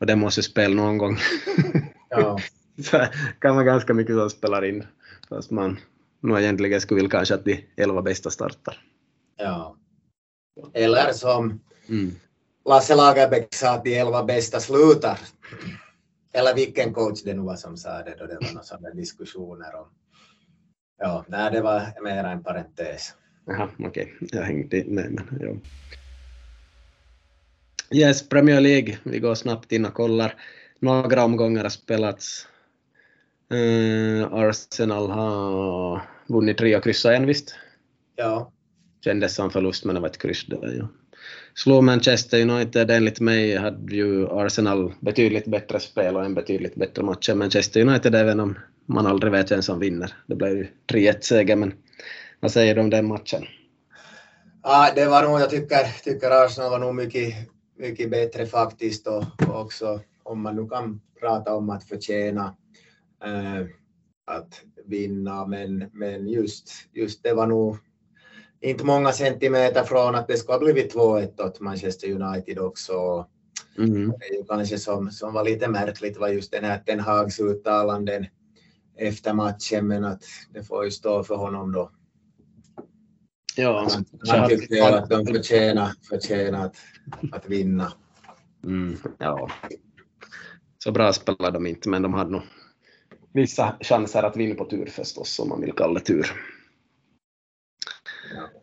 och 0.00 0.06
den 0.06 0.18
måste 0.18 0.42
spela 0.42 0.74
någon 0.74 0.98
gång. 0.98 1.18
Ja. 2.16 2.38
så 2.84 3.06
kan 3.38 3.54
vara 3.54 3.64
ganska 3.64 3.94
mycket 3.94 4.16
som 4.16 4.30
spelar 4.30 4.64
in, 4.64 4.86
fast 5.28 5.50
man 5.50 5.78
nu 6.20 6.40
egentligen 6.40 6.80
skulle 6.80 6.96
vilja 6.96 7.10
kanske 7.10 7.34
att 7.34 7.44
de 7.44 7.64
elva 7.76 8.02
bästa 8.02 8.30
startar. 8.30 8.80
Ja. 9.36 9.76
Eller 10.74 11.12
som 11.12 11.60
mm. 11.88 12.14
Lasse 12.64 12.94
Lagerbäck 12.94 13.54
sa 13.54 13.74
att 13.74 13.84
de 13.84 13.98
elva 13.98 14.24
bästa 14.24 14.60
slutar. 14.60 15.18
Eller 16.34 16.54
vilken 16.54 16.94
coach 16.94 17.22
det 17.22 17.34
nu 17.34 17.42
var 17.42 17.56
som 17.56 17.76
sa 17.76 18.02
det 18.02 18.14
då 18.18 18.26
det 18.26 18.34
var 18.34 18.52
några 18.52 18.62
sådana 18.62 18.90
diskussioner 18.90 19.74
om. 19.74 19.86
Ja, 20.98 21.24
nej, 21.28 21.52
det 21.52 21.60
var 21.60 22.02
mer 22.02 22.24
en 22.24 22.42
parentes. 22.42 23.14
Jaha, 23.46 23.68
okej. 23.78 24.14
Okay. 24.20 24.28
Jag 24.32 24.42
hängde 24.42 24.78
inte 24.78 24.90
med, 24.90 25.12
men 25.12 25.38
ja. 25.40 25.54
Yes, 27.98 28.28
Premier 28.28 28.60
League. 28.60 28.98
Vi 29.02 29.18
går 29.18 29.34
snabbt 29.34 29.72
in 29.72 29.84
och 29.84 29.94
kollar. 29.94 30.34
Några 30.78 31.24
omgångar 31.24 31.62
har 31.62 31.70
spelats. 31.70 32.48
Uh, 33.52 34.34
Arsenal 34.34 35.10
har 35.10 36.02
vunnit 36.26 36.58
tre 36.58 36.76
och 36.76 36.84
kryssat 36.84 37.12
en 37.12 37.26
visst? 37.26 37.54
Ja. 38.16 38.52
Kändes 39.04 39.34
som 39.34 39.50
förlust 39.50 39.84
men 39.84 39.94
det 39.94 40.00
var 40.00 40.08
ett 40.08 40.18
kryss 40.18 40.46
där 40.46 40.76
ja. 40.78 40.88
Slog 41.54 41.84
Manchester 41.84 42.40
United, 42.50 42.90
enligt 42.90 43.20
mig 43.20 43.56
hade 43.56 43.96
ju 43.96 44.28
Arsenal 44.28 44.92
betydligt 45.00 45.46
bättre 45.46 45.80
spel 45.80 46.16
och 46.16 46.24
en 46.24 46.34
betydligt 46.34 46.74
bättre 46.74 47.02
match 47.02 47.28
än 47.28 47.38
Manchester 47.38 47.80
United 47.80 48.14
även 48.14 48.40
om 48.40 48.58
man 48.86 49.06
aldrig 49.06 49.32
vet 49.32 49.50
vem 49.50 49.62
som 49.62 49.78
vinner. 49.78 50.12
Det 50.26 50.34
blev 50.34 50.56
ju 50.56 50.66
3-1 50.92 51.20
seger 51.20 51.56
men 51.56 51.72
vad 52.40 52.50
säger 52.50 52.74
du 52.74 52.80
om 52.80 52.90
den 52.90 53.06
matchen? 53.06 53.44
Ja, 54.62 54.92
det 54.94 55.06
var 55.06 55.22
nog, 55.22 55.40
jag 55.40 55.50
tycker, 55.50 56.02
tycker 56.04 56.44
Arsenal 56.44 56.70
var 56.70 56.78
nog 56.78 56.94
mycket, 56.94 57.34
mycket 57.78 58.10
bättre 58.10 58.46
faktiskt 58.46 59.06
och, 59.06 59.24
och 59.48 59.60
också 59.60 60.00
om 60.22 60.42
man 60.42 60.56
nu 60.56 60.68
kan 60.68 61.00
prata 61.20 61.54
om 61.54 61.70
att 61.70 61.84
förtjäna 61.84 62.56
äh, 63.24 63.66
att 64.24 64.60
vinna, 64.84 65.46
men, 65.46 65.90
men 65.92 66.28
just, 66.28 66.70
just 66.92 67.22
det 67.22 67.34
var 67.34 67.46
nog 67.46 67.76
inte 68.64 68.84
många 68.84 69.12
centimeter 69.12 69.84
från 69.84 70.14
att 70.14 70.28
det 70.28 70.36
skulle 70.36 70.54
ha 70.54 70.64
blivit 70.64 70.94
2-1 70.94 71.42
åt 71.42 71.60
Manchester 71.60 72.10
United 72.10 72.58
också. 72.58 73.26
Mm. 73.78 74.10
Det 74.10 74.48
kanske 74.48 74.78
som, 74.78 75.10
som 75.10 75.34
var 75.34 75.44
lite 75.44 75.68
märkligt 75.68 76.16
var 76.16 76.28
just 76.28 76.52
den 76.52 76.64
här 76.64 76.78
Ten 76.78 77.00
Hags 77.00 77.40
uttalanden 77.40 78.26
efter 78.96 79.32
matchen, 79.32 79.88
men 79.88 80.04
att 80.04 80.22
det 80.54 80.62
får 80.62 80.84
ju 80.84 80.90
stå 80.90 81.24
för 81.24 81.36
honom 81.36 81.72
då. 81.72 81.90
Ja, 83.56 83.88
han, 83.90 84.04
han 84.28 84.48
tyckte 84.48 84.74
ju 84.74 84.80
att 84.80 85.10
de 85.10 85.26
förtjänar, 85.26 85.90
förtjänar 86.08 86.66
att, 86.66 86.76
att 87.32 87.46
vinna. 87.46 87.92
Mm, 88.64 88.96
ja. 89.18 89.50
Så 90.78 90.92
bra 90.92 91.12
spelar 91.12 91.50
de 91.50 91.66
inte, 91.66 91.88
men 91.88 92.02
de 92.02 92.14
hade 92.14 92.30
nog 92.30 92.42
vissa 93.32 93.76
chanser 93.80 94.22
att 94.22 94.36
vinna 94.36 94.54
på 94.54 94.64
tur 94.64 94.86
förstås, 94.86 95.38
om 95.38 95.48
man 95.48 95.60
vill 95.60 95.72
kalla 95.72 95.94
det 95.94 96.00
tur. 96.00 96.53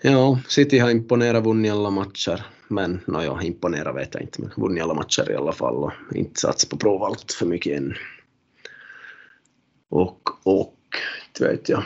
Ja, 0.04 0.40
City 0.48 0.80
har 0.80 0.90
imponerat, 0.90 1.46
vunnit 1.46 1.72
alla 1.72 1.90
matcher, 1.90 2.46
men 2.68 3.00
no, 3.06 3.22
ja, 3.24 3.42
imponerat 3.42 3.96
vet 3.96 4.14
jag 4.14 4.24
inte, 4.24 4.42
men 4.42 4.52
vunnit 4.58 4.84
alla 4.84 4.94
matcher 4.94 5.32
i 5.32 5.36
alla 5.36 5.52
fall 5.52 5.76
och 5.76 5.92
inte 6.16 6.40
satsat 6.40 6.70
på 6.70 6.78
prov 6.78 7.04
allt 7.04 7.32
för 7.32 7.46
mycket 7.46 7.78
än. 7.78 7.94
Och, 9.90 10.30
och, 10.44 10.78
vet 11.40 11.70
jag, 11.70 11.84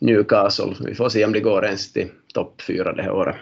Newcastle, 0.00 0.76
vi 0.80 0.94
får 0.94 1.08
se 1.08 1.24
om 1.24 1.32
det 1.32 1.40
går 1.40 1.64
ens 1.64 1.92
till 1.92 2.10
topp 2.34 2.62
fyra 2.62 2.92
det 2.92 3.02
här 3.02 3.12
året. 3.12 3.36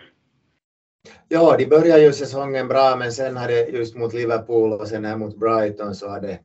Ja, 1.28 1.56
de 1.58 1.66
började 1.66 2.02
ju 2.02 2.12
säsongen 2.12 2.68
bra, 2.68 2.96
men 2.96 3.12
sen 3.12 3.36
har 3.36 3.48
det 3.48 3.68
just 3.68 3.96
mot 3.96 4.14
Liverpool 4.14 4.72
och 4.72 4.88
sen 4.88 5.04
här 5.04 5.16
mot 5.16 5.36
Brighton 5.36 5.94
så 5.94 6.08
har 6.08 6.20
det 6.20 6.38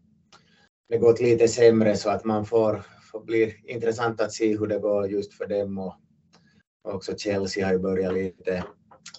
det 0.89 0.98
gått 0.98 1.21
lite 1.21 1.48
sämre 1.48 1.98
så 1.98 2.10
att 2.10 2.26
man 2.26 2.45
får, 2.45 2.84
får 3.12 3.24
bli 3.24 3.56
intressant 3.63 4.21
att 4.21 4.34
se 4.34 4.58
hur 4.58 4.67
det 4.67 4.79
går 4.79 5.08
just 5.08 5.33
för 5.33 5.48
dem 5.48 5.77
och 5.77 5.96
också 6.86 7.17
Chelsea 7.17 7.65
har 7.65 7.73
ju 7.73 7.79
börjat 7.79 8.13
lite, 8.13 8.63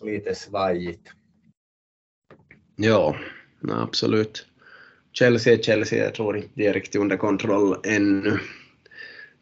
lite 0.03 0.35
svajigt. 0.35 1.09
Ja, 2.77 3.17
absolut. 3.71 4.47
Chelsea 5.13 5.55
är 5.55 5.63
Chelsea, 5.63 6.05
jag 6.05 6.15
tror 6.15 6.37
inte 6.37 6.49
de 6.55 6.67
är 6.67 6.73
riktigt 6.73 7.01
under 7.01 7.17
kontroll 7.17 7.77
ännu. 7.85 8.39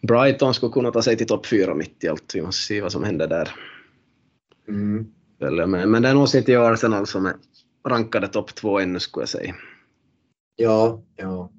Brighton 0.02 0.54
skulle 0.54 0.72
kunna 0.72 0.90
ta 0.90 1.02
sig 1.02 1.16
till 1.16 1.26
topp 1.26 1.46
fyra 1.46 1.74
mitt 1.74 2.04
i 2.04 2.08
allt, 2.08 2.34
vi 2.34 2.42
måste 2.42 2.62
se 2.62 2.80
vad 2.80 2.92
som 2.92 3.04
händer 3.04 3.28
där. 3.28 3.54
Mm. 4.68 5.12
Men 5.90 6.02
det 6.02 6.08
är 6.08 6.14
nog 6.14 6.28
City 6.28 6.56
och 6.56 6.68
Arsenal 6.68 7.06
som 7.06 7.26
är 7.26 7.34
rankade 7.88 8.28
topp 8.28 8.54
två 8.54 8.80
ännu 8.80 9.00
skulle 9.00 9.22
jag 9.22 9.28
säga. 9.28 9.54
Ja, 10.56 11.02
ja 11.16 11.50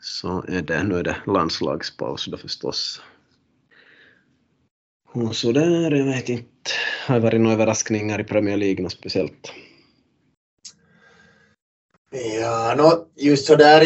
så 0.00 0.44
är 0.48 0.62
det, 0.62 0.82
nu 0.82 0.98
är 0.98 1.02
det 1.02 1.16
landslagspaus 1.26 2.26
då 2.26 2.36
förstås. 2.36 3.02
Och 5.24 5.36
så 5.36 5.52
där, 5.52 5.90
jag 5.90 6.04
vet 6.04 6.28
inte, 6.28 6.70
har 7.06 7.14
det 7.14 7.20
varit 7.20 7.40
några 7.40 7.54
överraskningar 7.54 8.20
i 8.20 8.24
Premier 8.24 8.56
League 8.56 8.90
speciellt? 8.90 9.52
Ja, 12.40 12.74
no, 12.78 13.22
just 13.22 13.46
så 13.46 13.56
där, 13.56 13.82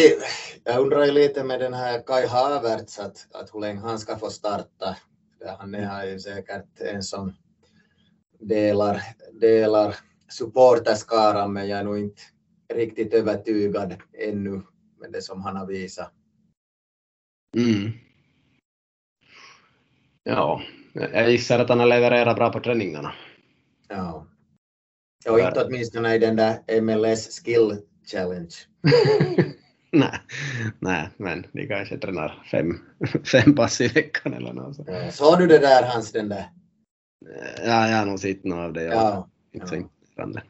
jag 0.64 0.81
undrar 0.81 1.05
ju 1.05 1.12
lite 1.12 1.45
med 1.45 1.61
den 1.61 1.74
här 1.74 2.03
Kai 2.07 2.26
Havertz 2.26 2.99
att, 2.99 3.26
att 3.33 3.55
hur 3.55 3.61
länge 3.61 3.81
han 3.81 3.99
ska 3.99 4.18
få 4.18 4.31
starta. 4.31 4.97
Han 5.59 5.74
är 5.74 6.07
ju 6.07 6.18
säkert 6.18 6.81
en 6.81 7.03
som 7.03 7.33
delar, 8.41 9.03
delar 9.41 9.97
supporterskaran 10.28 11.53
men 11.53 11.68
jag 11.68 11.78
är 11.78 11.85
nog 11.85 11.99
inte 11.99 12.22
riktigt 12.74 13.14
övertygad 13.14 13.97
ännu 14.18 14.62
med 15.01 15.12
det 15.12 15.22
som 15.22 15.43
han 15.43 15.57
har 15.57 15.66
visat. 15.66 16.12
Mm. 17.57 17.91
Ja, 20.24 20.62
jag 20.93 21.30
gissar 21.30 21.59
att 21.59 21.68
han 21.68 21.80
har 21.80 21.86
levererat 21.86 22.36
bra 22.36 22.53
på 22.53 22.61
träningarna. 22.61 23.12
Ja. 23.88 24.26
Och 25.28 25.41
inte 25.41 25.64
åtminstone 25.64 26.14
i 26.14 26.18
den 26.18 26.36
där 26.36 26.80
MLS 26.80 27.41
Skill 27.41 27.78
Challenge. 28.07 28.55
nej, 29.93 30.20
nej, 30.78 31.09
men 31.16 31.47
de 31.53 31.66
kanske 31.66 31.99
tränar 31.99 32.43
fem, 32.51 32.78
fem 33.32 33.55
pass 33.55 33.80
i 33.80 33.88
veckan 33.88 34.34
eller 34.34 34.53
något 34.53 34.76
sånt. 34.76 34.88
Ja, 34.93 35.11
Såg 35.11 35.38
du 35.38 35.47
det 35.47 35.59
där 35.59 35.82
Hans, 35.82 36.12
den 36.12 36.28
där? 36.28 36.51
Ja, 37.64 37.88
jag 37.88 37.97
har 37.97 38.07
nog 38.07 38.20
sett 38.20 38.45
något 38.45 38.59
av 38.59 38.72
det. 38.72 38.82
Ja. 38.82 38.93
Ja. 38.93 39.28
Inte 39.53 39.66
så 39.66 39.74
imponerande. 39.74 40.43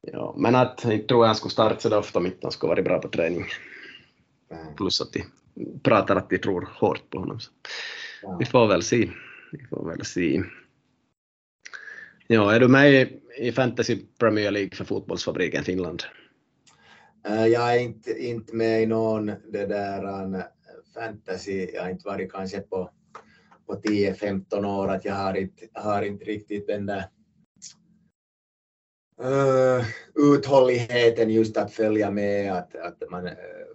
Ja, 0.00 0.34
men 0.38 0.54
att 0.54 0.84
inte 0.84 1.06
tror 1.06 1.20
jag 1.20 1.26
han 1.26 1.36
skulle 1.36 1.50
starta 1.50 1.80
så 1.80 1.98
ofta 1.98 2.18
om 2.18 2.26
inte 2.26 2.38
han 2.42 2.52
skulle 2.52 2.68
varit 2.68 2.84
bra 2.84 2.98
på 2.98 3.08
träning. 3.08 3.44
Plus 4.76 5.00
att 5.00 5.12
de 5.12 5.24
pratar 5.82 6.16
att 6.16 6.30
de 6.30 6.38
tror 6.38 6.68
hårt 6.74 7.10
på 7.10 7.18
honom. 7.18 7.40
Så 7.40 7.50
Ja. 8.22 8.36
vi 8.38 8.44
får 8.46 8.68
väl 8.68 8.82
se. 8.82 9.10
Vi 9.52 9.64
får 9.66 9.88
väl 9.90 10.04
se. 10.04 10.42
Ja, 12.26 12.54
är 12.54 12.60
du 12.60 12.68
med 12.68 13.08
i, 13.38 13.52
Fantasy 13.52 13.98
Premier 14.18 14.50
League 14.50 14.70
för 14.74 14.84
Fotbollsfabriken 14.84 15.64
Finland? 15.64 16.02
Eh, 17.28 17.46
Jag 17.46 17.74
är 17.74 17.80
inte, 17.80 18.10
inte 18.10 18.56
med 18.56 18.82
i 18.82 18.86
någon 18.86 19.26
det 19.26 19.66
där 19.66 20.22
um, 20.24 20.42
fantasy. 20.94 21.68
Jag 21.74 21.82
har 21.82 21.90
inte 21.90 22.06
varit 22.08 22.32
kanske 22.32 22.60
på, 22.60 22.90
på 23.66 23.74
10-15 23.74 24.64
år 24.66 24.88
att 24.88 25.04
jag 25.04 25.14
har 25.14 25.34
inte, 25.34 25.68
har 25.74 26.02
inte 26.02 26.24
riktigt 26.24 26.66
den 26.66 26.86
där 26.86 27.04
uh, 29.22 29.84
uthålligheten 30.14 31.30
just 31.30 31.56
att 31.56 31.72
följa 31.72 32.10
med. 32.10 32.52
Att, 32.52 32.76
att 32.76 33.10
man, 33.10 33.30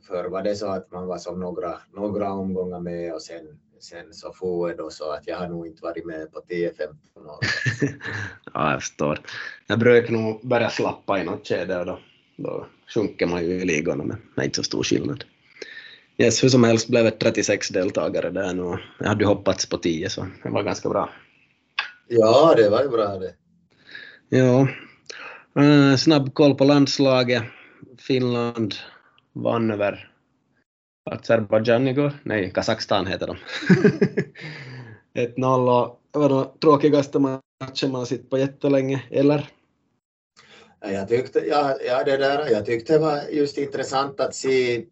förr 0.08 0.30
var 0.30 0.44
det 0.44 0.56
så 0.56 0.68
att 0.68 0.92
man 0.92 1.08
var 1.08 1.18
som 1.18 1.40
några, 1.40 1.78
några 1.94 2.32
omgångar 2.32 2.80
med 2.80 3.14
och 3.14 3.22
sen, 3.22 3.60
sen 3.80 4.14
så 4.14 4.68
det 4.68 4.76
då 4.76 4.90
så 4.90 5.12
att 5.12 5.28
jag 5.28 5.38
har 5.38 5.48
nog 5.48 5.68
inte 5.68 5.84
varit 5.84 6.06
med 6.06 6.32
på 6.34 6.40
10-15 6.50 6.72
år. 7.16 7.40
Ja, 8.54 8.72
jag 8.72 8.82
förstår. 8.82 9.20
Jag 9.68 9.80
brukar 9.80 10.14
nog 10.14 10.48
börja 10.48 10.70
slappa 10.70 11.20
i 11.20 11.24
något 11.24 11.48
skede 11.48 11.80
och 11.80 11.86
då, 11.86 12.00
då 12.38 12.68
sjunker 12.94 13.28
man 13.28 13.46
ju 13.46 13.52
i 13.52 13.66
ligorna 13.66 14.04
med, 14.04 14.18
med 14.36 14.46
inte 14.46 14.56
så 14.56 14.64
stor 14.64 14.84
skillnad. 14.84 15.24
Yes, 16.18 16.44
hur 16.44 16.50
som 16.50 16.64
helst 16.64 16.88
blev 16.88 17.04
det 17.04 17.12
36 17.12 17.70
deltagare 17.70 18.30
där 18.30 18.54
nu. 18.54 18.78
Jag 19.00 19.08
hade 19.08 19.24
ju 19.24 19.28
hoppats 19.28 19.70
på 19.70 19.78
10 19.78 20.10
så 20.10 20.28
det 20.44 20.50
var 20.50 20.64
ganska 20.64 20.90
bra. 20.90 21.10
Ja, 22.08 22.54
det 22.58 22.70
var 22.70 22.84
ju 22.84 22.90
bra 22.90 23.18
det. 23.18 23.34
Ja, 24.30 24.68
Eh, 25.56 25.95
snabb 25.95 26.34
koll 26.34 26.56
på 26.56 26.64
landslaget. 26.64 27.43
Finland 27.97 28.76
vann 29.34 29.72
över 29.72 30.12
Azerbajdzjan 31.12 31.88
igår. 31.88 32.12
Nej, 32.24 32.52
Kazakstan 32.52 33.08
heter 33.08 33.28
de. 33.28 33.38
1-0 35.20 35.70
och 35.70 36.02
det 36.14 36.20
var 36.20 36.30
den 36.30 36.60
tråkigaste 36.60 37.20
matchen 37.20 37.91
man 37.91 38.06
sett 38.06 38.30
på 38.30 38.38
jättelänge, 38.38 39.04
eller? 39.12 39.50
Ja, 40.82 40.91
Jag 40.91 41.08
tyckte, 41.08 41.39
ja, 41.39 41.78
ja, 41.88 42.04
det 42.04 42.18
där, 42.18 42.50
jag 42.52 42.66
tyckte 42.66 42.93
det 42.93 43.00
var 43.00 43.22
just 43.32 43.58
intressant 43.58 44.20
att 44.20 44.36
se. 44.36 44.86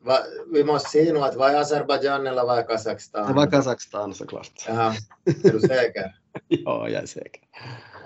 Va, 0.00 0.18
vi 0.52 0.64
måste 0.64 0.88
se 0.90 1.12
nu 1.12 1.18
att 1.18 1.36
vad 1.36 1.50
är 1.50 1.60
Azerbajdzjan 1.60 2.26
eller 2.26 2.44
vad 2.44 2.58
är 2.58 2.62
Kazakstan? 2.62 3.28
Det 3.28 3.34
var 3.34 3.50
Kazakstan 3.50 4.14
såklart. 4.14 4.64
Jaha, 4.66 4.94
är 5.24 5.52
du 5.52 5.60
säker? 5.60 6.14
Ja, 6.48 6.88
jag 6.88 7.02
är 7.02 7.06
säker. 7.06 7.42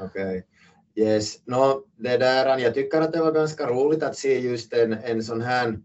Okej. 0.01 0.47
Yes. 0.95 1.47
No, 1.47 1.85
det 1.97 2.17
där, 2.17 2.59
jag 2.59 2.75
tycker 2.75 3.01
att 3.01 3.13
det 3.13 3.21
var 3.21 3.33
ganska 3.33 3.67
roligt 3.67 4.03
att 4.03 4.17
se 4.17 4.41
just 4.41 4.73
en, 4.73 4.93
en 4.93 5.23
sån 5.23 5.41
här 5.41 5.79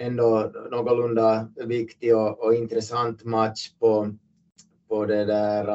ändå 0.00 0.52
någorlunda 0.70 1.48
viktig 1.66 2.16
och, 2.16 2.44
och 2.44 2.54
intressant 2.54 3.24
match 3.24 3.68
på, 3.80 4.14
på 4.88 5.06
det 5.06 5.24
där 5.24 5.68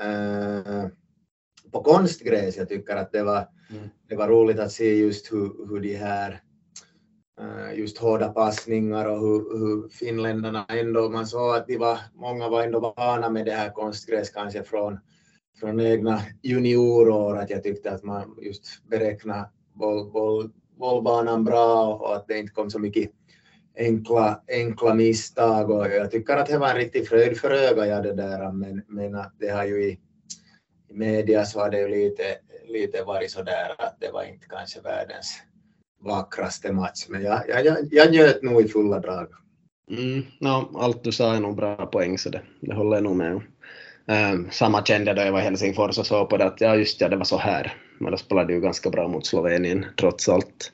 äh, 0.00 0.88
på 1.72 1.82
konstgräs. 1.82 2.56
Jag 2.56 2.68
tycker 2.68 2.96
att 2.96 3.12
det 3.12 3.22
var, 3.22 3.48
Mm. 3.70 3.88
det 4.08 4.16
var 4.16 4.28
roligt 4.28 4.58
att 4.58 4.72
se 4.72 4.94
just 4.94 5.32
hur, 5.32 5.68
hur 5.68 5.80
de 5.80 5.94
här 5.96 6.40
äh, 7.40 7.78
just 7.78 7.98
hårda 7.98 8.28
passningar 8.28 9.06
och 9.06 9.20
hur, 9.20 9.58
hur 9.58 9.88
finländarna 9.88 10.66
ändå, 10.68 11.08
man 11.08 11.26
såg 11.26 11.54
att 11.56 11.66
de 11.66 11.76
var, 11.76 11.98
många 12.14 12.48
var 12.48 12.62
ändå 12.62 12.94
vana 12.96 13.28
med 13.30 13.46
det 13.46 13.52
här 13.52 13.70
konstgräs 13.70 14.30
kanske 14.30 14.62
från, 14.62 14.98
från 15.60 15.80
egna 15.80 16.20
juniorår, 16.42 17.38
att 17.38 17.50
jag 17.50 17.62
tyckte 17.62 17.90
att 17.90 18.02
man 18.02 18.36
just 18.42 18.82
beräknade 18.86 19.50
boll, 19.72 20.10
boll, 20.10 20.50
bollbanan 20.78 21.44
bra 21.44 21.94
och 21.94 22.16
att 22.16 22.28
det 22.28 22.38
inte 22.38 22.52
kom 22.52 22.70
så 22.70 22.78
mycket 22.78 23.10
enkla, 23.78 24.42
enkla 24.48 24.94
misstag 24.94 25.70
och 25.70 25.86
jag 25.86 26.10
tycker 26.10 26.36
att 26.36 26.46
det 26.46 26.58
var 26.58 26.68
en 26.68 26.76
riktig 26.76 27.08
fröjd 27.08 27.36
för 27.36 27.50
ögat, 27.50 27.88
ja, 27.88 28.00
det 28.00 28.12
där, 28.12 28.52
men, 28.52 28.82
men 28.88 29.14
att 29.14 29.34
det 29.38 29.48
har 29.48 29.64
ju 29.64 29.84
i, 29.84 29.98
i 30.88 30.94
media 30.94 31.44
så 31.44 31.60
har 31.60 31.70
det 31.70 31.80
ju 31.80 31.88
lite, 31.88 32.22
lite 32.68 33.02
varit 33.02 33.30
så 33.30 33.42
där 33.42 33.74
att 33.78 33.96
det 34.00 34.10
var 34.10 34.24
inte 34.24 34.46
kanske 34.48 34.80
världens 34.80 35.42
vackraste 36.00 36.72
match, 36.72 37.06
men 37.08 37.22
jag, 37.22 37.48
jag, 37.48 37.64
jag, 37.64 37.76
jag 37.90 38.10
njöt 38.10 38.42
nog 38.42 38.62
i 38.62 38.68
fulla 38.68 39.00
drag. 39.00 39.28
Mm, 39.90 40.22
no, 40.40 40.78
allt 40.78 41.04
du 41.04 41.12
sa 41.12 41.34
är 41.34 41.40
nog 41.40 41.56
bra 41.56 41.86
poäng, 41.86 42.18
så 42.18 42.30
det, 42.30 42.42
det 42.60 42.74
håller 42.74 42.96
jag 42.96 43.02
nog 43.04 43.16
med 43.16 43.34
om. 43.34 43.42
Um, 44.10 44.48
samma 44.50 44.84
kände 44.84 45.14
då 45.14 45.22
jag 45.22 45.32
var 45.32 45.40
i 45.40 45.42
Helsingfors 45.42 45.98
och 45.98 46.06
såg 46.06 46.28
på 46.28 46.36
det 46.36 46.44
att 46.44 46.60
ja, 46.60 46.76
just 46.76 47.00
ja, 47.00 47.08
det 47.08 47.16
var 47.16 47.24
så 47.24 47.38
här. 47.38 47.74
Men 47.98 48.10
då 48.10 48.16
spelade 48.16 48.52
ju 48.52 48.60
ganska 48.60 48.90
bra 48.90 49.08
mot 49.08 49.26
Slovenien 49.26 49.86
trots 49.96 50.28
allt. 50.28 50.72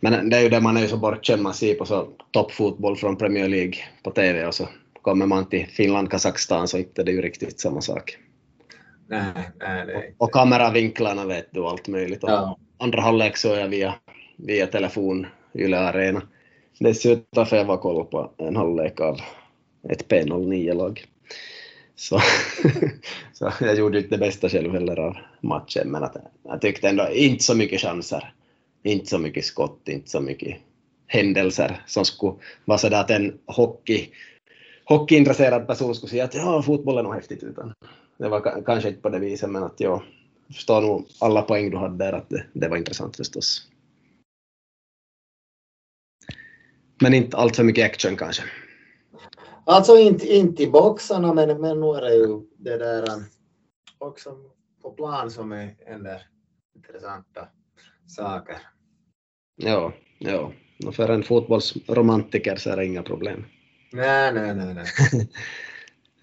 Men 0.00 0.30
det 0.30 0.36
är 0.36 0.40
ju 0.42 0.48
det 0.48 0.60
man 0.60 0.76
är 0.76 0.80
ju 0.80 0.88
så 0.88 0.96
bortskämd, 0.96 1.42
man 1.42 1.54
ser 1.54 1.74
på 1.74 1.84
så 1.84 2.08
toppfotboll 2.30 2.96
från 2.96 3.16
Premier 3.16 3.48
League 3.48 3.74
på 4.02 4.10
TV 4.10 4.46
och 4.46 4.54
så 4.54 4.68
kommer 5.02 5.26
man 5.26 5.48
till 5.48 5.66
Finland, 5.66 6.10
Kazakstan 6.10 6.68
så 6.68 6.78
inte 6.78 7.02
det 7.02 7.10
är 7.10 7.14
ju 7.14 7.22
riktigt 7.22 7.60
samma 7.60 7.80
sak. 7.80 8.16
Nej, 9.06 9.50
nej, 9.60 9.86
nej. 9.86 10.14
Och 10.18 10.32
kameravinklarna 10.32 11.26
vet 11.26 11.48
du 11.50 11.64
allt 11.64 11.88
möjligt. 11.88 12.24
Och 12.24 12.30
Ja. 12.30 12.58
Andra 12.78 13.00
halvlek 13.00 13.36
såg 13.36 13.58
jag 13.58 13.68
via, 13.68 13.94
via 14.36 14.66
telefon, 14.66 15.26
Yle 15.54 15.78
Arena. 15.78 16.22
Dessutom 16.80 17.46
får 17.46 17.58
jag 17.58 17.64
vara 17.64 17.78
koll 17.78 18.04
på 18.04 18.30
en 18.38 18.56
halvlek 18.56 19.00
av 19.00 19.20
ett 19.88 20.08
P09-lag. 20.08 21.04
Så, 21.96 22.20
så 23.32 23.52
jag 23.60 23.74
gjorde 23.74 23.98
inte 23.98 24.10
det 24.10 24.18
bästa 24.18 24.48
själv 24.48 24.72
heller 24.72 24.98
av 25.00 25.16
matchen, 25.40 25.90
men 25.90 26.04
att, 26.04 26.16
jag 26.42 26.60
tyckte 26.60 26.88
ändå 26.88 27.08
inte 27.12 27.44
så 27.44 27.54
mycket 27.54 27.80
chanser, 27.80 28.34
inte 28.82 29.06
så 29.06 29.18
mycket 29.18 29.44
skott, 29.44 29.88
inte 29.88 30.10
så 30.10 30.20
mycket 30.20 30.58
händelser 31.06 31.82
som 31.86 32.04
skulle 32.04 32.34
vara 32.64 32.78
så 32.78 32.88
där 32.88 33.00
att 33.00 33.10
en 33.10 33.38
hockey, 33.46 34.08
hockeyintresserad 34.84 35.66
person 35.66 35.94
skulle 35.94 36.10
säga 36.10 36.24
att 36.24 36.34
ja, 36.34 36.62
fotboll 36.62 36.98
är 36.98 37.02
nog 37.02 37.14
häftigt, 37.14 37.42
utan 37.42 37.74
det 38.18 38.28
var 38.28 38.62
kanske 38.66 38.88
inte 38.88 39.00
på 39.00 39.08
det 39.08 39.18
viset, 39.18 39.50
men 39.50 39.62
att 39.62 39.80
jag 39.80 40.02
förstår 40.54 40.80
nog 40.80 41.06
alla 41.18 41.42
poäng 41.42 41.70
du 41.70 41.76
hade 41.76 42.04
där, 42.04 42.12
att 42.12 42.30
det, 42.30 42.46
det 42.52 42.68
var 42.68 42.76
intressant 42.76 43.16
förstås. 43.16 43.68
Men 47.00 47.14
inte 47.14 47.36
allt 47.36 47.56
för 47.56 47.64
mycket 47.64 47.84
action 47.84 48.16
kanske. 48.16 48.42
Alltså 49.64 49.96
inte, 49.96 50.34
inte 50.34 50.62
i 50.62 50.70
boxarna, 50.70 51.34
men, 51.34 51.60
men 51.60 51.80
nu 51.80 51.86
är 51.86 52.00
det 52.00 52.14
ju 52.14 52.40
det 52.58 52.76
där 52.76 53.12
um, 53.12 53.24
också 53.98 54.36
på 54.82 54.90
plan 54.90 55.30
som 55.30 55.52
är 55.52 55.74
en 55.86 56.02
där 56.02 56.22
intressanta 56.76 57.48
saker. 58.06 58.56
Ja, 59.56 59.92
ja. 60.18 60.52
Och 60.86 60.94
för 60.94 61.08
en 61.08 61.22
fotbollsromantiker 61.22 62.56
så 62.56 62.70
är 62.70 62.76
det 62.76 62.86
inga 62.86 63.02
problem. 63.02 63.44
Nej, 63.92 64.32
nej, 64.32 64.54
nej, 64.54 64.74
nej. 64.74 64.86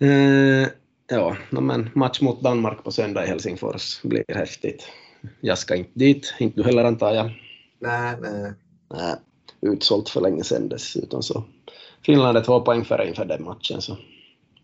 Eh, 0.02 0.68
ja, 1.08 1.38
men 1.50 1.90
match 1.96 2.22
mot 2.22 2.42
Danmark 2.42 2.84
på 2.84 2.92
söndag 2.92 3.26
i 3.26 3.28
Helsingfors 3.28 4.02
blir 4.02 4.24
häftigt. 4.28 4.88
Jag 5.42 5.58
ska 5.58 5.76
inte 5.76 5.92
dit, 5.94 6.34
inte 6.40 6.62
du 6.62 6.64
heller 6.64 6.84
antar 6.84 7.12
jag. 7.12 7.32
nej, 7.80 8.16
nej. 8.22 8.54
Nej, 8.94 9.16
utsålt 9.62 10.10
för 10.10 10.22
länge 10.22 10.44
sedan 10.44 10.70
dessutom 10.70 11.24
så 11.24 11.44
Finland 12.06 12.38
är 12.38 12.42
två 12.42 12.62
poäng 12.62 12.86
före 12.86 13.08
inför 13.08 13.26
den 13.26 13.44
matchen 13.44 13.82
så 13.82 13.98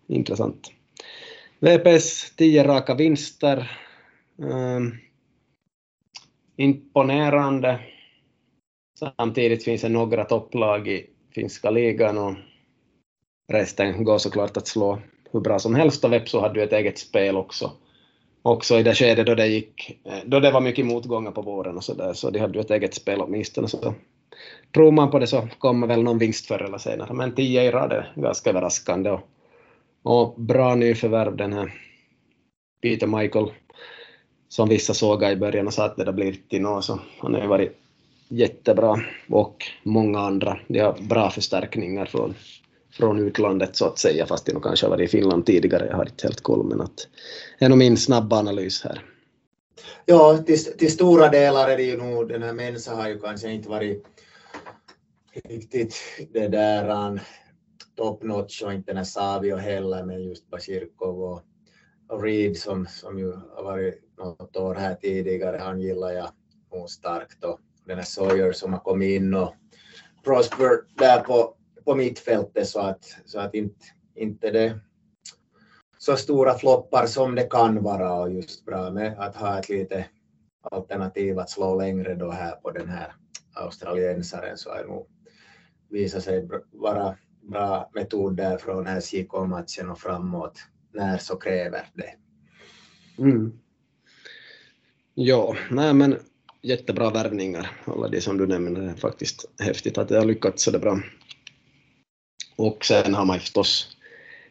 intressant. 0.08 0.72
VPS 1.60 2.36
10 2.36 2.64
raka 2.64 2.96
vinster. 2.96 3.72
Um, 4.38 4.96
imponerande. 6.58 7.80
Samtidigt 9.00 9.64
finns 9.64 9.82
det 9.82 9.90
några 9.90 10.24
topplag 10.24 10.88
i 10.88 11.10
finska 11.36 11.70
ligan 11.70 12.18
och 12.18 12.34
resten 13.52 14.04
går 14.04 14.18
såklart 14.18 14.58
att 14.58 14.68
slå 14.68 15.00
hur 15.32 15.40
bra 15.40 15.60
som 15.60 15.76
helst 15.76 16.06
och 16.06 16.14
Vepsu 16.14 16.40
hade 16.40 16.60
ju 16.60 16.66
ett 16.66 16.74
eget 16.74 16.98
spel 16.98 17.36
också. 17.38 17.72
Också 18.42 18.80
i 18.80 18.84
det 18.84 18.96
skedet 18.96 19.26
då 19.26 19.36
det 19.36 19.48
gick, 19.48 20.00
eh, 20.04 20.20
då 20.26 20.40
det 20.40 20.52
var 20.52 20.62
mycket 20.62 20.86
motgångar 20.86 21.32
på 21.32 21.42
våren 21.42 21.78
och 21.78 21.84
så 21.84 21.94
där, 21.94 22.14
så 22.14 22.30
de 22.30 22.40
hade 22.40 22.54
ju 22.54 22.62
ett 22.62 22.72
eget 22.72 22.94
spel 22.94 23.22
åtminstone 23.22 23.68
så 23.68 23.94
tror 24.74 24.92
man 24.92 25.12
på 25.12 25.20
det 25.20 25.28
så 25.28 25.48
kommer 25.60 25.88
väl 25.88 26.04
någon 26.04 26.18
vinst 26.18 26.46
förr 26.46 26.64
eller 26.64 26.78
senare. 26.78 27.14
Men 27.14 27.36
10 27.36 27.64
i 27.64 27.72
rad 27.72 27.92
är 27.92 28.14
ganska 28.16 28.50
överraskande 28.50 29.10
och, 29.10 29.22
och 30.04 30.42
bra 30.42 30.76
nyförvärv 30.76 31.38
den 31.38 31.54
här 31.54 31.74
Peter 32.82 33.08
Michael 33.08 33.52
som 34.50 34.70
vissa 34.70 34.94
såg 34.94 35.24
i 35.24 35.36
början 35.36 35.68
och 35.68 35.74
sa 35.74 35.86
att 35.86 35.98
det 35.98 36.04
där 36.04 36.12
blir 36.12 36.36
till 36.50 36.62
något 36.62 36.86
så 36.86 37.00
han 37.20 37.34
har 37.34 37.42
ju 37.42 37.48
varit 37.48 37.78
jättebra 38.28 39.02
och 39.30 39.66
många 39.84 40.20
andra. 40.20 40.60
De 40.68 40.80
har 40.80 40.98
bra 41.02 41.30
förstärkningar 41.30 42.06
från 42.06 42.34
från 42.98 43.20
utlandet 43.20 43.76
så 43.76 43.86
att 43.86 44.00
säga, 44.00 44.26
fast 44.26 44.48
jag 44.48 44.64
kanske 44.64 44.86
har 44.86 44.92
varit 44.92 45.10
i 45.10 45.18
Finland 45.18 45.46
tidigare, 45.46 45.88
jag 45.90 45.98
har 45.98 46.06
inte 46.06 46.28
helt 46.28 46.42
koll, 46.42 46.66
men 46.66 46.82
att 46.82 47.08
det 47.60 47.66
är 47.66 47.70
nog 47.70 47.78
min 47.78 47.98
snabba 47.98 48.40
analys 48.40 48.84
här. 48.84 49.04
Ja, 50.06 50.38
till, 50.38 50.78
till 50.78 50.92
stora 50.92 51.30
delar 51.30 51.70
är 51.70 51.78
det 51.78 51.84
ju 51.84 51.98
nog, 51.98 52.30
den 52.30 52.44
här 52.44 52.54
Mensa 52.54 52.96
har 52.96 53.10
ju 53.10 53.20
kanske 53.20 53.52
inte 53.52 53.70
varit 53.70 54.06
riktigt 55.44 55.96
det 56.34 56.48
där 56.48 57.20
top 57.96 58.24
notch 58.24 58.62
och 58.62 58.74
inte 58.74 58.94
den 58.94 59.06
Savio 59.06 59.56
heller, 59.56 60.04
men 60.04 60.24
just 60.24 60.50
Bashirkov 60.50 61.24
och, 61.24 61.42
och 62.10 62.24
Reed 62.24 62.58
som, 62.58 62.86
som 62.86 63.20
ju 63.20 63.34
har 63.34 63.64
varit 63.64 64.18
något 64.18 64.58
år 64.58 64.76
här 64.76 64.96
tidigare, 64.96 65.58
han 65.58 65.82
gillar 65.82 66.12
jag 66.12 66.30
nog 66.72 66.90
starkt 66.90 67.44
och 67.44 67.60
den 67.86 67.98
här 67.98 68.06
Sawyer 68.06 68.52
som 68.52 68.74
har 68.74 68.80
kommit 68.80 69.22
in 69.22 69.34
och 69.34 69.54
Prosper 70.24 70.70
där 70.98 71.20
på, 71.20 71.56
på 71.86 71.96
mittfältet 71.96 72.68
så 72.68 72.80
att, 72.80 73.06
så 73.26 73.40
att 73.40 73.54
inte, 73.54 73.86
inte 74.16 74.52
det 74.52 74.80
så 75.98 76.16
stora 76.16 76.58
floppar 76.58 77.06
som 77.06 77.36
det 77.36 77.44
kan 77.44 77.84
vara 77.84 78.14
och 78.14 78.32
just 78.32 78.66
bra 78.66 78.90
med 78.90 79.20
att 79.20 79.36
ha 79.36 79.60
ett 79.60 79.70
lite 79.70 80.06
alternativ 80.72 81.40
att 81.40 81.50
slå 81.50 81.80
längre 81.80 82.16
då 82.16 82.32
här 82.32 82.56
på 82.56 82.72
den 82.72 82.90
här 82.90 83.16
australiensaren 83.54 84.58
så 84.58 84.70
är 84.70 84.86
nog 84.86 85.08
visat 85.90 86.24
sig 86.24 86.48
vara 86.72 87.18
bra 87.42 87.90
metoder 87.94 88.58
från 88.58 88.86
här 88.86 89.02
SJK-matchen 89.02 89.90
och 89.90 90.00
framåt 90.00 90.60
när 90.94 91.18
så 91.18 91.36
kräver 91.36 91.88
det. 91.94 92.14
Mm. 93.18 93.60
Ja, 95.14 95.56
nej 95.72 95.94
men 95.94 96.16
jättebra 96.62 97.10
värvningar, 97.10 97.72
alla 97.86 98.08
de 98.08 98.22
som 98.22 98.38
du 98.38 98.48
nämner. 98.48 98.82
Det 98.82 98.90
är 98.90 98.96
faktiskt 98.96 99.46
häftigt 99.60 99.98
att 99.98 100.08
det 100.08 100.18
har 100.18 100.26
lyckats 100.26 100.64
så 100.64 100.72
det 100.72 100.80
bra. 100.80 101.00
Och 102.56 102.86
sen 102.86 103.14
har 103.14 103.26
man 103.26 103.40
förstås 103.40 103.98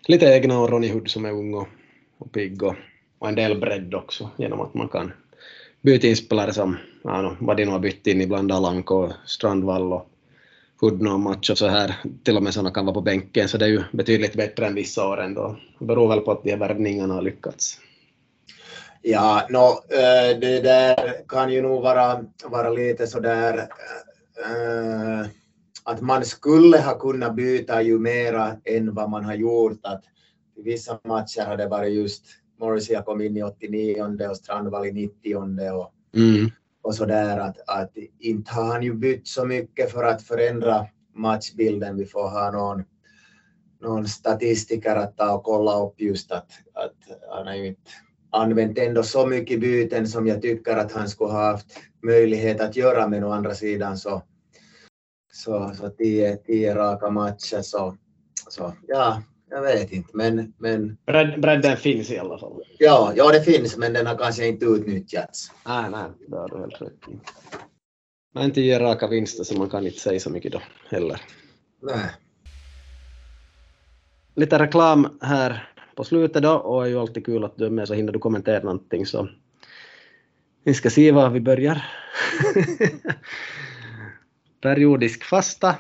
lite 0.07 0.27
egna 0.27 0.61
och 0.61 0.71
Ronny 0.71 0.93
Hood 0.93 1.11
som 1.11 1.25
är 1.25 1.33
ung 1.33 1.55
och, 1.55 1.69
och 2.19 2.33
pigg 2.33 2.63
och, 2.63 2.75
och, 3.19 3.29
en 3.29 3.35
del 3.35 3.61
bredd 3.61 3.95
också 3.95 4.31
genom 4.37 4.61
att 4.61 4.75
man 4.75 4.89
kan 4.89 5.13
byta 5.81 6.07
in 6.07 6.17
spelare 6.17 6.53
som, 6.53 6.77
ja, 7.03 7.37
vad 7.41 7.57
de 7.57 7.65
nu 7.65 7.71
har 7.71 7.79
bytt 7.79 8.07
in 8.07 8.21
ibland, 8.21 8.53
Alanko, 8.53 9.11
Strandvall 9.27 9.93
och 9.93 10.14
Hood 10.81 11.03
någon 11.03 11.23
match 11.23 11.51
och 11.51 11.59
så 11.59 11.67
här, 11.67 11.95
till 12.25 12.37
och 12.37 12.43
med 12.43 12.55
sådana 12.55 12.71
kan 12.71 12.87
vara 12.87 12.95
på 12.95 13.01
bänken, 13.01 13.49
så 13.49 13.59
det 13.59 13.65
är 13.65 13.69
ju 13.69 13.83
betydligt 13.93 14.35
bättre 14.35 14.67
än 14.67 14.75
vissa 14.75 15.09
år 15.09 15.21
ändå. 15.21 15.57
Det 15.79 15.85
beror 15.85 16.09
väl 16.09 16.21
på 16.21 16.33
att 16.33 16.43
de 16.45 16.51
här 16.51 16.59
värvningarna 16.59 17.15
har 17.15 17.23
lyckats. 17.23 17.79
Ja, 19.03 19.47
no, 19.51 19.81
det 20.41 20.61
där 20.61 21.15
kan 21.29 21.53
ju 21.53 21.63
nog 21.63 21.83
vara, 21.83 22.25
vara 22.45 22.71
lite 22.71 23.07
sådär 23.07 23.69
äh, 24.45 25.27
att 25.85 26.01
man 26.01 26.25
skulle 26.25 26.79
ha 26.79 26.99
kunnat 26.99 27.35
byta 27.35 27.83
ju 27.83 27.99
mera 27.99 28.57
än 28.65 28.95
vad 28.95 29.11
man 29.11 29.25
har 29.25 29.35
gjort. 29.35 29.81
Att 29.83 30.03
I 30.57 30.63
vissa 30.63 31.01
matcher 31.05 31.47
har 31.47 31.57
det 31.57 31.69
varit 31.69 31.95
just 31.95 32.25
Morrissey 32.61 33.03
kom 33.03 33.21
in 33.21 33.37
i 33.37 33.43
89 33.43 34.29
och 34.31 34.37
Strandvall 34.37 34.87
i 34.87 34.93
90 34.93 35.37
och, 35.37 35.93
mm 36.17 36.51
och 36.85 36.95
sådär. 36.95 37.39
Att, 37.39 37.57
att 37.67 37.93
inte 38.19 38.53
har 38.53 38.65
han 38.65 38.83
ju 38.83 38.95
bytt 38.95 39.29
så 39.29 39.45
mycket 39.45 39.91
för 39.91 40.05
att 40.05 40.23
förändra 40.23 40.87
matchbilden. 41.15 41.97
Vi 41.97 42.07
får 42.07 42.29
ha 42.29 42.51
någon, 42.51 42.85
någon 43.81 44.09
statistiker 44.09 44.97
att 44.97 45.17
ta 45.17 45.35
och 45.35 45.45
kolla 45.45 45.81
upp 45.81 46.01
just 46.01 46.33
att, 46.33 46.51
att 46.75 47.19
han 47.31 47.47
har 47.47 47.55
ju 47.55 47.67
inte 47.67 47.91
använt 48.31 48.79
ändå 48.79 49.03
så 49.03 49.27
mycket 49.27 49.61
byten 49.61 50.09
som 50.09 50.27
jag 50.27 50.43
tycker 50.43 50.77
att 50.77 50.93
han 50.93 51.09
skulle 51.09 51.33
ha 51.33 51.51
haft 51.51 51.67
möjlighet 52.03 52.61
att 52.61 52.77
göra, 52.77 53.09
men 53.09 53.25
å 53.25 53.31
andra 53.31 53.55
sidan 53.55 53.99
så, 53.99 54.23
så, 55.33 55.73
så 55.75 55.89
tio, 55.89 56.37
tio 56.37 56.75
raka 56.75 57.11
matcher 57.11 57.63
så, 57.63 57.97
så 58.49 58.73
ja, 58.87 59.23
jag 59.51 59.63
vet 59.63 59.93
inte, 59.93 60.17
men... 60.17 60.55
men 60.59 60.97
Bredden 61.41 61.77
finns 61.77 62.11
i 62.11 62.19
alla 62.19 62.39
fall. 62.39 62.63
Ja, 62.79 63.13
ja, 63.17 63.33
det 63.33 63.41
finns, 63.41 63.77
men 63.77 63.93
den 63.93 64.07
har 64.07 64.19
kanske 64.19 64.47
inte 64.47 64.65
utnyttjats. 64.65 65.53
Nej, 65.67 65.91
nej, 65.91 66.11
det 66.29 66.37
har 66.37 66.49
du 66.49 66.59
helt 66.59 66.83
rätt 66.83 67.09
i. 67.09 67.19
Men 68.35 68.51
tio 68.51 68.79
raka 68.79 69.07
vinster, 69.07 69.45
så 69.45 69.59
man 69.59 69.71
kan 69.71 69.87
inte 69.87 70.01
säga 70.01 70.21
så 70.21 70.31
mycket 70.31 70.53
då 70.53 70.63
heller. 70.89 71.21
Nej. 71.83 72.11
Lite 74.35 74.59
reklam 74.59 75.19
här 75.21 75.71
på 75.97 76.05
slutet 76.05 76.43
då 76.43 76.53
och 76.53 76.85
är 76.85 76.89
ju 76.89 76.99
alltid 76.99 77.27
kul 77.27 77.45
att 77.45 77.59
du 77.59 77.67
är 77.67 77.71
med 77.71 77.89
så 77.89 77.95
hinner 77.95 78.13
du 78.13 78.19
kommentera 78.19 78.63
någonting 78.63 79.07
så 79.07 79.29
vi 80.65 80.75
ska 80.75 80.91
se 80.91 81.13
var 81.13 81.31
vi 81.31 81.41
börjar. 81.41 81.85
Periodisk 84.61 85.25
fasta. 85.25 85.77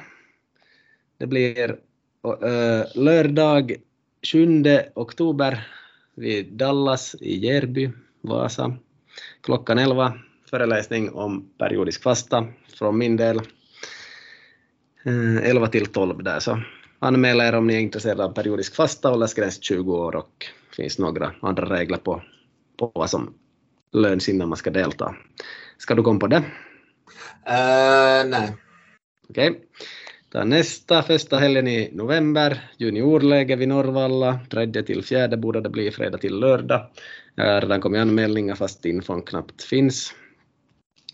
Det 1.19 1.27
blir 1.27 1.77
uh, 2.25 2.85
lördag 2.95 3.77
7 4.33 4.63
oktober 4.95 5.69
vid 6.15 6.53
Dallas 6.53 7.15
i 7.21 7.47
Järby, 7.47 7.91
Vasa. 8.21 8.77
Klockan 9.41 9.79
11 9.79 10.13
föreläsning 10.51 11.13
om 11.13 11.49
periodisk 11.59 12.03
fasta 12.03 12.47
från 12.79 12.99
min 12.99 13.17
del. 13.17 13.41
Uh, 15.07 15.37
11 15.45 15.67
till 15.67 15.87
12 15.87 16.23
där 16.23 16.41
så 16.41 16.61
anmäl 16.99 17.41
er 17.41 17.55
om 17.55 17.67
ni 17.67 17.75
är 17.75 17.81
intresserade 17.81 18.25
av 18.25 18.33
periodisk 18.33 18.75
fasta, 18.75 19.13
åldersgräns 19.13 19.63
20 19.63 19.97
år 19.97 20.17
och 20.17 20.47
det 20.71 20.83
finns 20.83 20.99
några 20.99 21.33
andra 21.41 21.65
regler 21.65 21.99
på, 21.99 22.23
på 22.79 22.93
vad 22.95 23.11
som 23.11 23.35
löns 23.93 24.29
innan 24.29 24.49
man 24.49 24.59
ska 24.59 24.71
delta. 24.71 25.15
Ska 25.79 25.95
du 25.95 26.03
komma 26.03 26.21
på 26.21 26.27
det? 26.27 26.37
Uh, 26.37 28.31
nej. 28.31 28.57
Okej. 29.29 29.51
Okay. 29.51 29.61
Nästa 30.43 31.03
första 31.03 31.37
helgen 31.39 31.69
i 31.69 31.91
november, 31.93 32.71
juniorläge 32.77 33.57
vid 33.57 33.69
Norrvalla, 33.69 34.41
tredje 34.51 34.83
till 34.83 35.05
fjärde 35.05 35.37
borde 35.37 35.61
det 35.61 35.69
bli 35.69 35.91
fredag 35.91 36.19
till 36.19 36.39
lördag. 36.39 36.87
Jag 37.35 37.55
har 37.55 37.61
redan 37.61 37.81
kommit 37.81 38.01
anmälningar 38.01 38.55
fast 38.55 38.85
infon 38.85 39.23
knappt 39.23 39.63
finns. 39.63 40.15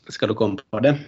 Ska 0.08 0.26
du 0.26 0.34
komma 0.34 0.58
på 0.70 0.80
det? 0.80 0.98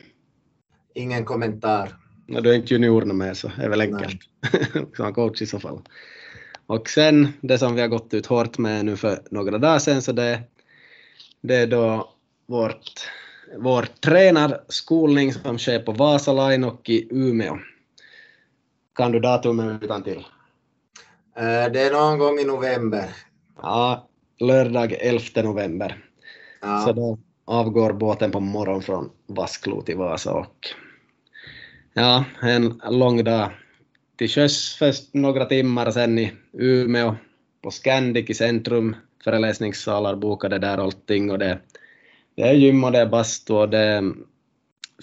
Ingen 0.95 1.25
kommentar. 1.25 1.97
No, 2.27 2.41
du 2.41 2.51
är 2.51 2.55
inte 2.55 2.75
juniorerna 2.75 3.15
med 3.15 3.37
så 3.37 3.53
det 3.57 3.63
är 3.63 3.69
väl 3.69 3.81
enkelt. 3.81 4.21
Som 4.97 5.15
coach 5.15 5.43
i 5.43 5.47
så 5.47 5.61
fall. 5.61 5.81
Och 6.67 6.89
sen 6.89 7.29
det 7.41 7.59
som 7.59 7.75
vi 7.75 7.81
har 7.81 7.89
gått 7.89 8.15
ut 8.15 8.27
hårt 8.27 8.59
med 8.59 8.85
nu 8.85 8.97
för 8.97 9.19
några 9.31 9.59
dagar 9.59 9.79
sedan 9.79 10.03
så 10.03 10.13
det, 10.13 10.41
det 11.41 11.55
är 11.55 11.67
då 11.67 12.13
vårt, 12.47 13.09
vår 13.59 13.83
tränarskolning 14.01 15.33
som 15.33 15.59
sker 15.59 15.79
på 15.79 15.93
Vasaline 15.93 16.65
och 16.65 16.91
i 16.91 17.09
Umeå. 17.11 17.59
Kan 18.95 19.13
du 19.13 19.21
datumet 19.21 19.83
utan 19.83 20.03
till? 20.03 20.25
Eh, 21.37 21.73
det 21.73 21.81
är 21.81 21.93
någon 21.93 22.19
gång 22.19 22.39
i 22.39 22.45
november. 22.45 23.11
Ja, 23.63 24.09
lördag 24.39 24.93
11 24.93 25.43
november. 25.43 26.05
Ja. 26.61 26.81
Så 26.87 26.93
då 26.93 27.19
avgår 27.45 27.93
båten 27.93 28.31
på 28.31 28.41
morgonen 28.41 28.83
från 28.83 29.11
Vasklo 29.27 29.83
till 29.83 29.97
Vasa 29.97 30.33
och 30.33 30.69
Ja, 31.95 32.25
en 32.43 32.81
lång 32.91 33.25
dag 33.25 33.51
till 34.17 34.29
sjöss 34.29 34.77
först 34.79 35.15
några 35.15 35.45
timmar, 35.45 35.91
sen 35.91 36.19
i 36.19 36.33
Umeå 36.53 37.15
på 37.63 37.71
Scandic 37.71 38.31
i 38.31 38.35
centrum, 38.35 38.97
föreläsningssalar 39.25 40.17
bokade 40.17 40.59
där 40.59 40.79
allting 40.79 41.31
och 41.31 41.39
det, 41.39 41.59
det 42.35 42.43
är 42.43 42.55
gym 42.55 42.85
och 42.85 42.93
det 42.93 42.99
är 42.99 43.07
bastu 43.07 43.53
och 43.53 43.69
det 43.69 43.79
är 43.79 44.13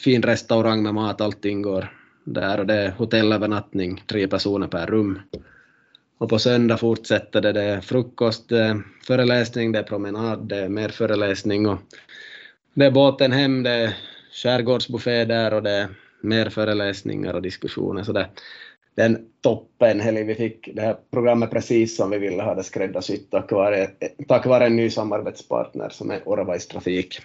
fin 0.04 0.24
restaurang 0.24 0.84
med 0.84 0.94
mat, 0.94 1.22
allting 1.22 1.62
går 1.62 1.99
där 2.34 2.60
och 2.60 2.66
det 2.66 2.74
är 2.74 2.92
hotellövernattning, 2.92 4.04
tre 4.08 4.28
personer 4.28 4.68
per 4.68 4.88
rum. 4.88 5.20
Och 6.18 6.30
på 6.30 6.40
söndag 6.40 6.78
fortsätter 6.78 7.42
det, 7.42 7.52
det 7.52 7.64
är 7.64 7.82
frukost, 7.82 8.50
det 8.50 8.60
är 8.60 8.82
föreläsning, 9.08 9.72
det 9.72 9.80
är 9.80 9.84
promenad, 9.84 10.48
det 10.48 10.58
är 10.58 10.70
mer 10.70 10.90
föreläsning 10.90 11.68
och 11.68 11.80
det 12.74 12.86
är 12.86 12.92
båten 12.92 13.32
hem, 13.32 13.64
det 13.64 13.72
är 13.72 13.98
skärgårdsbuffé 14.32 15.26
där 15.26 15.54
och 15.54 15.64
det 15.64 15.72
är 15.72 15.88
mer 16.22 16.50
föreläsningar 16.50 17.34
och 17.34 17.42
diskussioner. 17.42 18.04
Så 18.04 18.12
det, 18.12 18.30
det 18.96 19.02
är 19.02 19.06
en 19.06 19.26
toppenhelg. 19.42 20.24
Vi 20.24 20.36
fick 20.36 20.70
det 20.76 20.82
här 20.82 20.98
programmet 21.12 21.52
precis 21.52 21.98
som 21.98 22.10
vi 22.10 22.18
ville 22.18 22.44
ha 22.44 22.56
det 22.56 22.64
skräddarsytt 22.64 23.32
tack 23.32 23.52
vare, 23.52 23.88
tack 24.28 24.46
vare 24.46 24.66
en 24.66 24.76
ny 24.76 24.90
samarbetspartner 24.90 25.90
som 25.90 26.12
är 26.12 26.22
Oravais 26.26 26.68
Trafik. 26.68 27.20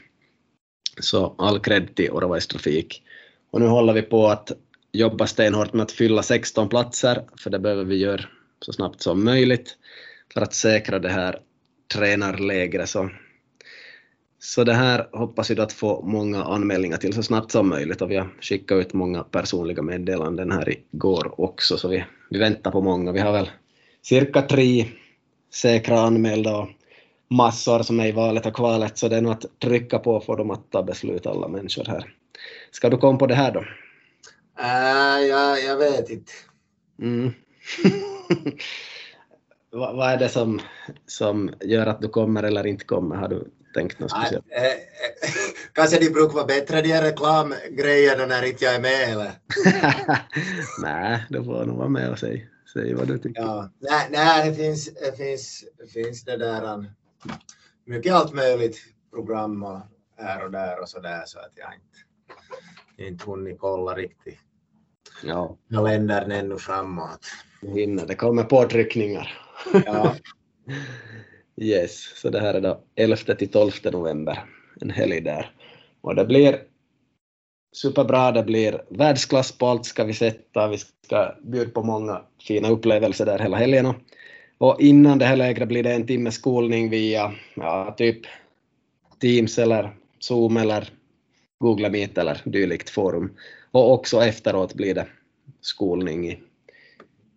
Så 1.00 1.34
all 1.38 1.61
cred 1.61 1.94
till 1.94 2.11
Oravais 2.11 2.46
Trafik. 2.46 3.02
Och 3.50 3.61
nu 3.61 3.66
håller 3.66 3.92
vi 3.92 4.02
på 4.02 4.26
att 4.26 4.52
jobba 4.95 5.26
stenhårt 5.26 5.72
med 5.72 5.82
att 5.82 5.92
fylla 5.92 6.22
16 6.22 6.68
platser, 6.68 7.22
för 7.38 7.51
det 7.51 7.59
behöver 7.59 7.84
vi 7.84 7.97
göra 7.97 8.24
så 8.61 8.72
snabbt 8.72 9.03
som 9.03 9.24
möjligt 9.24 9.76
för 10.34 10.40
att 10.40 10.55
säkra 10.55 10.99
det 10.99 11.09
här 11.09 11.38
tränarlägret. 11.95 12.88
Så 12.88 13.11
så 14.38 14.64
det 14.64 14.72
här 14.74 15.09
hoppas 15.12 15.51
vi 15.51 15.61
att 15.61 15.72
få 15.72 16.03
många 16.03 16.45
anmälningar 16.45 16.97
till 16.97 17.12
så 17.12 17.22
snabbt 17.22 17.53
som 17.53 17.68
möjligt 17.68 18.03
och 18.03 18.11
vi 18.11 18.16
har 18.16 18.28
skickat 18.40 18.76
ut 18.76 18.92
många 18.92 19.22
personliga 19.22 19.82
meddelanden 19.82 20.51
här 20.51 20.74
igår 20.92 21.40
också 21.40 21.76
så 21.76 21.88
vi, 21.88 22.05
vi 22.30 22.38
väntar 22.38 22.70
på 22.70 22.80
många. 22.80 23.12
Vi 23.12 23.20
har 23.20 23.32
väl 23.32 23.51
cirka 24.03 24.42
tre 24.42 24.86
säkra 25.55 26.01
anmälda 26.01 26.57
och 26.57 26.68
massor 27.30 27.82
som 27.82 28.01
är 28.01 28.07
i 28.07 28.12
valet 28.12 28.47
och 28.47 28.57
kvalet 28.57 28.99
så 28.99 29.09
det 29.09 29.16
är 29.16 29.20
nog 29.20 29.32
att 29.32 29.59
trycka 29.59 29.99
på 29.99 30.20
för 30.20 30.36
dem 30.36 30.51
att 30.51 30.70
ta 30.70 30.82
beslut 30.82 31.26
alla 31.26 31.49
människor 31.49 31.84
här. 31.84 32.14
Ska 32.70 32.90
du 32.90 32.97
komma 32.97 33.18
på 33.18 33.26
det 33.26 33.34
här 33.34 33.53
då? 33.53 33.64
Äh, 34.59 35.26
jag, 35.26 35.64
jag 35.64 35.76
vet 35.76 36.11
inte. 36.11 36.32
Mm. 37.02 37.32
vad, 39.70 39.96
vad 39.96 40.11
är 40.12 40.16
det 40.16 40.28
som, 40.28 40.61
som 41.07 41.50
gör 41.61 41.86
att 41.86 42.00
du 42.00 42.09
kommer 42.09 42.42
eller 42.42 42.66
inte 42.66 42.84
kommer? 42.84 43.16
Har 43.16 43.28
du 43.28 43.50
tänkt 43.74 43.98
något 43.98 44.11
speciellt? 44.11 44.44
Eh, 44.50 44.64
eh, 44.64 44.72
kanske 45.72 45.98
de 45.98 46.11
brukar 46.11 46.34
vara 46.34 46.46
bättre 46.46 46.82
de 46.82 46.92
här 46.92 47.02
reklamgrejerna 47.02 48.26
när 48.26 48.42
inte 48.42 48.64
jag 48.64 48.74
är 48.74 48.80
med 48.80 49.12
eller? 49.12 49.32
nej, 50.82 51.26
du 51.30 51.44
får 51.44 51.64
nog 51.64 51.76
vara 51.76 51.88
med 51.88 52.11
och 52.11 52.18
säga, 52.18 52.40
säg 52.72 52.94
vad 52.94 53.09
du 53.09 53.18
tycker. 53.18 53.42
Ja, 53.42 53.70
nej, 53.78 54.09
nej 54.11 54.50
det, 54.50 54.57
finns, 54.57 54.94
det, 54.94 55.16
finns, 55.16 55.64
finns 55.92 56.24
det 56.24 56.36
där 56.36 56.74
um, 56.74 56.86
mycket 57.86 58.14
allt 58.14 58.34
möjligt 58.34 58.78
program 59.11 59.62
och 59.62 59.80
här 60.18 60.44
och 60.44 60.50
där 60.50 60.80
och 60.80 60.88
så 60.88 61.00
där 61.00 61.22
så 61.26 61.38
att 61.38 61.52
jag 61.55 61.74
inte, 61.74 61.98
inte 62.99 63.24
hunnit 63.24 63.59
kolla 63.59 63.95
riktigt 63.95 64.38
ja. 65.22 65.57
kalendern 65.70 66.32
ännu 66.32 66.59
framåt. 66.59 67.26
Hinner, 67.62 68.07
det 68.07 68.14
kommer 68.14 68.45
påtryckningar. 68.45 69.38
Ja. 69.86 70.14
yes, 71.61 72.20
så 72.20 72.30
det 72.30 72.40
här 72.40 72.55
är 72.55 72.61
då 72.61 72.80
11 72.95 73.16
till 73.16 73.51
12 73.51 73.70
november, 73.92 74.45
en 74.80 74.90
helg 74.90 75.20
där. 75.20 75.51
Och 76.01 76.14
det 76.14 76.24
blir 76.24 76.59
superbra, 77.72 78.32
det 78.32 78.42
blir 78.42 78.82
världsklass 78.88 79.59
på 79.59 79.66
allt 79.66 79.84
ska 79.84 80.05
vi 80.05 80.14
sätta, 80.14 80.68
vi 80.68 80.78
ska 80.78 81.34
bjuda 81.42 81.70
på 81.70 81.82
många 81.82 82.22
fina 82.49 82.68
upplevelser 82.68 83.26
där 83.26 83.38
hela 83.38 83.57
helgen. 83.57 83.95
Och 84.59 84.80
innan 84.80 85.18
det 85.18 85.24
här 85.24 85.36
lägret 85.36 85.68
blir 85.68 85.82
det 85.82 85.92
en 85.92 86.07
timme 86.07 86.30
skolning 86.30 86.90
via 86.90 87.32
ja, 87.55 87.95
typ 87.99 88.20
Teams 89.20 89.59
eller 89.59 89.97
Zoom 90.18 90.57
eller 90.57 90.88
Google 91.64 91.90
Meet 91.90 92.18
eller 92.18 92.40
dylikt 92.44 92.90
forum. 92.90 93.36
Och 93.70 93.92
också 93.92 94.22
efteråt 94.22 94.74
blir 94.74 94.94
det 94.94 95.06
skolning 95.60 96.28
i, 96.28 96.38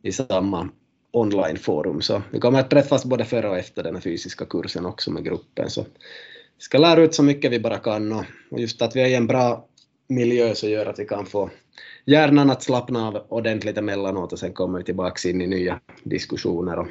i 0.02 0.12
samma 0.12 0.70
onlineforum. 1.12 2.02
Så 2.02 2.22
vi 2.32 2.40
kommer 2.40 2.60
att 2.60 2.70
träffas 2.70 3.06
både 3.06 3.26
före 3.26 3.50
och 3.50 3.58
efter 3.58 3.84
den 3.84 3.96
här 3.96 4.02
fysiska 4.02 4.46
kursen 4.46 4.86
också 4.86 5.12
med 5.12 5.24
gruppen. 5.24 5.70
Så 5.70 5.82
vi 5.82 6.64
ska 6.64 6.78
lära 6.78 7.02
ut 7.02 7.16
så 7.16 7.24
mycket 7.24 7.52
vi 7.52 7.60
bara 7.60 7.78
kan 7.78 8.12
och 8.12 8.26
just 8.52 8.82
att 8.82 8.96
vi 8.96 9.02
är 9.02 9.08
i 9.08 9.16
en 9.16 9.28
bra 9.28 9.68
miljö 10.10 10.56
så 10.56 10.68
gör 10.68 10.86
att 10.86 11.00
vi 11.00 11.06
kan 11.06 11.26
få 11.26 11.50
hjärnan 12.06 12.50
att 12.50 12.64
slappna 12.64 13.08
av 13.08 13.26
ordentligt 13.30 13.78
emellanåt 13.78 14.34
och 14.34 14.40
sen 14.40 14.54
kommer 14.54 14.80
vi 14.80 14.86
tillbaka 14.86 15.30
in 15.30 15.42
i 15.42 15.48
nya 15.48 15.80
diskussioner 16.04 16.80
och, 16.80 16.88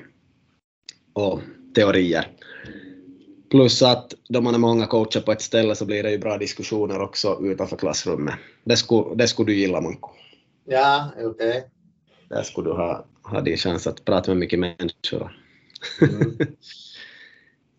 och 1.12 1.41
teorier. 1.74 2.26
Plus 3.51 3.83
att 3.83 4.15
då 4.29 4.41
man 4.41 4.55
är 4.55 4.59
många 4.59 4.87
coacher 4.87 5.21
på 5.21 5.33
ett 5.33 5.43
ställe 5.43 5.75
så 5.75 5.85
blir 5.85 6.03
det 6.03 6.11
ju 6.11 6.19
bra 6.19 6.39
diskussioner 6.39 7.01
också 7.01 7.39
utanför 7.43 7.77
klassrummet. 7.77 8.35
Det 8.65 8.77
skulle, 8.77 9.15
det 9.15 9.29
skulle 9.29 9.53
du 9.53 9.59
gilla 9.59 9.81
Manko. 9.81 10.11
Ja, 10.65 11.11
okej. 11.17 11.27
Okay. 11.27 11.63
Där 12.29 12.43
skulle 12.43 12.71
du 12.71 12.75
ha, 12.75 13.05
ha 13.23 13.41
din 13.41 13.57
chans 13.57 13.87
att 13.87 14.05
prata 14.05 14.31
med 14.31 14.39
mycket 14.39 14.59
människor. 14.59 15.37
Mm. 16.01 16.39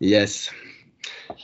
yes. 0.00 0.50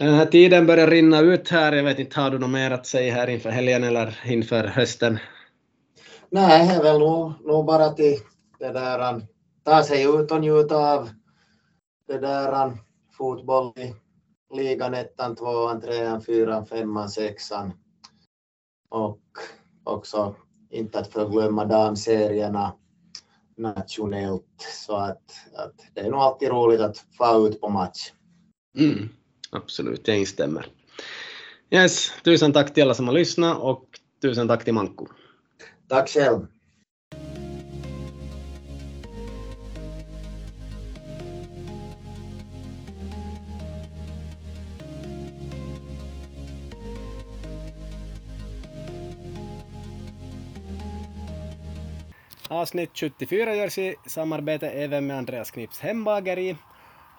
Uh, 0.00 0.24
tiden 0.24 0.66
börjar 0.66 0.90
rinna 0.90 1.20
ut 1.20 1.48
här. 1.48 1.72
Jag 1.72 1.84
vet 1.84 1.98
inte, 1.98 2.20
har 2.20 2.30
du 2.30 2.38
något 2.38 2.50
mer 2.50 2.70
att 2.70 2.86
säga 2.86 3.14
här 3.14 3.28
inför 3.28 3.50
helgen 3.50 3.84
eller 3.84 4.20
inför 4.26 4.64
hösten? 4.64 5.18
Nej, 6.30 6.68
det 6.68 6.74
är 6.74 6.82
väl 6.82 6.98
nog, 6.98 7.32
nog 7.44 7.66
bara 7.66 7.90
till 7.90 8.18
det 8.58 8.72
där, 8.72 9.22
ta 9.64 9.82
sig 9.82 10.02
ut 10.02 10.30
och 10.30 10.40
njuta 10.40 10.76
av 10.76 11.10
det 12.08 12.18
där 12.18 12.72
fotboll 13.16 13.72
i 13.76 13.94
ligan 14.54 14.94
ettan, 14.94 15.36
tvåan, 15.36 15.80
trean, 15.80 16.22
fyran, 16.22 16.66
femman, 16.66 17.08
sexan 17.08 17.72
och 18.88 19.20
också 19.84 20.36
inte 20.70 20.98
att 20.98 21.12
förglömma 21.12 21.64
damserierna 21.64 22.72
nationellt. 23.56 24.66
Så 24.84 24.96
att, 24.96 25.22
att 25.54 25.74
det 25.94 26.00
är 26.00 26.10
nog 26.10 26.20
alltid 26.20 26.48
roligt 26.48 26.80
att 26.80 27.04
få 27.18 27.48
ut 27.48 27.60
på 27.60 27.68
match. 27.68 28.12
Mm, 28.78 29.08
absolut, 29.50 30.08
jag 30.08 30.18
instämmer. 30.18 30.66
Yes, 31.70 32.12
tusen 32.24 32.52
tack 32.52 32.74
till 32.74 32.82
alla 32.82 32.94
som 32.94 33.06
har 33.06 33.14
lyssnat 33.14 33.58
och 33.58 33.84
tusen 34.22 34.48
tack 34.48 34.64
till 34.64 34.74
Manko. 34.74 35.06
Tack 35.88 36.08
själv. 36.08 36.46
Avsnitt 52.64 52.90
74 52.94 53.56
görs 53.56 53.78
i 53.78 53.94
samarbete 54.06 54.70
även 54.70 55.06
med 55.06 55.18
Andreas 55.18 55.50
Knips 55.50 55.80
hembageri. 55.80 56.50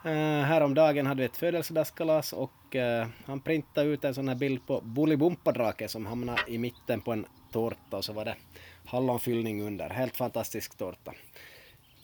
Uh, 0.05 0.41
häromdagen 0.41 1.05
hade 1.05 1.21
vi 1.21 1.25
ett 1.25 1.37
födelsedagskalas 1.37 2.33
och 2.33 2.75
uh, 2.75 3.07
han 3.25 3.41
printade 3.41 3.89
ut 3.89 4.03
en 4.03 4.15
sån 4.15 4.27
här 4.27 4.35
bild 4.35 4.67
på 4.67 4.81
Bolibompa-drake 4.81 5.87
som 5.87 6.05
hamnade 6.05 6.41
i 6.47 6.57
mitten 6.57 7.01
på 7.01 7.11
en 7.11 7.25
tårta 7.51 7.97
och 7.97 8.05
så 8.05 8.13
var 8.13 8.25
det 8.25 8.35
hallonfyllning 8.85 9.61
under. 9.61 9.89
Helt 9.89 10.17
fantastisk 10.17 10.77
tårta. 10.77 11.13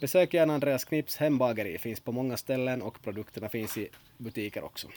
Besök 0.01 0.33
gärna 0.33 0.53
Andreas 0.53 0.85
Knips 0.85 1.17
hembageri, 1.17 1.77
finns 1.77 1.99
på 1.99 2.11
många 2.11 2.37
ställen 2.37 2.81
och 2.81 3.01
produkterna 3.01 3.49
finns 3.49 3.77
i 3.77 3.89
butiker 4.17 4.63
också. 4.63 4.87